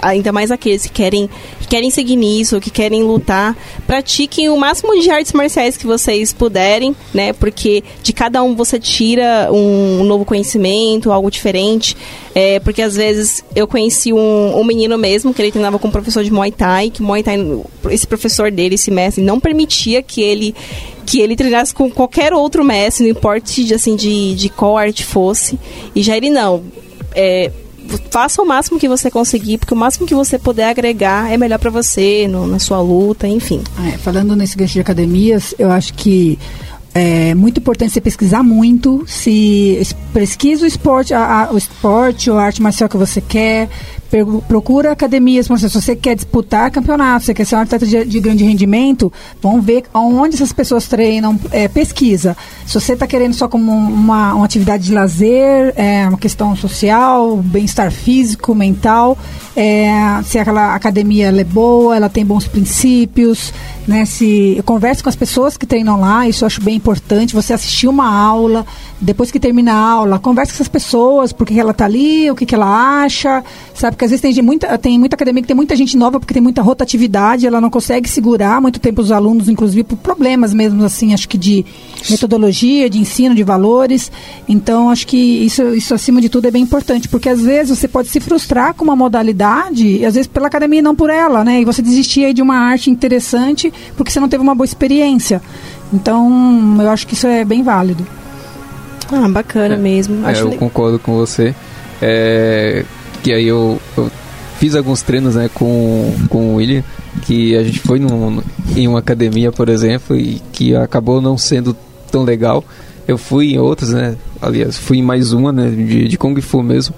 ainda 0.02 0.30
mais 0.30 0.50
aqueles 0.50 0.82
que 0.82 0.90
querem, 0.90 1.28
que 1.58 1.61
querem 1.72 1.88
seguir 1.88 2.16
nisso, 2.16 2.60
que 2.60 2.68
querem 2.68 3.02
lutar, 3.02 3.56
pratiquem 3.86 4.50
o 4.50 4.58
máximo 4.58 5.00
de 5.00 5.10
artes 5.10 5.32
marciais 5.32 5.74
que 5.74 5.86
vocês 5.86 6.30
puderem, 6.30 6.94
né? 7.14 7.32
Porque 7.32 7.82
de 8.02 8.12
cada 8.12 8.42
um 8.42 8.54
você 8.54 8.78
tira 8.78 9.48
um 9.50 10.04
novo 10.04 10.22
conhecimento, 10.22 11.10
algo 11.10 11.30
diferente. 11.30 11.96
É, 12.34 12.60
porque 12.60 12.82
às 12.82 12.94
vezes 12.94 13.42
eu 13.56 13.66
conheci 13.66 14.12
um, 14.12 14.60
um 14.60 14.62
menino 14.64 14.98
mesmo, 14.98 15.32
que 15.32 15.40
ele 15.40 15.50
treinava 15.50 15.78
com 15.78 15.88
um 15.88 15.90
professor 15.90 16.22
de 16.22 16.30
Muay 16.30 16.52
Thai, 16.52 16.90
que 16.90 17.00
Muay 17.00 17.22
Thai, 17.22 17.38
esse 17.88 18.06
professor 18.06 18.50
dele, 18.50 18.74
esse 18.74 18.90
mestre, 18.90 19.24
não 19.24 19.40
permitia 19.40 20.02
que 20.02 20.20
ele 20.20 20.54
que 21.06 21.20
ele 21.20 21.34
treinasse 21.34 21.74
com 21.74 21.90
qualquer 21.90 22.34
outro 22.34 22.62
mestre, 22.62 23.04
não 23.04 23.10
importa 23.12 23.50
assim, 23.74 23.96
de, 23.96 24.34
de 24.34 24.50
qual 24.50 24.76
arte 24.76 25.04
fosse. 25.06 25.58
E 25.94 26.02
já 26.02 26.18
ele 26.18 26.28
não. 26.28 26.62
É, 27.14 27.50
faça 28.10 28.42
o 28.42 28.46
máximo 28.46 28.78
que 28.78 28.88
você 28.88 29.10
conseguir, 29.10 29.58
porque 29.58 29.74
o 29.74 29.76
máximo 29.76 30.06
que 30.06 30.14
você 30.14 30.38
puder 30.38 30.68
agregar 30.68 31.30
é 31.30 31.36
melhor 31.36 31.58
para 31.58 31.70
você, 31.70 32.26
no, 32.28 32.46
na 32.46 32.58
sua 32.58 32.80
luta, 32.80 33.26
enfim. 33.26 33.62
É, 33.88 33.98
falando 33.98 34.36
nesse 34.36 34.56
gancho 34.56 34.74
de 34.74 34.80
academias, 34.80 35.54
eu 35.58 35.70
acho 35.70 35.94
que 35.94 36.38
é 36.94 37.34
muito 37.34 37.58
importante 37.58 37.92
você 37.92 38.00
pesquisar 38.00 38.42
muito, 38.42 39.04
se 39.06 39.80
pesquisa 40.12 40.64
o 40.64 40.68
esporte, 40.68 41.14
a, 41.14 41.44
a, 41.44 41.52
o 41.52 41.56
esporte 41.56 42.30
ou 42.30 42.38
a 42.38 42.44
arte 42.44 42.60
marcial 42.60 42.88
que 42.88 42.96
você 42.96 43.20
quer, 43.20 43.68
procura 44.46 44.92
academias, 44.92 45.46
se 45.46 45.68
você 45.68 45.96
quer 45.96 46.14
disputar 46.14 46.70
campeonato, 46.70 47.24
você 47.24 47.32
quer 47.32 47.46
ser 47.46 47.56
um 47.56 47.60
atleta 47.60 47.86
de, 47.86 48.04
de 48.04 48.20
grande 48.20 48.44
rendimento, 48.44 49.12
vamos 49.40 49.64
ver 49.64 49.84
onde 49.94 50.34
essas 50.34 50.52
pessoas 50.52 50.86
treinam, 50.86 51.38
é, 51.50 51.66
pesquisa. 51.68 52.36
Se 52.66 52.74
você 52.74 52.92
está 52.92 53.06
querendo 53.06 53.32
só 53.34 53.48
como 53.48 53.72
uma, 53.72 54.34
uma 54.34 54.44
atividade 54.44 54.84
de 54.84 54.92
lazer, 54.92 55.72
é, 55.76 56.06
uma 56.08 56.18
questão 56.18 56.54
social, 56.54 57.38
bem-estar 57.38 57.90
físico, 57.90 58.54
mental, 58.54 59.16
é, 59.56 59.90
se 60.24 60.38
aquela 60.38 60.74
academia 60.74 61.28
é 61.28 61.44
boa, 61.44 61.96
ela 61.96 62.08
tem 62.08 62.24
bons 62.24 62.46
princípios, 62.46 63.52
né? 63.86 64.04
Se 64.04 64.54
eu 64.56 64.64
com 64.64 65.08
as 65.08 65.16
pessoas 65.16 65.56
que 65.56 65.66
treinam 65.66 66.00
lá, 66.00 66.26
isso 66.26 66.44
eu 66.44 66.46
acho 66.46 66.60
bem 66.60 66.76
importante. 66.76 67.34
Você 67.34 67.52
assistir 67.52 67.86
uma 67.86 68.12
aula, 68.12 68.64
depois 69.00 69.30
que 69.30 69.38
termina 69.38 69.72
a 69.72 69.76
aula, 69.76 70.18
converse 70.18 70.52
com 70.52 70.56
essas 70.56 70.68
pessoas, 70.68 71.32
por 71.32 71.46
que 71.46 71.58
ela 71.58 71.72
está 71.72 71.84
ali, 71.84 72.30
o 72.30 72.34
que, 72.34 72.46
que 72.46 72.54
ela 72.54 73.02
acha, 73.02 73.44
sabe? 73.74 73.96
Porque 74.02 74.06
às 74.06 74.20
vezes 74.20 74.34
tem 74.34 74.44
muita, 74.44 74.76
tem 74.78 74.98
muita 74.98 75.14
academia 75.14 75.42
que 75.42 75.46
tem 75.46 75.54
muita 75.54 75.76
gente 75.76 75.96
nova 75.96 76.18
porque 76.18 76.34
tem 76.34 76.42
muita 76.42 76.60
rotatividade, 76.60 77.46
ela 77.46 77.60
não 77.60 77.70
consegue 77.70 78.08
segurar 78.08 78.60
muito 78.60 78.80
tempo 78.80 79.00
os 79.00 79.12
alunos, 79.12 79.48
inclusive 79.48 79.84
por 79.84 79.96
problemas 79.96 80.52
mesmo, 80.52 80.84
assim, 80.84 81.14
acho 81.14 81.28
que 81.28 81.38
de 81.38 81.64
metodologia, 82.10 82.90
de 82.90 82.98
ensino, 82.98 83.32
de 83.32 83.44
valores. 83.44 84.10
Então, 84.48 84.90
acho 84.90 85.06
que 85.06 85.16
isso, 85.16 85.62
isso 85.76 85.94
acima 85.94 86.20
de 86.20 86.28
tudo 86.28 86.48
é 86.48 86.50
bem 86.50 86.64
importante, 86.64 87.08
porque 87.08 87.28
às 87.28 87.42
vezes 87.42 87.78
você 87.78 87.86
pode 87.86 88.08
se 88.08 88.18
frustrar 88.18 88.74
com 88.74 88.82
uma 88.82 88.96
modalidade, 88.96 89.98
e 89.98 90.04
às 90.04 90.14
vezes 90.14 90.26
pela 90.26 90.48
academia 90.48 90.80
e 90.80 90.82
não 90.82 90.96
por 90.96 91.08
ela, 91.08 91.44
né? 91.44 91.60
E 91.60 91.64
você 91.64 91.80
desistir 91.80 92.34
de 92.34 92.42
uma 92.42 92.56
arte 92.56 92.90
interessante 92.90 93.72
porque 93.96 94.10
você 94.10 94.18
não 94.18 94.28
teve 94.28 94.42
uma 94.42 94.54
boa 94.56 94.64
experiência. 94.64 95.40
Então, 95.92 96.76
eu 96.80 96.90
acho 96.90 97.06
que 97.06 97.14
isso 97.14 97.28
é 97.28 97.44
bem 97.44 97.62
válido. 97.62 98.04
Ah, 99.12 99.28
bacana 99.28 99.76
é, 99.76 99.78
mesmo. 99.78 100.26
É, 100.26 100.40
eu 100.40 100.50
concordo 100.56 100.98
com 100.98 101.14
você. 101.14 101.54
É, 102.00 102.84
que 103.22 103.32
aí 103.32 103.46
eu, 103.46 103.80
eu 103.96 104.10
fiz 104.58 104.74
alguns 104.74 105.02
treinos 105.02 105.34
né, 105.34 105.50
com, 105.52 106.14
com 106.28 106.52
o 106.52 106.54
William, 106.56 106.84
que 107.22 107.56
a 107.56 107.62
gente 107.62 107.80
foi 107.80 107.98
num, 107.98 108.42
em 108.76 108.88
uma 108.88 108.98
academia, 108.98 109.52
por 109.52 109.68
exemplo, 109.68 110.16
e 110.16 110.40
que 110.52 110.74
acabou 110.74 111.20
não 111.20 111.36
sendo 111.38 111.76
tão 112.10 112.24
legal. 112.24 112.64
Eu 113.06 113.18
fui 113.18 113.54
em 113.54 113.58
outras, 113.58 113.90
né? 113.90 114.16
Aliás, 114.40 114.78
fui 114.78 114.98
em 114.98 115.02
mais 115.02 115.32
uma, 115.32 115.52
né? 115.52 115.68
De, 115.68 116.08
de 116.08 116.16
Kung 116.16 116.40
Fu 116.40 116.62
mesmo. 116.62 116.94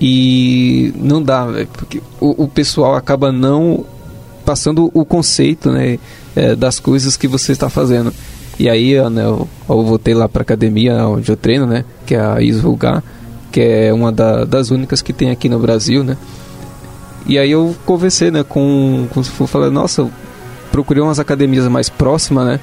E 0.00 0.92
não 0.96 1.22
dá, 1.22 1.46
porque 1.72 2.02
o, 2.20 2.44
o 2.44 2.48
pessoal 2.48 2.94
acaba 2.94 3.32
não 3.32 3.84
passando 4.44 4.90
o 4.92 5.04
conceito, 5.04 5.70
né? 5.70 5.98
É, 6.36 6.54
das 6.54 6.78
coisas 6.78 7.16
que 7.16 7.26
você 7.26 7.52
está 7.52 7.68
fazendo. 7.68 8.12
E 8.58 8.68
aí, 8.68 8.94
né, 9.08 9.24
eu, 9.24 9.48
eu 9.68 9.82
voltei 9.82 10.12
lá 10.12 10.28
para 10.28 10.42
academia 10.42 11.06
onde 11.06 11.30
eu 11.30 11.36
treino, 11.36 11.66
né? 11.66 11.84
Que 12.06 12.14
é 12.14 12.20
a 12.20 12.42
Isvulgar, 12.42 13.02
que 13.50 13.60
é 13.60 13.92
uma 13.92 14.12
da, 14.12 14.44
das 14.44 14.70
únicas 14.70 15.02
que 15.02 15.12
tem 15.12 15.30
aqui 15.30 15.48
no 15.48 15.58
Brasil, 15.58 16.04
né? 16.04 16.16
E 17.26 17.38
aí 17.38 17.50
eu 17.50 17.76
conversei, 17.84 18.30
né, 18.30 18.42
com, 18.42 19.06
com 19.10 19.20
o 19.20 19.46
falei, 19.46 19.70
nossa, 19.70 20.08
procurei 20.72 21.02
umas 21.02 21.18
academias 21.18 21.66
mais 21.68 21.88
próximas, 21.88 22.46
né? 22.46 22.60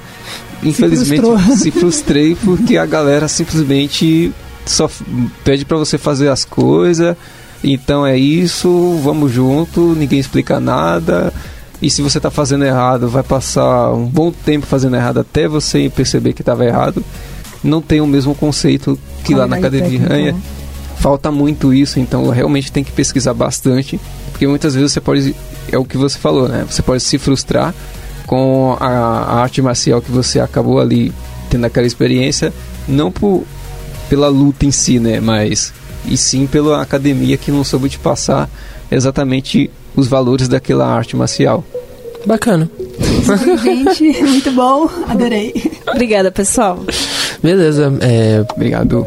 Infelizmente 0.62 1.22
se, 1.56 1.56
se 1.64 1.70
frustrei 1.70 2.34
porque 2.34 2.76
a 2.76 2.84
galera 2.84 3.28
simplesmente 3.28 4.32
só 4.66 4.90
pede 5.44 5.64
para 5.64 5.76
você 5.76 5.96
fazer 5.96 6.28
as 6.28 6.44
coisas. 6.44 7.16
Então 7.62 8.06
é 8.06 8.16
isso, 8.16 8.98
vamos 9.02 9.32
junto, 9.32 9.94
ninguém 9.94 10.18
explica 10.18 10.60
nada. 10.60 11.32
E 11.80 11.88
se 11.88 12.02
você 12.02 12.18
está 12.18 12.30
fazendo 12.30 12.64
errado, 12.64 13.08
vai 13.08 13.22
passar 13.22 13.92
um 13.92 14.04
bom 14.04 14.32
tempo 14.32 14.66
fazendo 14.66 14.96
errado 14.96 15.20
até 15.20 15.46
você 15.46 15.90
perceber 15.94 16.32
que 16.32 16.42
estava 16.42 16.64
errado. 16.64 17.04
Não 17.62 17.80
tem 17.80 18.00
o 18.00 18.06
mesmo 18.06 18.34
conceito 18.34 18.98
que 19.24 19.34
lá 19.34 19.46
na 19.46 19.56
academia. 19.56 20.00
É, 20.10 20.34
falta 20.98 21.30
muito 21.30 21.72
isso, 21.72 22.00
então 22.00 22.28
realmente 22.30 22.72
tem 22.72 22.84
que 22.84 22.92
pesquisar 22.92 23.34
bastante, 23.34 23.98
porque 24.30 24.46
muitas 24.46 24.74
vezes 24.74 24.92
você 24.92 25.00
pode, 25.00 25.34
é 25.70 25.78
o 25.78 25.84
que 25.84 25.96
você 25.96 26.18
falou, 26.18 26.48
né? 26.48 26.66
Você 26.68 26.82
pode 26.82 27.02
se 27.02 27.18
frustrar 27.18 27.74
com 28.26 28.76
a, 28.78 28.86
a 28.86 29.40
arte 29.42 29.62
marcial 29.62 30.02
que 30.02 30.10
você 30.10 30.40
acabou 30.40 30.80
ali 30.80 31.12
tendo 31.48 31.64
aquela 31.64 31.86
experiência, 31.86 32.52
não 32.86 33.10
por, 33.10 33.44
pela 34.08 34.28
luta 34.28 34.66
em 34.66 34.70
si, 34.70 34.98
né? 34.98 35.20
Mas 35.20 35.72
e 36.04 36.16
sim 36.16 36.46
pela 36.46 36.80
academia 36.82 37.36
que 37.36 37.50
não 37.50 37.64
soube 37.64 37.88
te 37.88 37.98
passar 37.98 38.48
exatamente 38.90 39.70
os 39.94 40.06
valores 40.06 40.48
daquela 40.48 40.86
arte 40.86 41.16
marcial. 41.16 41.64
Bacana. 42.26 42.70
Gente, 43.62 44.22
muito 44.22 44.50
bom, 44.52 44.88
adorei. 45.08 45.54
Obrigada, 45.86 46.30
pessoal. 46.30 46.84
Beleza, 47.42 47.92
é... 48.00 48.44
obrigado. 48.54 49.06